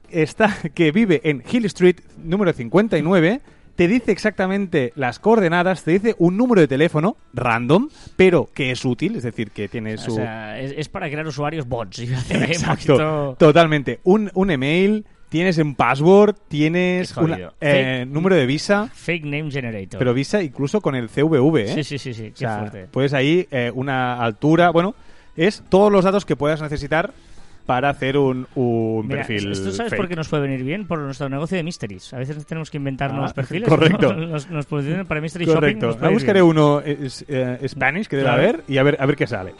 está, 0.09 0.55
que 0.73 0.91
vive 0.91 1.21
en 1.23 1.43
Hill 1.49 1.65
Street 1.65 1.97
número 2.17 2.53
59. 2.53 3.41
Te 3.75 3.87
dice 3.89 4.11
exactamente 4.13 4.93
las 4.95 5.19
coordenadas, 5.19 5.83
te 5.83 5.91
dice 5.91 6.15
un 6.17 6.37
número 6.37 6.61
de 6.61 6.67
teléfono 6.67 7.17
random, 7.33 7.89
pero 8.15 8.49
que 8.53 8.71
es 8.71 8.85
útil, 8.85 9.17
es 9.17 9.23
decir, 9.23 9.51
que 9.51 9.67
tiene 9.67 9.97
su... 9.97 10.13
O 10.13 10.15
sea, 10.15 10.59
es, 10.59 10.73
es 10.77 10.87
para 10.87 11.09
crear 11.09 11.27
usuarios 11.27 11.67
bots. 11.67 11.99
un 11.99 12.13
Exacto, 12.13 12.93
poquito- 12.93 13.35
totalmente. 13.37 13.99
Un, 14.05 14.31
un 14.33 14.49
email, 14.51 15.03
tienes 15.27 15.57
un 15.57 15.75
password, 15.75 16.35
tienes 16.47 17.17
una- 17.17 17.51
eh, 17.59 18.05
número 18.07 18.35
de 18.37 18.45
visa, 18.45 18.89
Fake 18.93 19.25
Name 19.25 19.51
Generator. 19.51 19.99
pero 19.99 20.13
visa 20.13 20.41
incluso 20.41 20.79
con 20.79 20.95
el 20.95 21.09
CVV, 21.09 21.57
¿eh? 21.63 21.73
Sí, 21.75 21.83
sí, 21.83 21.97
sí, 21.97 22.13
sí. 22.13 22.27
O 22.27 22.31
Qué 22.31 22.37
sea, 22.37 22.59
fuerte. 22.59 22.87
puedes 22.89 23.13
ahí 23.13 23.45
eh, 23.51 23.71
una 23.75 24.21
altura, 24.21 24.69
bueno, 24.69 24.95
es 25.35 25.61
todos 25.67 25.91
los 25.91 26.05
datos 26.05 26.23
que 26.25 26.37
puedas 26.37 26.61
necesitar 26.61 27.11
para 27.65 27.89
hacer 27.89 28.17
un, 28.17 28.47
un 28.55 29.07
Mira, 29.07 29.25
perfil. 29.25 29.51
¿Esto 29.51 29.71
sabes 29.71 29.91
fake. 29.91 29.97
por 30.01 30.07
qué 30.09 30.15
nos 30.15 30.27
puede 30.29 30.43
venir 30.43 30.63
bien? 30.63 30.85
Por 30.85 30.99
nuestro 30.99 31.27
negocio 31.29 31.57
de 31.57 31.63
mysteries. 31.63 32.13
A 32.13 32.17
veces 32.19 32.45
tenemos 32.45 32.69
que 32.69 32.77
inventarnos 32.77 33.31
Ah, 33.31 33.33
perfiles. 33.33 33.67
correcto. 33.67 34.13
¿no? 34.13 34.25
Nos, 34.35 34.49
nos 34.49 34.65
posicionan 34.65 35.05
para 35.07 35.21
mystery 35.21 35.45
shopping. 35.45 35.59
Correcto. 35.59 35.87
Ahora 35.93 36.07
ir 36.09 36.13
buscaré 36.13 36.41
uno 36.41 36.79
es, 36.81 37.25
eh, 37.27 37.59
Spanish 37.67 38.07
que 38.07 38.17
debe 38.17 38.27
Claro. 38.29 38.41
haber 38.43 38.63
y 38.67 38.77
a 38.77 38.83
ver, 38.83 38.97
a 38.99 39.05
ver 39.05 39.15
qué 39.15 39.25
sale. 39.27 39.53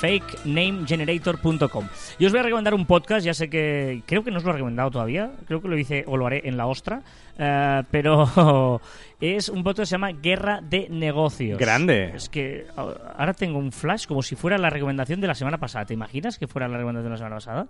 fakenamegenerator.com. 0.00 1.88
Yo 2.18 2.26
os 2.26 2.32
voy 2.32 2.40
a 2.40 2.42
recomendar 2.42 2.74
un 2.74 2.86
podcast, 2.86 3.24
ya 3.24 3.34
sé 3.34 3.50
que 3.50 4.02
creo 4.06 4.24
que 4.24 4.30
no 4.30 4.38
os 4.38 4.44
lo 4.44 4.50
he 4.50 4.54
recomendado 4.54 4.90
todavía, 4.90 5.32
creo 5.46 5.60
que 5.60 5.68
lo 5.68 5.76
hice 5.78 6.04
o 6.06 6.16
lo 6.16 6.26
haré 6.26 6.42
en 6.48 6.56
la 6.56 6.66
ostra, 6.66 7.02
eh, 7.38 7.82
pero 7.90 8.80
es 9.20 9.48
un 9.48 9.62
podcast 9.62 9.80
que 9.80 9.86
se 9.86 9.92
llama 9.92 10.12
Guerra 10.12 10.60
de 10.62 10.88
Negocios. 10.90 11.58
Grande. 11.58 12.12
Es 12.14 12.28
que 12.28 12.66
ahora 12.76 13.34
tengo 13.34 13.58
un 13.58 13.72
flash 13.72 14.06
como 14.06 14.22
si 14.22 14.36
fuera 14.36 14.58
la 14.58 14.70
recomendación 14.70 15.20
de 15.20 15.26
la 15.26 15.34
semana 15.34 15.58
pasada. 15.58 15.84
¿Te 15.84 15.94
imaginas 15.94 16.38
que 16.38 16.46
fuera 16.46 16.68
la 16.68 16.78
recomendación 16.78 17.04
de 17.04 17.10
la 17.10 17.16
semana 17.18 17.36
pasada? 17.36 17.66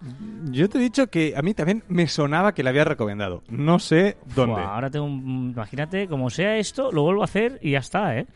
Yo 0.50 0.68
te 0.68 0.78
he 0.78 0.80
dicho 0.80 1.08
que 1.08 1.34
a 1.36 1.42
mí 1.42 1.54
también 1.54 1.82
me 1.88 2.06
sonaba 2.06 2.54
que 2.54 2.62
la 2.62 2.70
había 2.70 2.84
recomendado. 2.84 3.42
No 3.48 3.78
sé 3.78 4.16
dónde. 4.34 4.60
Ahora 4.60 4.90
tengo 4.90 5.06
un, 5.06 5.52
imagínate, 5.54 6.06
como 6.06 6.30
sea 6.30 6.56
esto, 6.56 6.92
lo 6.92 7.02
vuelvo 7.02 7.22
a 7.22 7.24
hacer 7.24 7.58
y 7.62 7.72
ya 7.72 7.78
está, 7.78 8.16
¿eh? 8.16 8.26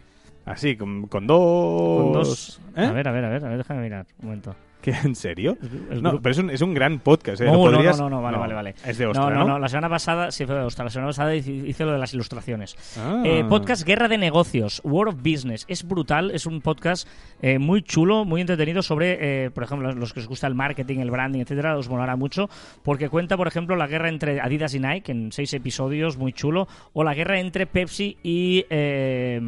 Así, 0.44 0.76
con, 0.76 1.06
con 1.06 1.26
dos. 1.26 2.02
Con 2.02 2.12
dos... 2.12 2.60
¿Eh? 2.76 2.84
A 2.84 2.92
ver, 2.92 3.08
a 3.08 3.12
ver, 3.12 3.24
a 3.24 3.30
ver, 3.30 3.44
a 3.44 3.48
ver, 3.48 3.58
déjame 3.58 3.82
mirar, 3.82 4.06
un 4.18 4.26
momento. 4.26 4.54
¿Qué, 4.84 4.94
¿En 5.02 5.14
serio? 5.14 5.56
no, 6.02 6.20
pero 6.20 6.32
es 6.32 6.38
un, 6.38 6.50
es 6.50 6.60
un 6.60 6.74
gran 6.74 6.98
podcast. 6.98 7.40
¿eh? 7.40 7.46
No, 7.46 7.52
¿Lo 7.52 7.70
no, 7.70 7.76
podrías- 7.78 7.98
no, 7.98 8.10
no, 8.10 8.16
no, 8.16 8.22
vale, 8.22 8.36
vale, 8.36 8.52
vale. 8.54 8.74
Es 8.84 8.98
de 8.98 9.06
Ostra, 9.06 9.24
no, 9.24 9.30
¿no? 9.30 9.38
no, 9.38 9.48
no, 9.54 9.58
la 9.58 9.68
semana 9.70 9.88
pasada, 9.88 10.30
sí 10.30 10.44
fue 10.44 10.54
de 10.54 10.60
Ostra, 10.60 10.84
la 10.84 10.90
semana 10.90 11.08
pasada 11.08 11.34
hice, 11.34 11.84
lo 11.86 11.92
de 11.92 11.98
las 11.98 12.12
ilustraciones. 12.12 12.76
Ah. 12.98 13.22
Eh, 13.24 13.44
podcast 13.48 13.86
Guerra 13.86 14.08
de 14.08 14.18
Negocios, 14.18 14.82
World 14.84 15.14
of 15.14 15.22
Business. 15.22 15.64
Es 15.68 15.88
brutal, 15.88 16.32
es 16.32 16.44
un 16.44 16.60
podcast 16.60 17.08
eh, 17.40 17.58
muy 17.58 17.80
chulo, 17.82 18.26
muy 18.26 18.42
entretenido 18.42 18.82
sobre, 18.82 19.46
eh, 19.46 19.50
por 19.50 19.64
ejemplo, 19.64 19.90
los 19.92 20.12
que 20.12 20.20
os 20.20 20.28
gusta 20.28 20.46
el 20.48 20.54
marketing, 20.54 20.98
el 20.98 21.10
branding, 21.10 21.40
etcétera, 21.40 21.78
os 21.78 21.88
molará 21.88 22.16
mucho, 22.16 22.50
porque 22.82 23.08
cuenta, 23.08 23.38
por 23.38 23.46
ejemplo, 23.48 23.76
la 23.76 23.86
guerra 23.86 24.10
entre 24.10 24.42
Adidas 24.42 24.74
y 24.74 24.80
Nike 24.80 25.12
en 25.12 25.32
seis 25.32 25.54
episodios, 25.54 26.18
muy 26.18 26.34
chulo, 26.34 26.68
o 26.92 27.04
la 27.04 27.14
guerra 27.14 27.40
entre 27.40 27.66
Pepsi 27.66 28.18
y 28.22 28.66
eh, 28.68 29.40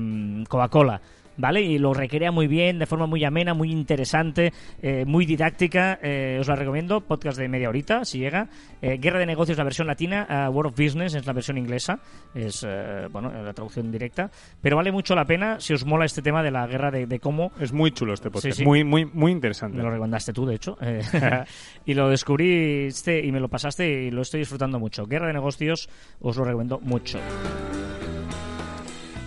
Coca-Cola. 0.48 1.02
¿Vale? 1.38 1.60
Y 1.62 1.78
lo 1.78 1.92
recrea 1.92 2.30
muy 2.32 2.46
bien, 2.46 2.78
de 2.78 2.86
forma 2.86 3.06
muy 3.06 3.24
amena, 3.24 3.52
muy 3.54 3.70
interesante, 3.70 4.52
eh, 4.82 5.04
muy 5.06 5.26
didáctica. 5.26 5.98
eh, 6.02 6.38
os 6.40 6.48
la 6.48 6.56
recomiendo. 6.56 7.00
Podcast 7.02 7.38
de 7.38 7.48
media 7.48 7.68
horita, 7.68 8.04
si 8.04 8.18
llega. 8.18 8.48
Eh, 8.80 8.98
Guerra 8.98 9.18
de 9.18 9.26
Negocios, 9.26 9.58
la 9.58 9.64
versión 9.64 9.86
latina. 9.86 10.26
eh, 10.28 10.48
World 10.48 10.72
of 10.72 10.78
Business 10.78 11.14
es 11.14 11.26
la 11.26 11.32
versión 11.32 11.58
inglesa. 11.58 11.98
Es, 12.34 12.64
eh, 12.66 13.06
bueno, 13.10 13.30
la 13.30 13.52
traducción 13.52 13.90
directa. 13.92 14.30
Pero 14.60 14.76
vale 14.76 14.92
mucho 14.92 15.14
la 15.14 15.24
pena 15.24 15.60
si 15.60 15.74
os 15.74 15.84
mola 15.84 16.04
este 16.06 16.22
tema 16.22 16.42
de 16.42 16.50
la 16.50 16.66
guerra 16.66 16.90
de, 16.90 17.06
de 17.06 17.20
cómo. 17.20 17.52
Es 17.60 17.72
muy 17.72 17.90
chulo 17.92 18.14
este 18.14 18.30
podcast. 18.30 18.56
Sí, 18.56 18.62
sí. 18.62 18.64
Muy, 18.64 18.84
muy, 18.84 19.04
muy 19.04 19.32
interesante. 19.32 19.76
Me 19.76 19.82
lo 19.84 19.90
recomendaste 19.90 20.32
tú, 20.32 20.46
de 20.46 20.54
hecho. 20.54 20.76
eh, 20.82 21.02
y 21.84 21.94
lo 21.94 22.08
descubriste 22.08 23.24
y 23.24 23.30
me 23.32 23.40
lo 23.40 23.48
pasaste 23.48 24.04
y 24.04 24.10
lo 24.10 24.22
estoy 24.22 24.40
disfrutando 24.40 24.78
mucho. 24.78 25.06
Guerra 25.06 25.26
de 25.28 25.34
Negocios 25.34 25.88
os 26.20 26.36
lo 26.36 26.44
recomiendo 26.44 26.78
mucho. 26.80 27.18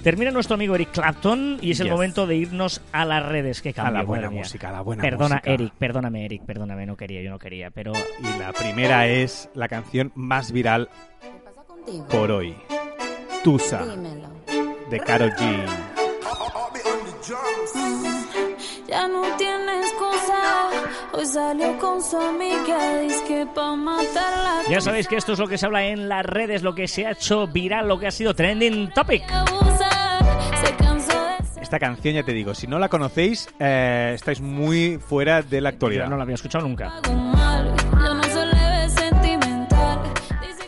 Termina 0.03 0.31
nuestro 0.31 0.53
amigo 0.55 0.75
Eric 0.75 0.91
Clapton 0.91 1.57
y 1.61 1.71
es 1.71 1.79
el 1.81 1.89
momento 1.89 2.25
de 2.25 2.37
irnos 2.37 2.81
a 2.93 3.03
las 3.03 3.25
redes. 3.25 3.61
Que 3.61 3.73
cambio, 3.73 3.89
A 3.89 3.99
la 3.99 4.03
buena 4.03 4.29
música, 4.29 4.69
a 4.69 4.71
la 4.71 4.81
buena 4.81 5.01
Perdona, 5.01 5.35
música. 5.35 5.51
Eric, 5.51 5.73
perdóname, 5.77 6.25
Eric, 6.25 6.43
perdóname, 6.45 6.85
no 6.85 6.95
quería, 6.95 7.21
yo 7.21 7.29
no 7.29 7.37
quería, 7.39 7.69
pero 7.69 7.91
Y 8.19 8.39
la 8.39 8.53
primera 8.53 9.07
es 9.07 9.49
la 9.53 9.67
canción 9.67 10.11
más 10.15 10.51
viral 10.53 10.89
por 12.09 12.31
hoy. 12.31 12.55
Tusa, 13.43 13.85
Dímelo. 13.85 14.29
de 14.89 14.99
Karol 15.01 15.31
G. 15.33 15.65
Ya 18.87 19.07
no. 19.07 19.21
Hoy 21.19 21.25
salió 21.25 21.77
con 21.79 22.01
su 22.01 22.17
amiga. 22.17 22.99
Dice 23.01 23.23
que 23.27 23.45
pa' 23.53 23.75
matarla. 23.75 24.61
ya 24.69 24.79
sabéis 24.79 25.05
que 25.07 25.17
esto 25.17 25.33
es 25.33 25.39
lo 25.39 25.47
que 25.47 25.57
se 25.57 25.65
habla 25.65 25.85
en 25.85 26.07
las 26.07 26.25
redes, 26.25 26.63
lo 26.63 26.73
que 26.73 26.87
se 26.87 27.05
ha 27.05 27.11
hecho 27.11 27.45
viral, 27.47 27.87
lo 27.89 27.99
que 27.99 28.07
ha 28.07 28.11
sido 28.11 28.33
trending 28.33 28.89
topic. 28.93 29.23
Esta 31.61 31.77
canción, 31.77 32.15
ya 32.15 32.23
te 32.23 32.31
digo, 32.33 32.55
si 32.55 32.65
no 32.67 32.79
la 32.79 32.87
conocéis, 32.89 33.47
eh, 33.59 34.13
estáis 34.15 34.39
muy 34.41 34.97
fuera 34.97 35.41
de 35.41 35.61
la 35.61 35.69
Yo 35.71 35.73
actualidad. 35.75 36.07
no 36.07 36.15
la 36.17 36.23
había 36.23 36.35
escuchado 36.35 36.65
nunca. 36.67 36.93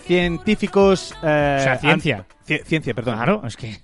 Científicos... 0.04 1.14
eh, 1.24 1.58
O 1.60 1.64
sea, 1.64 1.78
ciencia. 1.78 2.26
han- 2.50 2.66
ciencia, 2.66 2.94
perdón. 2.94 3.16
Claro, 3.16 3.42
es 3.46 3.56
que... 3.58 3.78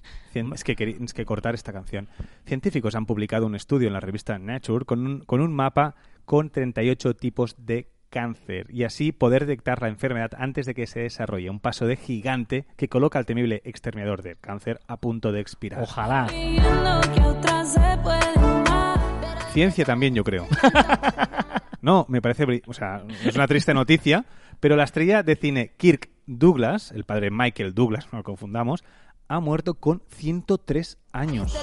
Es 0.53 0.63
que 0.63 0.97
es 1.01 1.13
que 1.15 1.25
cortar 1.25 1.55
esta 1.55 1.73
canción. 1.73 2.09
Científicos 2.45 2.93
han 2.93 3.07
publicado 3.07 3.47
un 3.47 3.55
estudio 3.55 3.87
en 3.87 3.93
la 3.93 3.99
revista 3.99 4.37
Nature 4.37 4.85
con 4.85 5.03
un, 5.03 5.19
con 5.21 5.41
un 5.41 5.51
mapa 5.51 5.95
con 6.27 6.49
38 6.49 7.15
tipos 7.15 7.55
de 7.57 7.87
cáncer 8.09 8.67
y 8.69 8.83
así 8.83 9.13
poder 9.13 9.45
detectar 9.45 9.81
la 9.81 9.87
enfermedad 9.87 10.31
antes 10.37 10.65
de 10.65 10.75
que 10.75 10.85
se 10.85 10.99
desarrolle. 10.99 11.49
Un 11.49 11.61
paso 11.61 11.87
de 11.87 11.95
gigante 11.95 12.65
que 12.75 12.89
coloca 12.89 13.17
al 13.17 13.25
temible 13.25 13.61
exterminador 13.63 14.21
del 14.21 14.37
cáncer 14.37 14.81
a 14.87 14.97
punto 14.97 15.31
de 15.31 15.39
expirar. 15.39 15.81
Ojalá. 15.81 16.27
Ciencia 19.53 19.85
también, 19.85 20.13
yo 20.15 20.25
creo. 20.25 20.45
No, 21.81 22.05
me 22.09 22.21
parece... 22.21 22.43
O 22.67 22.73
sea, 22.73 23.03
es 23.23 23.33
una 23.35 23.47
triste 23.47 23.73
noticia, 23.73 24.25
pero 24.59 24.75
la 24.75 24.83
estrella 24.83 25.23
de 25.23 25.37
cine 25.37 25.75
Kirk 25.77 26.09
Douglas, 26.25 26.91
el 26.91 27.05
padre 27.05 27.31
Michael 27.31 27.73
Douglas, 27.73 28.09
no 28.11 28.17
lo 28.17 28.23
confundamos, 28.25 28.83
ha 29.27 29.39
muerto 29.39 29.73
con 29.75 30.01
103 30.09 30.97
años. 31.11 31.57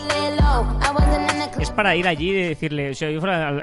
Es 1.58 1.70
para 1.70 1.94
ir 1.96 2.06
allí 2.08 2.30
y 2.30 2.48
decirle, 2.48 2.94
si 2.94 3.10
yo 3.12 3.20
fuera 3.20 3.48
al, 3.48 3.62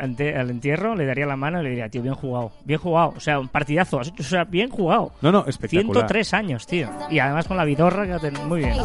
entierro, 0.49 0.95
le 0.95 1.05
daría 1.05 1.25
la 1.25 1.35
mano 1.35 1.59
y 1.59 1.63
le 1.63 1.69
diría, 1.69 1.89
tío, 1.89 2.01
bien 2.01 2.15
jugado, 2.15 2.51
bien 2.63 2.79
jugado. 2.79 3.13
O 3.15 3.19
sea, 3.19 3.39
un 3.39 3.49
partidazo, 3.49 3.97
o 3.97 4.23
sea, 4.23 4.45
bien 4.45 4.69
jugado. 4.69 5.11
No, 5.21 5.31
no, 5.31 5.45
espectacular. 5.45 5.93
103 6.07 6.33
años, 6.33 6.65
tío. 6.65 6.89
Y 7.09 7.19
además 7.19 7.47
con 7.47 7.57
la 7.57 7.65
vidorra 7.65 8.19
que 8.19 8.31
Muy 8.31 8.61
bien. 8.61 8.75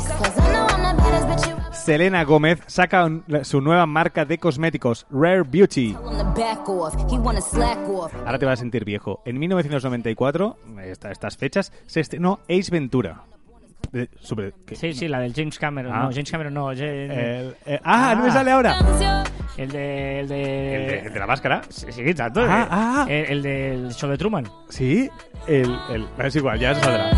Selena 1.73 2.25
Gómez 2.25 2.61
saca 2.67 3.05
un- 3.05 3.25
su 3.43 3.61
nueva 3.61 3.87
marca 3.87 4.25
de 4.25 4.39
cosméticos, 4.39 5.07
Rare 5.11 5.43
Beauty. 5.43 5.97
Ahora 8.25 8.39
te 8.39 8.47
vas 8.47 8.55
a 8.55 8.57
sentir 8.57 8.85
viejo. 8.85 9.23
En 9.25 9.39
1994, 9.39 10.59
esta- 10.83 11.13
estas 11.13 11.37
fechas, 11.37 11.73
se 11.87 12.01
estrenó 12.01 12.41
Ace 12.49 12.71
Ventura. 12.73 13.23
De- 13.93 14.09
sobre- 14.21 14.53
¿qué? 14.67 14.77
Sí, 14.77 14.93
sí, 14.93 15.09
la 15.09 15.21
del 15.21 15.33
James 15.35 15.59
Cameron. 15.59 15.93
Ah. 15.95 16.05
No, 16.05 16.11
James 16.11 16.31
Cameron 16.31 16.55
no. 16.55 16.67
James- 16.69 16.81
El- 17.11 17.57
eh, 17.67 17.81
ah, 17.85 18.15
no 18.17 18.25
me 18.25 18.31
sale 18.31 18.51
ahora. 18.51 18.77
El 19.57 19.71
de... 19.71 20.21
El 20.21 20.29
de... 20.29 20.75
El 20.77 20.87
de, 20.91 20.99
el 21.07 21.13
de 21.13 21.19
la 21.19 21.27
máscara. 21.27 21.63
Sí, 21.69 21.87
sí, 21.91 22.15
tanto. 22.15 22.41
Ah, 22.43 22.63
eh. 22.63 22.69
ah. 22.71 23.07
El, 23.09 23.25
el 23.31 23.43
del 23.43 23.95
show 23.95 24.11
de 24.11 24.19
Truman. 24.19 24.47
Sí, 24.69 25.09
el, 25.47 25.75
el- 25.91 26.07
es 26.25 26.37
igual, 26.37 26.59
ya 26.59 26.75
se 26.75 26.81
saldrá. 26.83 27.11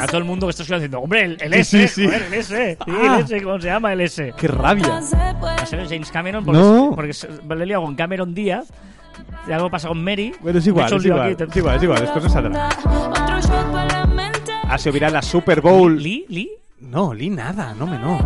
A 0.00 0.06
todo 0.06 0.18
el 0.18 0.24
mundo 0.24 0.46
que 0.46 0.50
está 0.50 0.62
diciendo, 0.64 1.00
hombre, 1.00 1.24
el, 1.24 1.38
el 1.40 1.64
Sí, 1.64 1.78
S, 1.82 1.88
sí, 1.88 2.02
sí. 2.02 2.04
joder, 2.06 2.22
el 2.24 2.34
S. 2.34 2.76
Sí, 2.84 2.92
Ah. 2.92 3.16
el 3.18 3.24
S, 3.24 3.42
¿cómo 3.42 3.58
se 3.60 3.66
llama 3.68 3.92
el 3.94 4.00
S? 4.02 4.34
¡Qué 4.36 4.48
rabia! 4.48 5.00
Va 5.42 5.54
a 5.54 5.64
ser 5.66 5.78
el 5.80 5.88
James 5.88 6.10
Cameron 6.10 6.44
porque, 6.44 6.60
No. 6.60 6.92
porque 6.94 7.12
le 7.56 7.66
liado 7.66 7.82
con 7.84 7.94
Cameron 7.94 8.34
Díaz. 8.34 8.70
Y 9.48 9.52
algo 9.52 9.70
pasa 9.70 9.88
con 9.88 10.02
Mary. 10.04 10.34
Bueno, 10.40 10.58
es 10.58 10.66
igual, 10.66 10.92
es 10.92 11.04
igual, 11.04 11.32
aquí. 11.32 11.42
es 11.48 11.56
igual, 11.56 11.76
es 11.76 11.82
igual, 11.82 12.00
después 12.00 12.24
se 12.24 12.30
saldrá. 12.30 12.68
Ha 14.74 14.78
sido 14.78 14.94
viral 14.94 15.12
la 15.12 15.22
Super 15.22 15.60
Bowl. 15.60 16.02
¿Lee? 16.02 16.26
¿Lee? 16.28 16.50
No, 16.80 17.14
Lee 17.14 17.30
nada, 17.30 17.74
no 17.74 17.86
me 17.86 17.96
no. 17.96 18.18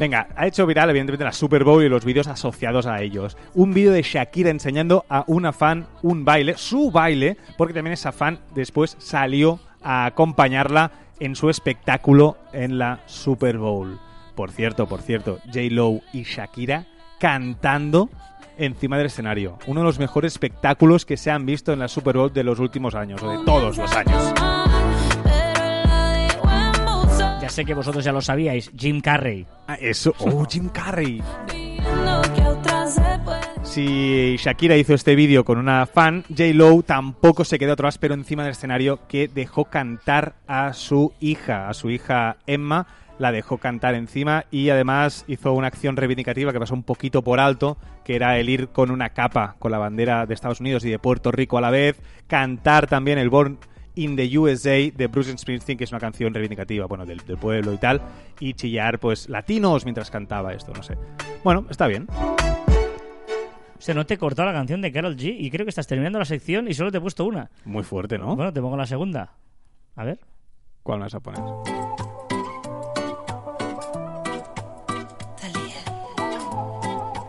Venga, 0.00 0.26
ha 0.34 0.48
hecho 0.48 0.66
viral 0.66 0.90
evidentemente 0.90 1.22
la 1.22 1.30
Super 1.30 1.62
Bowl 1.62 1.84
y 1.84 1.88
los 1.88 2.04
vídeos 2.04 2.26
asociados 2.26 2.86
a 2.86 3.00
ellos. 3.00 3.36
Un 3.54 3.72
vídeo 3.72 3.92
de 3.92 4.02
Shakira 4.02 4.50
enseñando 4.50 5.04
a 5.08 5.22
una 5.28 5.52
fan 5.52 5.86
un 6.02 6.24
baile, 6.24 6.56
su 6.56 6.90
baile, 6.90 7.36
porque 7.56 7.72
también 7.72 7.92
esa 7.92 8.10
fan 8.10 8.40
después 8.56 8.96
salió 8.98 9.60
a 9.80 10.06
acompañarla 10.06 10.90
en 11.20 11.36
su 11.36 11.50
espectáculo 11.50 12.38
en 12.52 12.76
la 12.76 12.98
Super 13.06 13.58
Bowl. 13.58 14.00
Por 14.34 14.50
cierto, 14.50 14.88
por 14.88 15.02
cierto, 15.02 15.38
J-Lo 15.44 16.00
y 16.12 16.24
Shakira 16.24 16.84
cantando 17.20 18.10
encima 18.58 18.96
del 18.96 19.06
escenario. 19.06 19.56
Uno 19.68 19.82
de 19.82 19.86
los 19.86 20.00
mejores 20.00 20.32
espectáculos 20.32 21.06
que 21.06 21.16
se 21.16 21.30
han 21.30 21.46
visto 21.46 21.72
en 21.72 21.78
la 21.78 21.86
Super 21.86 22.16
Bowl 22.16 22.32
de 22.32 22.42
los 22.42 22.58
últimos 22.58 22.96
años, 22.96 23.22
o 23.22 23.30
de 23.30 23.44
todos 23.44 23.78
los 23.78 23.92
años. 23.94 24.34
Ya 27.46 27.50
sé 27.50 27.64
que 27.64 27.74
vosotros 27.74 28.04
ya 28.04 28.10
lo 28.10 28.20
sabíais. 28.20 28.72
Jim 28.76 29.00
Carrey. 29.00 29.46
Ah, 29.68 29.76
eso, 29.80 30.12
oh, 30.18 30.44
Jim 30.50 30.68
Carrey. 30.68 31.22
Si 33.62 34.34
Shakira 34.36 34.76
hizo 34.76 34.94
este 34.94 35.14
vídeo 35.14 35.44
con 35.44 35.56
una 35.56 35.86
fan, 35.86 36.24
J-Lo 36.28 36.82
tampoco 36.82 37.44
se 37.44 37.60
quedó 37.60 37.74
atrás, 37.74 37.98
pero 37.98 38.14
encima 38.14 38.42
del 38.42 38.50
escenario 38.50 39.06
que 39.06 39.28
dejó 39.28 39.66
cantar 39.66 40.34
a 40.48 40.72
su 40.72 41.12
hija, 41.20 41.68
a 41.68 41.74
su 41.74 41.90
hija 41.90 42.38
Emma, 42.48 42.88
la 43.20 43.30
dejó 43.30 43.58
cantar 43.58 43.94
encima 43.94 44.46
y 44.50 44.70
además 44.70 45.24
hizo 45.28 45.52
una 45.52 45.68
acción 45.68 45.96
reivindicativa 45.96 46.52
que 46.52 46.58
pasó 46.58 46.74
un 46.74 46.82
poquito 46.82 47.22
por 47.22 47.38
alto, 47.38 47.78
que 48.04 48.16
era 48.16 48.40
el 48.40 48.48
ir 48.48 48.70
con 48.70 48.90
una 48.90 49.10
capa 49.10 49.54
con 49.60 49.70
la 49.70 49.78
bandera 49.78 50.26
de 50.26 50.34
Estados 50.34 50.58
Unidos 50.58 50.84
y 50.84 50.90
de 50.90 50.98
Puerto 50.98 51.30
Rico 51.30 51.58
a 51.58 51.60
la 51.60 51.70
vez, 51.70 52.02
cantar 52.26 52.88
también 52.88 53.18
el 53.18 53.30
Born 53.30 53.60
in 53.96 54.14
the 54.14 54.38
USA 54.38 54.90
de 54.94 55.06
Bruce 55.08 55.36
Springsteen, 55.36 55.76
que 55.76 55.84
es 55.84 55.90
una 55.90 56.00
canción 56.00 56.32
reivindicativa, 56.32 56.86
bueno, 56.86 57.04
del, 57.04 57.18
del 57.18 57.36
pueblo 57.36 57.72
y 57.72 57.78
tal, 57.78 58.00
y 58.38 58.54
chillar 58.54 58.98
pues 59.00 59.28
latinos 59.28 59.84
mientras 59.84 60.10
cantaba 60.10 60.52
esto, 60.52 60.72
no 60.72 60.82
sé. 60.82 60.96
Bueno, 61.42 61.66
está 61.68 61.86
bien. 61.86 62.06
O 63.78 63.80
sea, 63.80 63.94
no 63.94 64.06
te 64.06 64.14
he 64.14 64.18
cortado 64.18 64.46
la 64.46 64.54
canción 64.54 64.80
de 64.80 64.92
Carol 64.92 65.16
G 65.16 65.34
y 65.38 65.50
creo 65.50 65.66
que 65.66 65.70
estás 65.70 65.86
terminando 65.86 66.18
la 66.18 66.24
sección 66.24 66.68
y 66.68 66.74
solo 66.74 66.90
te 66.90 66.98
he 66.98 67.00
puesto 67.00 67.24
una. 67.24 67.50
Muy 67.64 67.82
fuerte, 67.82 68.18
¿no? 68.18 68.34
Bueno, 68.36 68.52
te 68.52 68.60
pongo 68.60 68.76
la 68.76 68.86
segunda. 68.86 69.34
A 69.96 70.04
ver. 70.04 70.18
¿Cuál 70.82 70.98
me 70.98 71.04
vas 71.04 71.14
a 71.14 71.20
poner? 71.20 71.40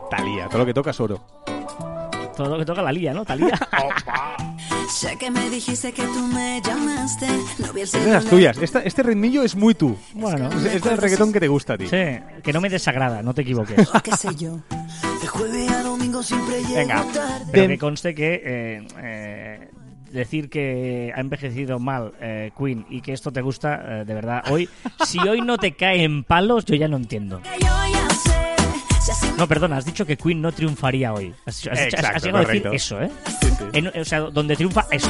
Talía, 0.09 0.47
todo 0.47 0.59
lo 0.59 0.65
que 0.65 0.74
toca 0.74 0.91
es 0.91 0.99
oro. 0.99 1.24
Todo 2.36 2.49
lo 2.49 2.57
que 2.59 2.65
toca 2.65 2.82
la 2.82 2.91
lía, 2.91 3.13
¿no? 3.13 3.26
Talía. 3.26 3.49
Sé 4.90 5.18
que 5.18 5.30
me 5.30 5.50
dijiste 5.50 5.92
que 5.92 6.02
tú 6.04 6.20
me 6.34 6.62
llamaste. 6.66 7.28
No 7.60 7.74
vi 7.74 7.82
el 7.82 7.86
Es 7.88 7.92
de 7.92 8.12
las 8.12 8.26
tuyas. 8.26 8.58
Esta- 8.58 8.80
este 8.82 9.04
ritmillo 9.04 9.44
es 9.44 9.56
muy 9.56 9.76
tú. 9.76 9.98
bueno, 10.14 10.50
Es, 10.50 10.76
es 10.76 10.82
del 10.82 10.98
reggaetón 10.98 11.32
que 11.34 11.40
te 11.40 11.48
gusta 11.48 11.74
a 11.74 11.78
ti. 11.78 11.88
sí, 11.88 12.20
que 12.42 12.54
no 12.54 12.62
me 12.62 12.70
desagrada, 12.70 13.22
no 13.22 13.34
te 13.34 13.42
equivoques. 13.42 13.88
¿Qué 14.04 14.12
sé 14.16 14.30
yo? 14.36 14.60
De 15.22 15.28
jueves 15.28 15.72
a 15.72 15.84
domingo 15.84 16.24
siempre 16.24 16.62
llego 16.64 16.76
Venga. 16.76 17.04
tarde. 17.14 17.46
Pero 17.52 17.68
que 17.68 17.78
conste 17.78 18.16
que 18.16 18.42
eh, 18.44 18.88
eh, 19.00 19.70
decir 20.12 20.50
que 20.50 21.12
ha 21.16 21.20
envejecido 21.20 21.80
mal 21.80 22.14
eh, 22.22 22.52
Queen 22.58 22.86
y 22.90 23.02
que 23.02 23.14
esto 23.14 23.32
te 23.32 23.42
gusta, 23.42 24.02
eh, 24.02 24.06
de 24.06 24.14
verdad, 24.14 24.44
hoy, 24.50 24.70
si 25.06 25.20
hoy 25.20 25.42
no 25.42 25.58
te 25.58 25.74
cae 25.76 26.04
en 26.04 26.24
palos, 26.24 26.66
yo 26.66 26.76
ya 26.76 26.88
no 26.88 26.98
entiendo. 26.98 27.42
Que 27.42 27.50
yo 27.60 27.68
ya 27.68 28.10
sé. 28.16 28.37
No, 29.38 29.47
perdona, 29.47 29.78
has 29.78 29.86
dicho 29.86 30.05
que 30.05 30.18
Queen 30.18 30.41
no 30.41 30.51
triunfaría 30.51 31.14
hoy. 31.14 31.34
Has, 31.45 31.66
Exacto, 31.66 32.08
has 32.16 32.24
llegado 32.24 32.43
a 32.43 32.47
decir 32.51 32.68
eso, 32.74 33.01
¿eh? 33.01 33.10
Sí, 33.41 33.47
sí. 33.58 33.64
En- 33.74 33.88
o 33.88 34.05
sea, 34.05 34.20
donde 34.22 34.55
triunfa 34.55 34.86
esto. 34.91 35.10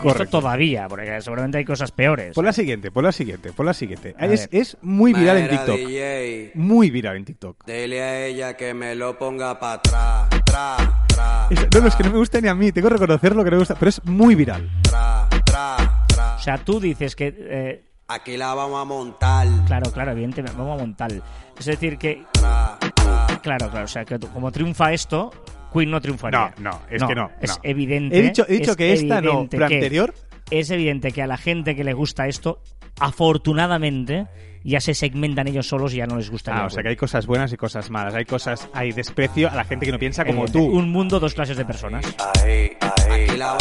Correcto. 0.00 0.38
todavía, 0.40 0.86
porque 0.86 1.18
seguramente 1.22 1.56
hay 1.56 1.64
cosas 1.64 1.90
peores. 1.90 2.34
Pon 2.34 2.44
la 2.44 2.52
siguiente, 2.52 2.90
pon 2.90 3.04
la 3.04 3.12
siguiente, 3.12 3.52
pon 3.54 3.64
la 3.64 3.72
siguiente. 3.72 4.14
A 4.18 4.26
Es, 4.26 4.50
ver. 4.50 4.60
es 4.60 4.76
muy 4.82 5.14
viral 5.14 5.38
en 5.38 5.48
TikTok. 5.48 5.76
DJ, 5.78 6.50
Muy 6.56 6.90
viral 6.90 7.16
en 7.16 7.24
TikTok. 7.24 7.64
dile 7.64 8.02
a 8.02 8.26
ella 8.26 8.54
que 8.54 8.74
me 8.74 8.94
lo 8.94 9.16
ponga 9.18 9.58
para 9.58 9.74
atrás, 9.74 10.28
tra, 10.44 10.76
tra, 11.08 11.48
Es- 11.50 11.58
no, 11.74 11.80
no, 11.80 11.88
es 11.88 11.94
que 11.96 12.02
no 12.02 12.10
me 12.10 12.18
gusta 12.18 12.38
ni 12.42 12.48
a 12.48 12.54
mí, 12.54 12.70
tengo 12.70 12.88
que 12.88 12.94
reconocerlo 12.94 13.42
que 13.44 13.50
no 13.50 13.56
me 13.56 13.60
gusta, 13.60 13.76
pero 13.76 13.88
es 13.88 14.04
muy 14.04 14.34
viral. 14.34 14.70
tra, 14.82 15.26
tra, 15.46 16.04
tra. 16.06 16.36
O 16.36 16.38
sea, 16.38 16.58
tú 16.58 16.78
dices 16.80 17.16
que... 17.16 17.34
eh, 17.38 17.84
Aquí 18.06 18.36
la 18.36 18.54
vamos 18.54 18.80
a 18.80 18.84
montar. 18.84 19.46
claro, 19.66 19.90
claro, 19.90 20.10
evidentemente, 20.12 20.56
vamos 20.56 20.78
a 20.78 20.82
montar. 20.82 21.10
Es 21.58 21.64
decir, 21.64 21.96
que... 21.96 22.22
Tra, 22.32 22.78
tra. 22.94 23.26
Claro, 23.42 23.70
claro, 23.70 23.84
o 23.84 23.88
sea, 23.88 24.04
que 24.04 24.18
como 24.18 24.52
triunfa 24.52 24.92
esto, 24.92 25.30
Queen 25.72 25.90
no 25.90 26.00
triunfaría. 26.00 26.54
No, 26.58 26.70
no, 26.70 26.80
es 26.90 27.02
que 27.02 27.14
no, 27.14 27.30
Es 27.40 27.50
no. 27.50 27.56
evidente. 27.62 28.18
He 28.18 28.22
dicho, 28.22 28.44
he 28.48 28.52
dicho 28.54 28.72
es 28.72 28.76
que 28.76 28.92
esta 28.92 29.20
no, 29.20 29.46
pero 29.50 29.64
anterior. 29.64 30.14
Es 30.50 30.70
evidente 30.70 31.12
que 31.12 31.22
a 31.22 31.26
la 31.26 31.38
gente 31.38 31.74
que 31.74 31.82
le 31.84 31.94
gusta 31.94 32.26
esto, 32.28 32.60
afortunadamente, 33.00 34.26
ya 34.70 34.80
se 34.80 34.94
segmentan 34.94 35.46
ellos 35.46 35.68
solos 35.68 35.92
y 35.94 35.98
ya 35.98 36.06
no 36.06 36.16
les 36.16 36.30
gusta. 36.30 36.56
Ah, 36.56 36.66
o 36.66 36.70
sea 36.70 36.82
que 36.82 36.88
hay 36.88 36.96
cosas 36.96 37.26
buenas 37.26 37.52
y 37.52 37.56
cosas 37.56 37.90
malas. 37.90 38.14
Hay 38.14 38.24
cosas, 38.24 38.68
hay 38.72 38.92
desprecio 38.92 39.50
a 39.50 39.54
la 39.54 39.64
gente 39.64 39.86
que 39.86 39.92
no 39.92 39.98
piensa 39.98 40.24
como 40.24 40.46
tú. 40.46 40.64
Un 40.64 40.90
mundo, 40.90 41.20
dos 41.20 41.34
clases 41.34 41.56
de 41.56 41.64
personas. 41.64 42.04
Venga, 42.44 43.56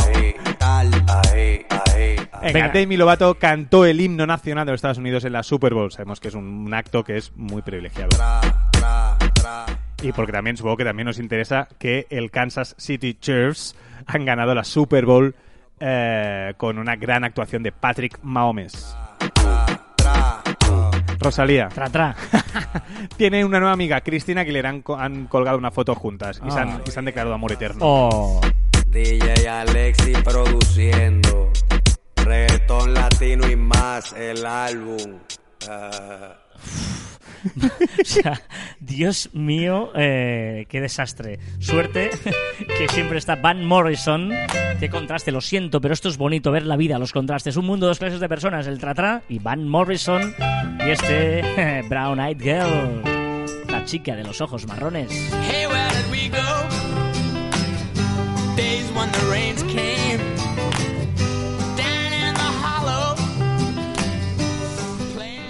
Venga. 2.42 2.70
Demi 2.70 2.98
Lovato 2.98 3.36
cantó 3.36 3.86
el 3.86 4.00
himno 4.00 4.26
nacional 4.26 4.66
de 4.66 4.72
los 4.72 4.80
Estados 4.80 4.98
Unidos 4.98 5.26
en 5.26 5.34
la 5.34 5.44
Super 5.44 5.74
Bowl. 5.74 5.92
Sabemos 5.92 6.20
que 6.20 6.30
es 6.30 6.36
un, 6.36 6.46
un 6.46 6.74
acto 6.74 7.04
que 7.04 7.18
es 7.18 7.32
muy 7.36 7.62
privilegiado. 7.62 8.10
Tra, 8.10 8.42
tra, 8.72 9.18
tra. 9.34 9.66
Y 10.02 10.12
porque 10.12 10.32
también 10.32 10.58
supongo 10.58 10.78
que 10.78 10.84
también 10.86 11.06
nos 11.06 11.20
interesa 11.20 11.68
que 11.78 12.08
el 12.10 12.32
Kansas 12.32 12.76
City 12.78 13.14
Chiefs 13.14 13.76
han 14.06 14.26
ganado 14.26 14.54
la 14.54 14.64
Super 14.64 15.06
Bowl 15.06 15.36
eh, 15.80 16.54
con 16.58 16.78
una 16.78 16.96
gran 16.96 17.24
actuación 17.24 17.64
de 17.64 17.72
Patrick 17.72 18.20
Mahomes. 18.22 18.96
Rosalía 21.20 21.70
Tra, 21.70 21.90
tra. 21.90 22.16
tiene 23.18 23.44
una 23.46 23.60
nueva 23.60 23.74
amiga, 23.74 24.02
Cristina 24.02 24.42
Aguilera. 24.42 24.70
Han, 24.70 24.82
co- 24.82 24.98
han 24.98 25.28
colgado 25.28 25.58
una 25.58 25.72
foto 25.72 25.96
juntas 25.96 26.42
y, 26.46 26.52
se 26.52 26.60
han, 26.60 26.70
Ah. 26.70 26.82
y 26.86 26.92
se 26.92 27.00
han 27.00 27.06
declarado 27.06 27.34
amor 27.34 27.52
eterno. 27.52 27.80
Oh. 27.82 28.42
DJ 28.88 29.48
Alexi 29.50 30.14
produciendo. 30.24 31.52
Reggaetón 32.18 32.94
latino 32.94 33.50
y 33.50 33.56
más 33.56 34.14
el 34.14 34.46
álbum. 34.46 35.20
Ah. 35.70 36.36
sea, 38.04 38.42
Dios 38.80 39.30
mío, 39.34 39.92
eh, 39.96 40.66
qué 40.70 40.82
desastre. 40.82 41.40
Suerte 41.60 42.10
que 42.78 42.88
siempre 42.90 43.18
está 43.18 43.36
Van 43.36 43.66
Morrison. 43.66 44.32
Qué 44.80 44.90
contraste, 44.90 45.32
lo 45.32 45.42
siento, 45.42 45.82
pero 45.82 45.94
esto 45.94 46.10
es 46.10 46.18
bonito 46.18 46.52
ver 46.52 46.66
la 46.66 46.76
vida, 46.76 47.00
los 47.00 47.12
contrastes. 47.12 47.58
Un 47.58 47.66
mundo, 47.66 47.88
dos 47.88 48.00
clases 48.00 48.20
de 48.20 48.30
personas, 48.30 48.68
el 48.68 48.80
Tratra 48.80 49.24
y 49.30 49.40
Van 49.40 49.68
Morrison 49.68 50.34
y 50.86 50.90
este 50.90 51.84
Brown 51.90 52.20
Eyed 52.20 52.42
Girl, 52.42 53.02
la 53.70 53.86
chica 53.86 54.16
de 54.16 54.24
los 54.24 54.42
ojos 54.42 54.68
marrones. 54.68 55.12
Hey, 55.50 55.66
where 55.68 55.90
did 55.90 56.12
we 56.12 56.30
go? 56.30 56.38
Days 58.56 58.92
when 58.94 59.12
the 59.12 59.32
rains 59.32 59.64
came. 59.64 59.93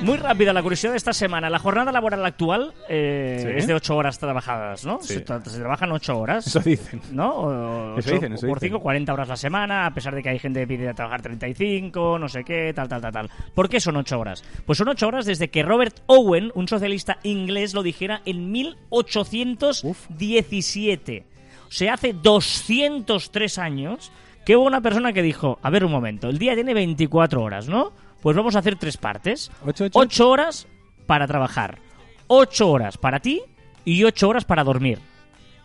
Muy 0.04 0.18
rápida 0.18 0.51
la 0.54 0.62
curiosidad 0.62 0.91
de 0.91 0.97
esta 0.97 1.14
semana. 1.14 1.49
La 1.49 1.58
jornada 1.60 1.89
laboral 1.91 2.24
actual 2.26 2.74
eh, 2.89 3.39
Sí. 3.41 3.47
es 3.58 3.66
de 3.68 3.74
8 3.74 3.95
horas 3.95 4.20
trabajadas, 4.20 4.86
¿no? 4.86 4.99
Sí. 5.01 5.14
Se, 5.16 5.26
tra- 5.26 5.43
se 5.45 5.58
trabajan 5.60 5.91
8 5.91 6.18
horas. 6.20 6.45
Eso 6.47 6.60
dicen. 6.60 7.01
¿No? 7.12 7.30
O- 7.32 7.97
Eso 7.97 8.12
dicen, 8.12 8.34
eso 8.34 8.45
por 8.47 8.60
dicen. 8.60 8.70
5, 8.74 8.82
40 8.82 9.14
horas 9.14 9.30
la 9.30 9.38
semana, 9.38 9.86
a 9.86 9.93
pesar 9.93 10.14
de 10.14 10.22
que 10.22 10.28
hay 10.30 10.39
gente 10.39 10.60
que 10.60 10.68
pide 10.68 10.93
trabajar 10.93 11.22
35, 11.22 12.20
no 12.20 12.28
sé 12.28 12.43
qué, 12.43 12.74
tal, 12.74 12.89
tal, 12.89 12.99
tal, 13.01 13.14
tal. 13.14 13.30
¿Por 13.56 13.70
qué 13.70 13.80
son 13.80 13.95
8 13.95 14.20
horas? 14.20 14.43
Pues 14.66 14.78
son 14.78 14.89
8 14.89 15.08
horas 15.08 15.26
desde 15.26 15.49
que 15.49 15.64
Robert 15.64 16.01
Owen, 16.08 16.51
un 16.56 16.68
socialista 16.68 17.20
inglés, 17.24 17.74
lo 17.74 17.82
dijera 17.84 18.22
en 18.26 18.51
1817. 18.51 21.26
O 21.68 21.72
sea, 21.72 21.93
hace 21.95 22.14
203 22.14 23.58
años 23.58 24.12
que 24.45 24.56
hubo 24.58 24.66
una 24.66 24.82
persona 24.82 25.14
que 25.14 25.22
dijo, 25.22 25.58
a 25.62 25.70
ver 25.70 25.86
un 25.86 25.91
momento, 25.91 26.28
el 26.30 26.38
día 26.38 26.54
tiene 26.56 26.74
24 26.74 27.41
horas, 27.41 27.70
¿no? 27.70 27.93
Pues 28.24 28.38
vamos 28.38 28.55
a 28.55 28.59
hacer 28.59 28.78
tres 28.78 28.95
partes. 28.95 29.51
Ocho, 29.65 29.84
ocho. 29.86 29.99
8 29.99 30.30
horas 30.30 30.67
para 31.05 31.28
trabajar, 31.28 31.80
8 32.28 32.69
horas 32.69 32.97
para 32.97 33.19
ti 33.19 33.41
y 33.84 34.05
8 34.05 34.30
horas 34.30 34.45
para 34.45 34.63
dormir. 34.63 34.99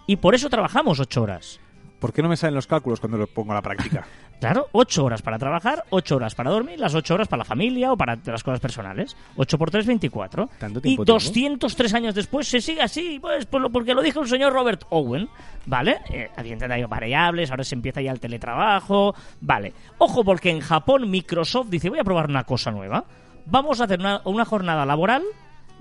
Y 0.09 0.17
por 0.17 0.35
eso 0.35 0.51
trabajamos 0.51 0.99
8 0.99 1.23
horas. 1.23 1.61
¿Por 2.01 2.13
qué 2.13 2.21
no 2.21 2.29
me 2.29 2.37
salen 2.37 2.57
los 2.57 2.67
cálculos 2.67 2.99
cuando 2.99 3.17
los 3.17 3.29
pongo 3.29 3.53
a 3.53 3.55
la 3.55 3.63
práctica? 3.63 4.07
Claro, 4.41 4.69
8 4.71 5.05
horas 5.05 5.21
para 5.21 5.37
trabajar, 5.39 5.85
8 5.91 6.15
horas 6.17 6.35
para 6.37 6.51
dormir, 6.51 6.79
las 6.79 6.95
8 6.95 7.15
horas 7.15 7.27
para 7.27 7.39
la 7.39 7.45
familia 7.45 7.93
o 7.93 7.97
para 7.97 8.17
las 8.25 8.45
cosas 8.45 8.61
personales. 8.61 9.17
8 9.37 9.59
por 9.59 9.71
3, 9.71 9.85
24. 9.87 10.49
¿Tanto 10.61 10.79
y 10.79 10.83
tiempo 10.83 11.05
tengo? 11.05 11.15
203 11.19 11.95
años 11.95 12.15
después 12.15 12.47
se 12.47 12.61
sigue 12.61 12.81
así, 12.83 13.19
pues 13.21 13.47
por 13.47 13.61
lo- 13.61 13.71
porque 13.71 13.95
lo 13.95 14.03
dijo 14.03 14.21
el 14.21 14.29
señor 14.29 14.53
Robert 14.53 14.85
Owen. 14.91 15.29
¿Vale? 15.67 15.99
Eh, 16.11 16.31
evidentemente 16.37 16.75
hay 16.75 16.85
variables, 16.85 17.51
ahora 17.51 17.65
se 17.65 17.75
empieza 17.75 18.01
ya 18.01 18.13
el 18.13 18.21
teletrabajo. 18.21 19.15
Vale. 19.41 19.73
Ojo, 19.99 20.23
porque 20.25 20.51
en 20.51 20.61
Japón 20.61 21.11
Microsoft 21.11 21.69
dice: 21.69 21.91
Voy 21.91 21.99
a 21.99 22.05
probar 22.05 22.31
una 22.31 22.45
cosa 22.45 22.71
nueva. 22.71 23.05
Vamos 23.47 23.81
a 23.81 23.85
hacer 23.85 23.99
una, 23.99 24.21
una 24.25 24.45
jornada 24.45 24.87
laboral 24.87 25.25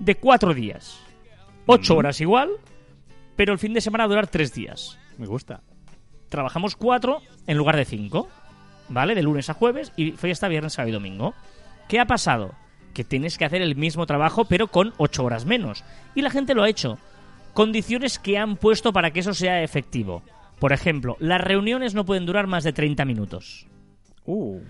de 0.00 0.16
4 0.16 0.52
días. 0.52 0.98
8 1.66 1.96
horas 1.96 2.20
igual, 2.20 2.50
pero 3.36 3.52
el 3.52 3.58
fin 3.58 3.72
de 3.72 3.80
semana 3.80 4.04
va 4.04 4.06
a 4.06 4.08
durar 4.08 4.26
3 4.26 4.52
días 4.54 4.98
Me 5.18 5.26
gusta. 5.26 5.60
trabajamos 6.28 6.76
cuatro 6.76 7.20
en 7.46 7.56
lugar 7.58 7.76
de 7.76 7.84
cinco, 7.84 8.28
¿vale? 8.88 9.14
De 9.14 9.22
lunes 9.22 9.50
a 9.50 9.54
jueves 9.54 9.92
y 9.96 10.12
fiesta 10.12 10.48
viernes, 10.48 10.74
sábado 10.74 10.90
y 10.90 10.92
domingo. 10.92 11.34
¿Qué 11.88 12.00
ha 12.00 12.06
pasado? 12.06 12.54
Que 12.94 13.04
tienes 13.04 13.38
que 13.38 13.44
hacer 13.44 13.62
el 13.62 13.76
mismo 13.76 14.06
trabajo 14.06 14.44
pero 14.44 14.68
con 14.68 14.92
ocho 14.98 15.24
horas 15.24 15.44
menos. 15.44 15.84
Y 16.14 16.22
la 16.22 16.30
gente 16.30 16.54
lo 16.54 16.62
ha 16.62 16.68
hecho. 16.68 16.98
Condiciones 17.54 18.18
que 18.18 18.38
han 18.38 18.56
puesto 18.56 18.92
para 18.92 19.10
que 19.10 19.20
eso 19.20 19.34
sea 19.34 19.62
efectivo. 19.62 20.22
Por 20.58 20.72
ejemplo, 20.72 21.16
las 21.20 21.40
reuniones 21.40 21.94
no 21.94 22.04
pueden 22.04 22.26
durar 22.26 22.46
más 22.46 22.64
de 22.64 22.72
30 22.72 23.04
minutos. 23.04 23.66
Uh, 24.24 24.60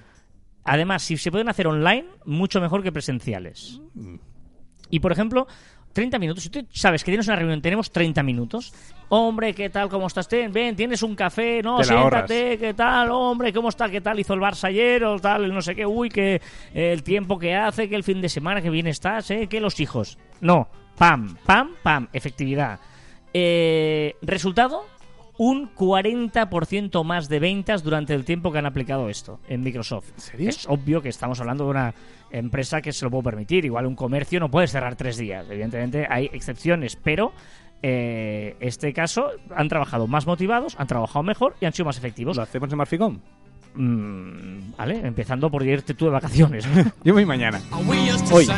Además, 0.64 1.02
si 1.02 1.16
se 1.16 1.30
pueden 1.30 1.48
hacer 1.48 1.66
online, 1.66 2.04
mucho 2.26 2.60
mejor 2.60 2.82
que 2.82 2.92
presenciales. 2.92 3.80
Y 4.90 5.00
por 5.00 5.12
ejemplo, 5.12 5.46
30 5.98 6.16
minutos. 6.20 6.44
Si 6.44 6.50
tú 6.50 6.64
sabes 6.70 7.02
que 7.02 7.10
tienes 7.10 7.26
una 7.26 7.34
reunión, 7.34 7.60
tenemos 7.60 7.90
30 7.90 8.22
minutos. 8.22 8.72
Hombre, 9.08 9.52
¿qué 9.52 9.68
tal? 9.68 9.88
¿Cómo 9.88 10.06
estás? 10.06 10.28
Ten, 10.28 10.52
ven, 10.52 10.76
tienes 10.76 11.02
un 11.02 11.16
café, 11.16 11.60
no, 11.60 11.82
siéntate, 11.82 12.56
¿qué 12.56 12.72
tal? 12.72 13.10
Hombre, 13.10 13.52
¿cómo 13.52 13.68
está? 13.68 13.88
¿Qué 13.88 14.00
tal 14.00 14.20
hizo 14.20 14.32
el 14.32 14.38
Barça 14.38 14.68
ayer? 14.68 15.02
O 15.02 15.18
tal, 15.18 15.46
el 15.46 15.52
no 15.52 15.60
sé 15.60 15.74
qué, 15.74 15.84
uy, 15.84 16.08
que 16.08 16.36
eh, 16.72 16.92
el 16.92 17.02
tiempo 17.02 17.36
que 17.36 17.56
hace, 17.56 17.88
que 17.88 17.96
el 17.96 18.04
fin 18.04 18.20
de 18.20 18.28
semana 18.28 18.62
que 18.62 18.70
bien 18.70 18.86
estás, 18.86 19.28
¿eh? 19.32 19.48
Que 19.48 19.58
los 19.58 19.80
hijos. 19.80 20.18
No, 20.40 20.68
pam, 20.96 21.36
pam, 21.44 21.74
pam, 21.82 22.06
efectividad. 22.12 22.78
Eh, 23.34 24.14
resultado, 24.22 24.84
un 25.36 25.74
40% 25.74 27.02
más 27.02 27.28
de 27.28 27.40
ventas 27.40 27.82
durante 27.82 28.14
el 28.14 28.24
tiempo 28.24 28.52
que 28.52 28.58
han 28.58 28.66
aplicado 28.66 29.08
esto 29.08 29.40
en 29.48 29.62
Microsoft. 29.64 30.10
¿En 30.14 30.20
serio? 30.20 30.48
Es 30.48 30.64
obvio 30.68 31.02
que 31.02 31.08
estamos 31.08 31.40
hablando 31.40 31.64
de 31.64 31.70
una 31.70 31.94
empresa 32.30 32.80
que 32.80 32.92
se 32.92 33.04
lo 33.04 33.10
puede 33.10 33.24
permitir. 33.24 33.64
Igual 33.64 33.86
un 33.86 33.94
comercio 33.94 34.40
no 34.40 34.50
puede 34.50 34.66
cerrar 34.66 34.96
tres 34.96 35.16
días. 35.16 35.46
Evidentemente 35.48 36.06
hay 36.08 36.30
excepciones, 36.32 36.96
pero 36.96 37.32
eh, 37.82 38.56
este 38.60 38.92
caso 38.92 39.30
han 39.54 39.68
trabajado 39.68 40.06
más 40.06 40.26
motivados, 40.26 40.76
han 40.78 40.86
trabajado 40.86 41.22
mejor 41.22 41.54
y 41.60 41.66
han 41.66 41.72
sido 41.72 41.86
más 41.86 41.98
efectivos. 41.98 42.36
¿Lo 42.36 42.42
hacemos 42.42 42.70
en 42.70 42.78
Marficom? 42.78 43.18
Mm, 43.74 44.76
vale, 44.76 45.06
empezando 45.06 45.50
por 45.50 45.64
irte 45.64 45.94
tú 45.94 46.06
de 46.06 46.10
vacaciones. 46.10 46.66
Yo 47.04 47.14
voy 47.14 47.24
mañana. 47.24 47.60
Hoy. 48.32 48.48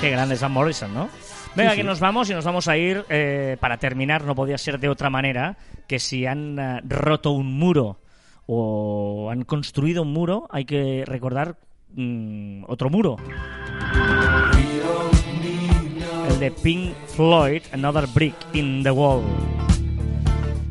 Qué 0.00 0.10
grande 0.10 0.36
Van 0.36 0.52
Morrison, 0.52 0.94
¿no? 0.94 1.08
Venga, 1.56 1.74
que 1.74 1.82
nos 1.82 1.98
vamos 1.98 2.30
y 2.30 2.34
nos 2.34 2.44
vamos 2.44 2.68
a 2.68 2.76
ir. 2.76 3.04
eh, 3.08 3.56
para 3.58 3.78
terminar, 3.78 4.24
no 4.24 4.34
podía 4.34 4.56
ser 4.56 4.78
de 4.78 4.88
otra 4.88 5.10
manera 5.10 5.56
que 5.88 5.98
si 5.98 6.24
han 6.24 6.58
eh, 6.58 6.80
roto 6.84 7.32
un 7.32 7.58
muro 7.58 7.98
o 8.46 9.28
han 9.30 9.42
construido 9.42 10.02
un 10.02 10.12
muro, 10.12 10.46
hay 10.50 10.64
que 10.64 11.02
recordar 11.04 11.56
mm, 11.94 12.64
otro 12.68 12.90
muro. 12.90 13.16
El 16.28 16.38
de 16.38 16.50
Pink 16.52 16.94
Floyd, 17.16 17.62
Another 17.72 18.06
Brick 18.06 18.36
in 18.52 18.84
the 18.84 18.90
Wall. 18.92 19.22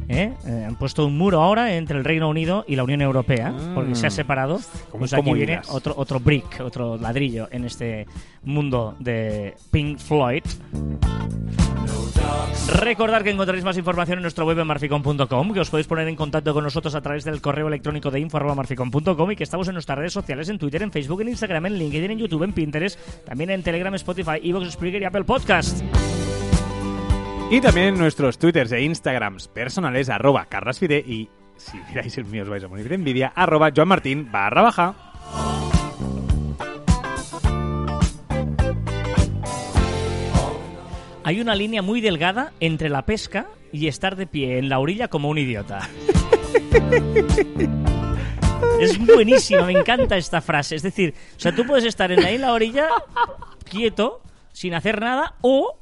¿Eh? 0.09 0.33
Eh, 0.45 0.65
han 0.65 0.75
puesto 0.75 1.05
un 1.05 1.17
muro 1.17 1.41
ahora 1.41 1.75
entre 1.75 1.97
el 1.97 2.05
Reino 2.05 2.29
Unido 2.29 2.63
y 2.67 2.75
la 2.75 2.83
Unión 2.83 3.01
Europea, 3.01 3.53
porque 3.75 3.95
se 3.95 4.07
ha 4.07 4.09
separado. 4.09 4.59
Pues 4.91 5.13
aquí 5.13 5.33
viene 5.33 5.59
otro, 5.69 5.93
otro 5.97 6.19
brick, 6.19 6.61
otro 6.61 6.97
ladrillo 6.97 7.49
en 7.51 7.65
este 7.65 8.07
mundo 8.43 8.95
de 8.99 9.55
Pink 9.71 9.99
Floyd. 9.99 10.43
Recordad 12.73 13.21
que 13.21 13.29
encontraréis 13.29 13.63
más 13.63 13.77
información 13.77 14.19
en 14.19 14.23
nuestra 14.23 14.43
web 14.43 14.59
en 14.59 14.67
marficom.com, 14.67 15.53
que 15.53 15.59
os 15.59 15.69
podéis 15.69 15.87
poner 15.87 16.07
en 16.07 16.15
contacto 16.15 16.53
con 16.53 16.63
nosotros 16.63 16.95
a 16.95 17.01
través 17.01 17.23
del 17.23 17.41
correo 17.41 17.67
electrónico 17.67 18.11
de 18.11 18.19
info.marficom.com 18.19 19.31
y 19.31 19.35
que 19.35 19.43
estamos 19.43 19.67
en 19.67 19.73
nuestras 19.73 19.97
redes 19.97 20.13
sociales, 20.13 20.49
en 20.49 20.57
Twitter, 20.57 20.83
en 20.83 20.91
Facebook, 20.91 21.21
en 21.21 21.29
Instagram, 21.29 21.67
en 21.67 21.77
LinkedIn, 21.77 22.11
en 22.11 22.19
YouTube, 22.19 22.43
en 22.43 22.53
Pinterest, 22.53 22.99
también 23.25 23.49
en 23.51 23.63
Telegram, 23.63 23.93
Spotify, 23.95 24.39
Evox, 24.43 24.71
Spreaker 24.71 25.01
y 25.01 25.05
Apple 25.05 25.23
Podcast. 25.23 25.81
Y 27.49 27.61
también 27.61 27.87
en 27.87 27.97
nuestros 27.97 28.37
twitters 28.37 28.73
e 28.73 28.81
instagrams 28.81 29.47
personales, 29.47 30.09
arroba 30.09 30.47
carrasfide 30.47 30.97
y, 30.99 31.29
si 31.55 31.77
miráis 31.87 32.17
el 32.17 32.25
mío 32.25 32.43
os 32.43 32.49
vais 32.49 32.63
a 32.65 32.67
morir 32.67 32.89
de 32.89 32.95
envidia, 32.95 33.31
arroba 33.33 33.71
joanmartin 33.73 34.29
barra 34.29 34.63
baja. 34.63 34.95
Hay 41.23 41.39
una 41.39 41.55
línea 41.55 41.81
muy 41.81 42.01
delgada 42.01 42.51
entre 42.59 42.89
la 42.89 43.05
pesca 43.05 43.47
y 43.71 43.87
estar 43.87 44.17
de 44.17 44.27
pie 44.27 44.57
en 44.57 44.67
la 44.67 44.79
orilla 44.79 45.07
como 45.07 45.29
un 45.29 45.37
idiota. 45.37 45.87
Es 48.81 48.97
buenísima, 48.97 49.63
me 49.63 49.71
encanta 49.71 50.17
esta 50.17 50.41
frase. 50.41 50.75
Es 50.75 50.83
decir, 50.83 51.13
o 51.37 51.39
sea, 51.39 51.55
tú 51.55 51.65
puedes 51.65 51.85
estar 51.85 52.11
en 52.11 52.25
ahí 52.25 52.35
en 52.35 52.41
la 52.41 52.51
orilla, 52.51 52.89
quieto, 53.69 54.21
sin 54.51 54.73
hacer 54.73 54.99
nada, 54.99 55.35
o 55.41 55.79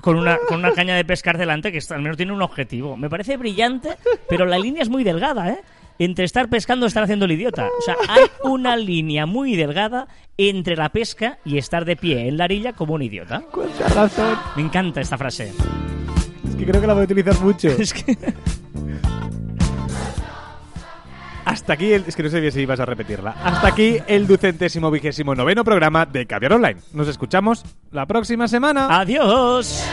con 0.00 0.16
una, 0.18 0.38
con 0.48 0.58
una 0.58 0.72
caña 0.72 0.94
de 0.96 1.04
pescar 1.04 1.38
delante 1.38 1.72
que 1.72 1.78
está- 1.78 1.94
al 1.94 2.02
menos 2.02 2.16
tiene 2.16 2.32
un 2.32 2.42
objetivo. 2.42 2.96
Me 2.96 3.08
parece 3.10 3.36
brillante, 3.36 3.90
pero 4.28 4.46
la 4.46 4.58
línea 4.58 4.82
es 4.82 4.88
muy 4.88 5.04
delgada, 5.04 5.50
¿eh? 5.50 5.60
Entre 5.98 6.24
estar 6.24 6.48
pescando 6.48 6.86
y 6.86 6.88
estar 6.88 7.02
haciendo 7.02 7.26
el 7.26 7.32
idiota. 7.32 7.68
O 7.78 7.82
sea, 7.82 7.94
hay 8.08 8.24
una 8.44 8.74
línea 8.76 9.26
muy 9.26 9.54
delgada 9.54 10.08
entre 10.38 10.74
la 10.74 10.88
pesca 10.88 11.38
y 11.44 11.58
estar 11.58 11.84
de 11.84 11.96
pie 11.96 12.26
en 12.28 12.38
la 12.38 12.44
orilla 12.44 12.72
como 12.72 12.94
un 12.94 13.02
idiota. 13.02 13.42
Razón. 13.94 14.38
Me 14.56 14.62
encanta 14.62 15.02
esta 15.02 15.18
frase. 15.18 15.52
Es 16.48 16.56
que 16.56 16.64
creo 16.64 16.80
que 16.80 16.86
la 16.86 16.94
voy 16.94 17.02
a 17.02 17.04
utilizar 17.04 17.38
mucho. 17.40 17.68
Es 17.78 17.92
que 17.92 18.16
Hasta 21.50 21.72
aquí, 21.72 21.92
el, 21.92 22.04
es 22.06 22.14
que 22.14 22.22
no 22.22 22.28
sabía 22.30 22.50
si 22.50 22.60
ibas 22.60 22.78
a 22.78 22.86
repetirla. 22.86 23.34
Hasta 23.42 23.66
aquí 23.66 23.98
el 24.06 24.26
ducentésimo 24.26 24.88
vigésimo 24.90 25.34
noveno 25.34 25.64
programa 25.64 26.06
de 26.06 26.24
Caviar 26.26 26.52
Online. 26.52 26.80
Nos 26.92 27.08
escuchamos 27.08 27.64
la 27.90 28.06
próxima 28.06 28.46
semana. 28.46 28.86
adiós. 29.00 29.84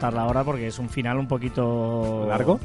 A 0.00 0.10
cortarla 0.10 0.22
ahora 0.22 0.44
porque 0.44 0.66
es 0.68 0.78
un 0.78 0.88
final 0.88 1.18
un 1.18 1.28
poquito... 1.28 2.26
¿Largo? 2.28 2.58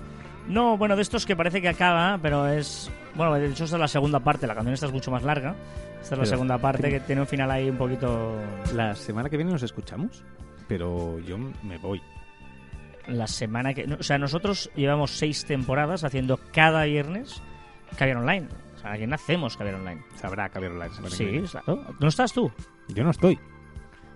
No, 0.48 0.78
bueno, 0.78 0.96
de 0.96 1.02
estos 1.02 1.26
que 1.26 1.36
parece 1.36 1.62
que 1.62 1.68
acaba, 1.70 2.18
pero 2.22 2.48
es... 2.48 2.90
Bueno, 3.16 3.34
de 3.36 3.48
hecho 3.48 3.64
esta 3.66 3.76
es 3.78 3.80
la 3.82 3.88
segunda 3.88 4.20
parte, 4.20 4.46
la 4.48 4.54
canción 4.54 4.74
esta 4.74 4.86
es 4.86 4.92
mucho 4.94 5.12
más 5.12 5.24
larga. 5.24 5.56
Esta 6.02 6.16
es 6.16 6.20
la 6.20 6.26
segunda 6.26 6.58
parte 6.60 6.90
que 6.90 7.00
tiene 7.00 7.22
un 7.22 7.28
final 7.28 7.50
ahí 7.52 7.70
un 7.70 7.78
poquito... 7.78 8.36
La 8.74 8.94
semana 8.96 9.30
que 9.30 9.38
viene 9.38 9.52
nos 9.52 9.64
escuchamos, 9.64 10.24
pero 10.68 11.20
yo 11.20 11.38
me 11.64 11.78
voy. 11.80 12.02
La 13.08 13.28
semana 13.28 13.74
que... 13.74 13.84
o 14.00 14.04
sea, 14.04 14.18
nosotros 14.18 14.70
llevamos 14.76 15.12
seis 15.12 15.46
temporadas 15.46 16.04
haciendo 16.04 16.40
cada 16.54 16.84
viernes 16.86 17.42
Caviar 17.98 18.18
Online. 18.18 18.48
O 18.76 18.80
sea, 18.80 18.92
aquí 18.94 19.08
nacemos 19.08 19.58
Caviar 19.58 19.76
Online. 19.76 20.04
Sabrá 20.16 20.48
Caviar 20.50 20.74
Online. 20.74 20.94
la 21.02 21.10
que 21.10 21.16
Sí, 21.16 21.26
viene. 21.26 21.48
claro. 21.48 21.84
¿No 22.00 22.08
estás 22.08 22.32
tú? 22.34 22.52
Yo 22.90 23.04
no 23.04 23.10
estoy. 23.12 23.40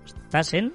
Estás 0.06 0.54
en... 0.54 0.72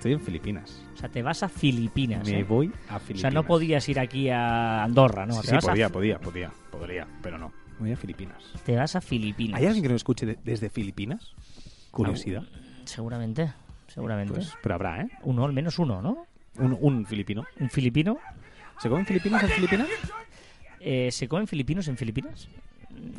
Estoy 0.00 0.14
en 0.14 0.20
Filipinas. 0.22 0.82
O 0.94 0.96
sea, 0.96 1.10
te 1.10 1.20
vas 1.22 1.42
a 1.42 1.48
Filipinas. 1.50 2.26
Me 2.26 2.38
¿eh? 2.40 2.42
voy 2.44 2.72
a 2.88 2.96
O 2.96 3.00
Filipinas. 3.00 3.20
sea, 3.20 3.30
no 3.30 3.44
podías 3.44 3.86
ir 3.86 4.00
aquí 4.00 4.30
a 4.30 4.82
Andorra, 4.82 5.26
¿no? 5.26 5.34
Sí, 5.42 5.50
podía, 5.60 5.88
a, 5.88 5.90
podía, 5.90 6.18
podía, 6.18 6.50
podría, 6.70 7.06
pero 7.22 7.36
no. 7.36 7.52
Me 7.74 7.80
voy 7.80 7.92
a 7.92 7.96
Filipinas. 7.98 8.42
te 8.64 8.76
vas 8.76 8.96
a 8.96 9.02
Filipinas. 9.02 9.60
¿Hay 9.60 9.66
alguien 9.66 9.82
que 9.82 9.90
nos 9.90 9.96
escuche 9.96 10.24
de- 10.24 10.38
desde 10.42 10.70
Filipinas? 10.70 11.34
Curiosidad. 11.90 12.44
Seguramente, 12.86 13.52
seguramente. 13.88 14.32
Pues, 14.32 14.54
pero 14.62 14.74
habrá, 14.76 15.02
¿eh? 15.02 15.10
Uno, 15.24 15.44
al 15.44 15.52
menos 15.52 15.78
uno, 15.78 16.00
¿no? 16.00 16.24
Un, 16.56 16.78
un 16.80 17.04
filipino. 17.04 17.44
Un 17.58 17.68
filipino. 17.68 18.16
¿Se 18.78 18.88
comen 18.88 19.04
filipinos 19.04 19.42
en 19.42 19.50
Filipinas? 19.50 19.88
Eh, 20.80 21.10
¿Se 21.12 21.28
comen 21.28 21.46
filipinos 21.46 21.86
en 21.88 21.98
Filipinas? 21.98 22.48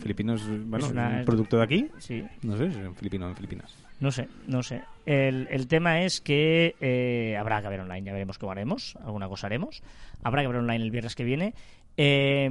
Filipinos, 0.02 0.42
bueno, 0.66 0.88
Es 0.88 0.92
una- 0.92 1.20
un 1.20 1.26
producto 1.26 1.58
de 1.58 1.64
aquí. 1.64 1.88
Sí, 2.00 2.24
No 2.42 2.58
sé 2.58 2.72
si 2.72 2.80
es 2.80 2.88
un 2.88 2.96
filipino 2.96 3.28
en 3.30 3.36
Filipinas. 3.36 3.72
No 4.02 4.12
sé, 4.12 4.28
no 4.48 4.62
sé. 4.64 4.82
El, 5.06 5.48
el 5.50 5.68
tema 5.68 6.02
es 6.02 6.20
que 6.22 6.76
eh, 6.82 7.38
habrá 7.40 7.62
que 7.62 7.70
ver 7.70 7.80
online, 7.80 8.04
ya 8.04 8.12
veremos 8.14 8.38
cómo 8.38 8.52
haremos, 8.52 8.96
alguna 9.06 9.28
cosa 9.30 9.48
haremos. 9.48 9.82
Habrá 10.24 10.42
que 10.42 10.48
ver 10.50 10.58
online 10.58 10.84
el 10.84 10.92
viernes 10.92 11.16
que 11.16 11.24
viene. 11.24 11.54
Eh, 11.98 12.50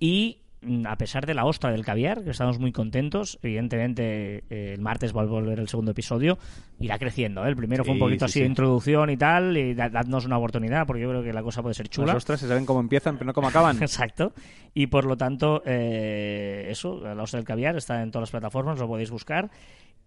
y 0.00 0.38
mm, 0.62 0.86
a 0.86 0.96
pesar 0.96 1.26
de 1.26 1.34
la 1.34 1.44
ostra 1.44 1.70
del 1.72 1.84
caviar, 1.84 2.22
que 2.24 2.30
estamos 2.30 2.58
muy 2.58 2.72
contentos, 2.72 3.38
evidentemente 3.42 4.44
eh, 4.50 4.72
el 4.74 4.80
martes 4.80 5.14
va 5.16 5.22
a 5.22 5.24
volver 5.24 5.58
el 5.58 5.68
segundo 5.68 5.90
episodio, 5.92 6.38
irá 6.78 6.98
creciendo. 6.98 7.44
¿eh? 7.44 7.48
El 7.48 7.56
primero 7.56 7.84
fue 7.84 7.94
un 7.94 7.98
poquito 7.98 8.26
sí, 8.26 8.30
así 8.30 8.32
sí. 8.34 8.40
de 8.40 8.46
introducción 8.46 9.10
y 9.10 9.16
tal, 9.16 9.56
y 9.56 9.74
da- 9.74 9.88
dadnos 9.88 10.24
una 10.26 10.38
oportunidad, 10.38 10.86
porque 10.86 11.02
yo 11.02 11.08
creo 11.10 11.22
que 11.22 11.32
la 11.32 11.42
cosa 11.42 11.62
puede 11.62 11.74
ser 11.74 11.88
chula. 11.88 12.08
Las 12.08 12.16
ostras 12.16 12.40
se 12.40 12.48
saben 12.48 12.66
cómo 12.66 12.80
empiezan, 12.80 13.16
pero 13.16 13.26
no 13.26 13.34
cómo 13.34 13.48
acaban. 13.48 13.76
Exacto. 13.82 14.32
Y 14.74 14.86
por 14.86 15.04
lo 15.04 15.16
tanto, 15.16 15.62
eh, 15.66 16.66
eso, 16.70 17.00
la 17.14 17.22
ostra 17.22 17.38
del 17.38 17.46
caviar 17.46 17.76
está 17.76 18.02
en 18.02 18.10
todas 18.10 18.22
las 18.24 18.30
plataformas, 18.30 18.78
lo 18.78 18.86
podéis 18.88 19.10
buscar. 19.10 19.50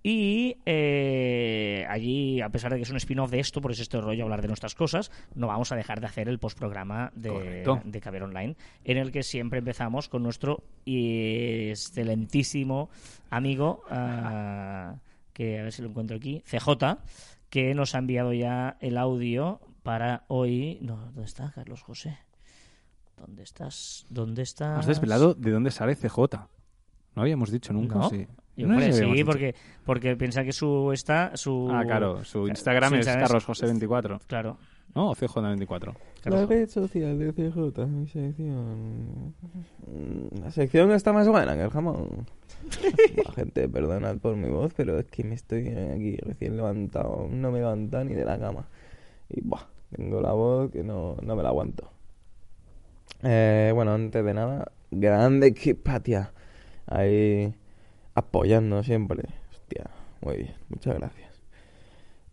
Y 0.07 0.57
eh, 0.67 1.83
allí, 1.89 2.39
a 2.39 2.49
pesar 2.49 2.71
de 2.71 2.77
que 2.77 2.83
es 2.83 2.91
un 2.91 2.97
spin-off 2.97 3.31
de 3.31 3.39
esto, 3.39 3.59
por 3.59 3.71
eso 3.71 3.81
este 3.81 3.99
rollo 3.99 4.25
hablar 4.25 4.43
de 4.43 4.47
nuestras 4.47 4.75
cosas, 4.75 5.09
no 5.33 5.47
vamos 5.47 5.71
a 5.71 5.75
dejar 5.75 5.99
de 5.99 6.05
hacer 6.05 6.29
el 6.29 6.37
postprograma 6.37 7.11
de, 7.15 7.63
de 7.83 8.01
Caviar 8.01 8.21
Online, 8.21 8.55
en 8.83 8.97
el 8.97 9.11
que 9.11 9.23
siempre 9.23 9.57
empezamos 9.57 10.07
con 10.07 10.21
nuestro 10.21 10.63
excelentísimo 10.85 12.91
amigo, 13.31 13.81
ah, 13.89 14.93
que 15.33 15.59
a 15.59 15.63
ver 15.63 15.73
si 15.73 15.81
lo 15.81 15.89
encuentro 15.89 16.17
aquí, 16.17 16.43
CJ, 16.45 16.99
que 17.49 17.73
nos 17.73 17.95
ha 17.95 17.97
enviado 17.97 18.31
ya 18.31 18.77
el 18.81 18.99
audio 18.99 19.59
para 19.81 20.25
hoy. 20.27 20.77
No, 20.83 20.97
¿dónde 20.97 21.23
está 21.23 21.51
Carlos 21.51 21.81
José? 21.81 22.19
¿Dónde 23.17 23.41
estás? 23.41 24.05
¿Dónde 24.11 24.43
estás? 24.43 24.81
Has 24.81 24.85
desvelado 24.85 25.33
de 25.33 25.49
dónde 25.49 25.71
sale 25.71 25.95
CJ. 25.95 26.17
No 27.15 27.23
habíamos 27.23 27.49
dicho 27.49 27.73
nunca, 27.73 27.95
¿No? 27.95 28.09
sí. 28.11 28.27
Yo 28.57 28.67
No 28.67 28.75
sé 28.75 28.85
creo 28.85 28.91
si 28.93 28.97
sí, 28.97 29.03
habíamos 29.03 29.15
dicho. 29.17 29.25
porque, 29.25 29.55
porque 29.85 30.15
piensa 30.15 30.43
que 30.43 30.51
su 30.53 30.91
está 30.93 31.35
su 31.35 31.69
Ah, 31.71 31.83
claro, 31.85 32.23
su 32.23 32.47
Instagram 32.47 32.89
su 32.93 32.95
es 32.99 33.07
carlosjose24. 33.07 34.19
Claro. 34.27 34.57
¿No? 34.93 35.09
O 35.09 35.15
CJ24. 35.15 35.93
Carlos- 36.23 36.47
red 36.47 36.69
social 36.69 37.19
de 37.19 37.33
CJ, 37.33 37.85
mi 37.85 38.07
sección. 38.07 39.33
Mm, 39.87 40.41
La 40.41 40.51
sección 40.51 40.91
está 40.93 41.11
más 41.11 41.27
buena 41.27 41.53
que 41.55 41.63
el 41.63 41.69
jamón. 41.69 42.25
Buah, 43.17 43.33
gente, 43.35 43.67
perdonad 43.67 44.17
por 44.19 44.37
mi 44.37 44.49
voz, 44.49 44.73
pero 44.73 44.97
es 44.97 45.05
que 45.07 45.25
me 45.25 45.35
estoy 45.35 45.67
aquí 45.67 46.15
recién 46.17 46.55
levantado. 46.55 47.27
No 47.29 47.51
me 47.51 47.57
he 47.57 47.61
levantado 47.61 48.05
ni 48.05 48.13
de 48.13 48.23
la 48.23 48.39
cama. 48.39 48.67
Y 49.29 49.41
buah, 49.41 49.67
tengo 49.93 50.21
la 50.21 50.31
voz 50.31 50.71
que 50.71 50.81
no, 50.83 51.17
no 51.21 51.35
me 51.35 51.43
la 51.43 51.49
aguanto. 51.49 51.91
Eh, 53.23 53.71
bueno, 53.73 53.93
antes 53.93 54.23
de 54.23 54.33
nada, 54.33 54.71
grande 54.91 55.53
Kipatia. 55.53 56.31
Ahí 56.87 57.53
apoyando 58.16 58.82
siempre. 58.84 59.24
Hostia, 59.51 59.91
muy 60.22 60.38
bien, 60.38 60.55
muchas 60.70 60.95
gracias. 60.95 61.41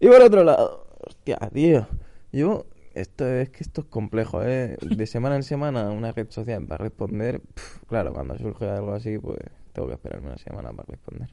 Y 0.00 0.08
por 0.08 0.22
otro 0.22 0.42
lado, 0.42 0.86
hostia, 1.06 1.38
tío, 1.52 1.86
yo, 2.32 2.66
esto 2.94 3.28
es 3.28 3.50
que 3.50 3.62
esto 3.62 3.82
es 3.82 3.86
complejo, 3.88 4.42
¿eh? 4.42 4.76
De 4.80 5.06
semana 5.06 5.36
en 5.36 5.42
semana 5.42 5.90
una 5.90 6.12
red 6.12 6.30
social 6.30 6.66
para 6.66 6.84
responder, 6.84 7.40
pf, 7.40 7.86
claro, 7.86 8.12
cuando 8.12 8.38
surge 8.38 8.68
algo 8.68 8.94
así, 8.94 9.18
pues 9.18 9.38
tengo 9.72 9.88
que 9.88 9.94
esperarme 9.94 10.28
una 10.28 10.38
semana 10.38 10.72
para 10.72 10.86
responder. 10.88 11.28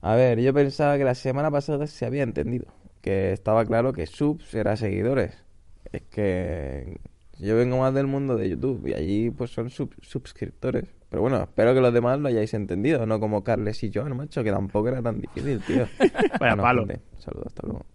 A 0.00 0.14
ver, 0.14 0.40
yo 0.40 0.54
pensaba 0.54 0.96
que 0.96 1.04
la 1.04 1.14
semana 1.14 1.50
pasada 1.50 1.86
se 1.86 2.06
había 2.06 2.22
entendido, 2.22 2.66
que 3.02 3.32
estaba 3.32 3.64
claro 3.64 3.92
que 3.92 4.06
subs 4.06 4.54
era 4.54 4.76
seguidores. 4.76 5.44
Es 5.92 6.02
que 6.02 7.00
yo 7.38 7.56
vengo 7.56 7.78
más 7.78 7.94
del 7.94 8.06
mundo 8.06 8.36
de 8.36 8.48
YouTube 8.50 8.86
y 8.88 8.94
allí 8.94 9.30
pues 9.30 9.50
son 9.50 9.70
sub- 9.70 9.94
suscriptores. 10.02 10.84
Pero 11.08 11.22
bueno, 11.22 11.42
espero 11.42 11.72
que 11.74 11.80
los 11.80 11.92
demás 11.94 12.18
lo 12.20 12.28
hayáis 12.28 12.52
entendido, 12.54 13.06
no 13.06 13.18
como 13.18 13.42
Carles 13.42 13.82
y 13.82 13.90
yo, 13.90 14.04
macho, 14.14 14.44
que 14.44 14.50
tampoco 14.50 14.88
era 14.88 15.00
tan 15.02 15.20
difícil, 15.20 15.60
tío. 15.60 15.88
Vaya 15.98 16.36
Bueno, 16.38 16.62
palo. 16.62 16.86
gente, 16.86 17.02
Saludos, 17.18 17.46
hasta 17.46 17.66
luego. 17.66 17.86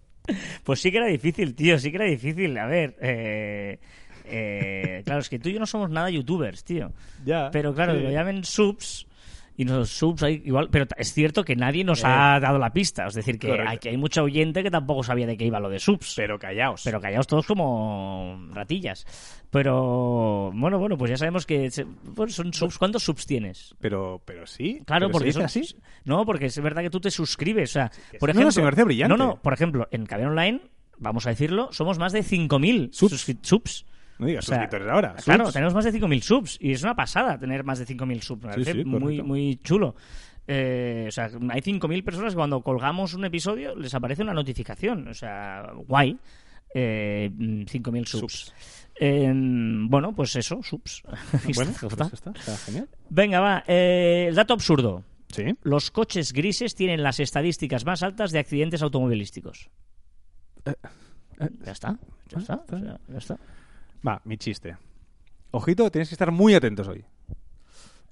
Pues 0.64 0.80
sí 0.80 0.90
que 0.90 0.96
era 0.96 1.06
difícil, 1.06 1.54
tío, 1.54 1.78
sí 1.78 1.90
que 1.90 1.96
era 1.96 2.06
difícil. 2.06 2.56
A 2.58 2.66
ver, 2.66 2.96
eh, 3.00 3.78
eh, 4.24 5.02
claro, 5.04 5.20
es 5.20 5.28
que 5.28 5.38
tú 5.38 5.48
y 5.48 5.52
yo 5.52 5.60
no 5.60 5.66
somos 5.66 5.90
nada 5.90 6.10
youtubers, 6.10 6.64
tío. 6.64 6.92
Ya. 7.24 7.50
Pero 7.52 7.74
claro, 7.74 7.94
sí. 7.94 8.00
lo 8.00 8.10
llamen 8.10 8.42
subs 8.44 9.06
y 9.56 9.64
los 9.64 9.88
subs 9.90 10.22
hay 10.24 10.42
igual, 10.44 10.68
pero 10.70 10.86
es 10.96 11.12
cierto 11.12 11.44
que 11.44 11.54
nadie 11.54 11.84
nos 11.84 12.02
Eh. 12.02 12.06
ha 12.06 12.40
dado 12.40 12.58
la 12.58 12.70
pista. 12.72 13.06
Es 13.06 13.14
decir, 13.14 13.38
que 13.38 13.48
Correcto. 13.48 13.70
aquí 13.72 13.88
hay 13.88 13.96
mucha 13.96 14.22
oyente 14.22 14.62
que 14.62 14.70
tampoco 14.70 15.02
sabía 15.04 15.26
de 15.26 15.36
qué 15.36 15.44
iba 15.46 15.60
lo 15.60 15.68
de 15.68 15.78
subs. 15.78 16.14
Pero 16.16 16.38
callaos. 16.38 16.82
Pero 16.84 17.00
callaos 17.00 17.26
todos 17.26 17.46
como 17.46 18.48
ratillas. 18.52 19.06
Pero 19.50 20.50
bueno, 20.52 20.78
bueno, 20.78 20.98
pues 20.98 21.10
ya 21.10 21.16
sabemos 21.16 21.46
que 21.46 21.70
se- 21.70 21.84
bueno, 21.84 22.32
son 22.32 22.52
subs. 22.52 22.76
¿Cuántos 22.78 23.04
subs 23.04 23.24
tienes? 23.26 23.74
Pero, 23.80 24.20
pero 24.24 24.46
sí. 24.46 24.82
Claro, 24.84 25.06
pero 25.06 25.12
porque 25.12 25.32
se 25.32 25.38
dice 25.40 25.48
son- 25.60 25.62
así. 25.62 25.76
No, 26.04 26.24
porque 26.26 26.46
es 26.46 26.60
verdad 26.60 26.82
que 26.82 26.90
tú 26.90 27.00
te 27.00 27.10
suscribes. 27.10 27.70
O 27.70 27.72
sea, 27.74 27.90
por. 28.18 28.28
No, 28.28 28.32
ejemplo. 28.32 28.44
no, 28.46 28.50
se 28.52 28.60
me 28.60 28.66
parece 28.66 28.84
brillante. 28.84 29.16
No, 29.16 29.24
no, 29.24 29.36
por 29.40 29.52
ejemplo, 29.52 29.86
en 29.92 30.06
Caber 30.06 30.26
Online, 30.26 30.60
vamos 30.98 31.26
a 31.26 31.30
decirlo, 31.30 31.68
somos 31.72 31.98
más 31.98 32.12
de 32.12 32.22
5.000 32.22 32.90
Subs. 32.92 33.36
subs. 33.42 33.86
No 34.18 34.26
digas 34.26 34.44
O 34.44 34.48
sea, 34.48 34.56
suscriptores 34.58 34.88
ahora. 34.88 35.14
Claro, 35.24 35.50
tenemos 35.50 35.74
más 35.74 35.84
de 35.84 35.92
5.000 35.92 36.20
subs. 36.20 36.58
Y 36.60 36.72
es 36.72 36.82
una 36.82 36.94
pasada 36.94 37.38
tener 37.38 37.64
más 37.64 37.78
de 37.78 37.86
5.000 37.86 38.20
subs. 38.20 38.42
Me 38.44 38.50
parece 38.50 38.72
sí, 38.72 38.84
muy, 38.84 39.22
muy 39.22 39.56
chulo. 39.62 39.94
Eh, 40.46 41.06
o 41.08 41.10
sea, 41.10 41.24
hay 41.24 41.60
5.000 41.60 42.04
personas 42.04 42.32
que 42.32 42.36
cuando 42.36 42.60
colgamos 42.62 43.14
un 43.14 43.24
episodio 43.24 43.74
les 43.74 43.94
aparece 43.94 44.22
una 44.22 44.34
notificación. 44.34 45.08
O 45.08 45.14
sea, 45.14 45.72
guay. 45.86 46.18
Eh, 46.74 47.30
mm, 47.32 47.62
5.000 47.62 48.06
subs. 48.06 48.54
Eh, 49.00 49.32
bueno, 49.34 50.14
pues 50.14 50.36
eso, 50.36 50.60
subs. 50.62 51.02
Bueno, 51.54 51.70
está, 51.72 51.88
pues 51.88 51.92
está. 51.92 52.04
está, 52.12 52.30
está 52.32 52.56
genial. 52.58 52.88
Venga, 53.10 53.40
va. 53.40 53.64
eh, 53.66 54.26
el 54.28 54.34
dato 54.34 54.54
absurdo. 54.54 55.02
Sí. 55.28 55.44
Los 55.62 55.90
coches 55.90 56.32
grises 56.32 56.76
tienen 56.76 57.02
las 57.02 57.18
estadísticas 57.18 57.84
más 57.84 58.04
altas 58.04 58.30
de 58.30 58.38
accidentes 58.38 58.82
automovilísticos. 58.82 59.68
Ya 60.64 61.72
está, 61.72 61.98
ya 62.28 62.38
está, 62.38 62.64
o 62.70 62.78
sea, 62.78 63.00
ya 63.08 63.18
está. 63.18 63.38
Va, 64.06 64.20
mi 64.24 64.36
chiste. 64.36 64.76
Ojito, 65.50 65.90
tienes 65.90 66.08
que 66.08 66.14
estar 66.14 66.30
muy 66.30 66.54
atentos 66.54 66.88
hoy. 66.88 67.04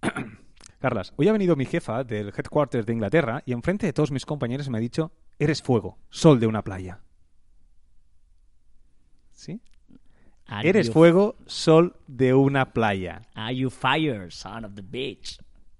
Carlas, 0.80 1.12
hoy 1.16 1.28
ha 1.28 1.32
venido 1.32 1.54
mi 1.54 1.66
jefa 1.66 2.02
del 2.02 2.28
headquarters 2.28 2.86
de 2.86 2.92
Inglaterra 2.92 3.42
y 3.44 3.52
enfrente 3.52 3.86
de 3.86 3.92
todos 3.92 4.10
mis 4.10 4.24
compañeros 4.24 4.68
me 4.68 4.78
ha 4.78 4.80
dicho, 4.80 5.12
eres 5.38 5.62
fuego, 5.62 5.98
sol 6.08 6.40
de 6.40 6.46
una 6.46 6.62
playa. 6.62 7.00
¿Sí? 9.32 9.60
Are 10.46 10.68
Eres 10.68 10.90
fuego, 10.90 11.36
sol 11.46 11.96
de 12.06 12.34
una 12.34 12.72
playa. 12.72 13.22
Are 13.34 13.54
you 13.54 13.70
fire, 13.70 14.30
son 14.30 14.64
of 14.64 14.74
the 14.74 14.82
bitch? 14.82 15.38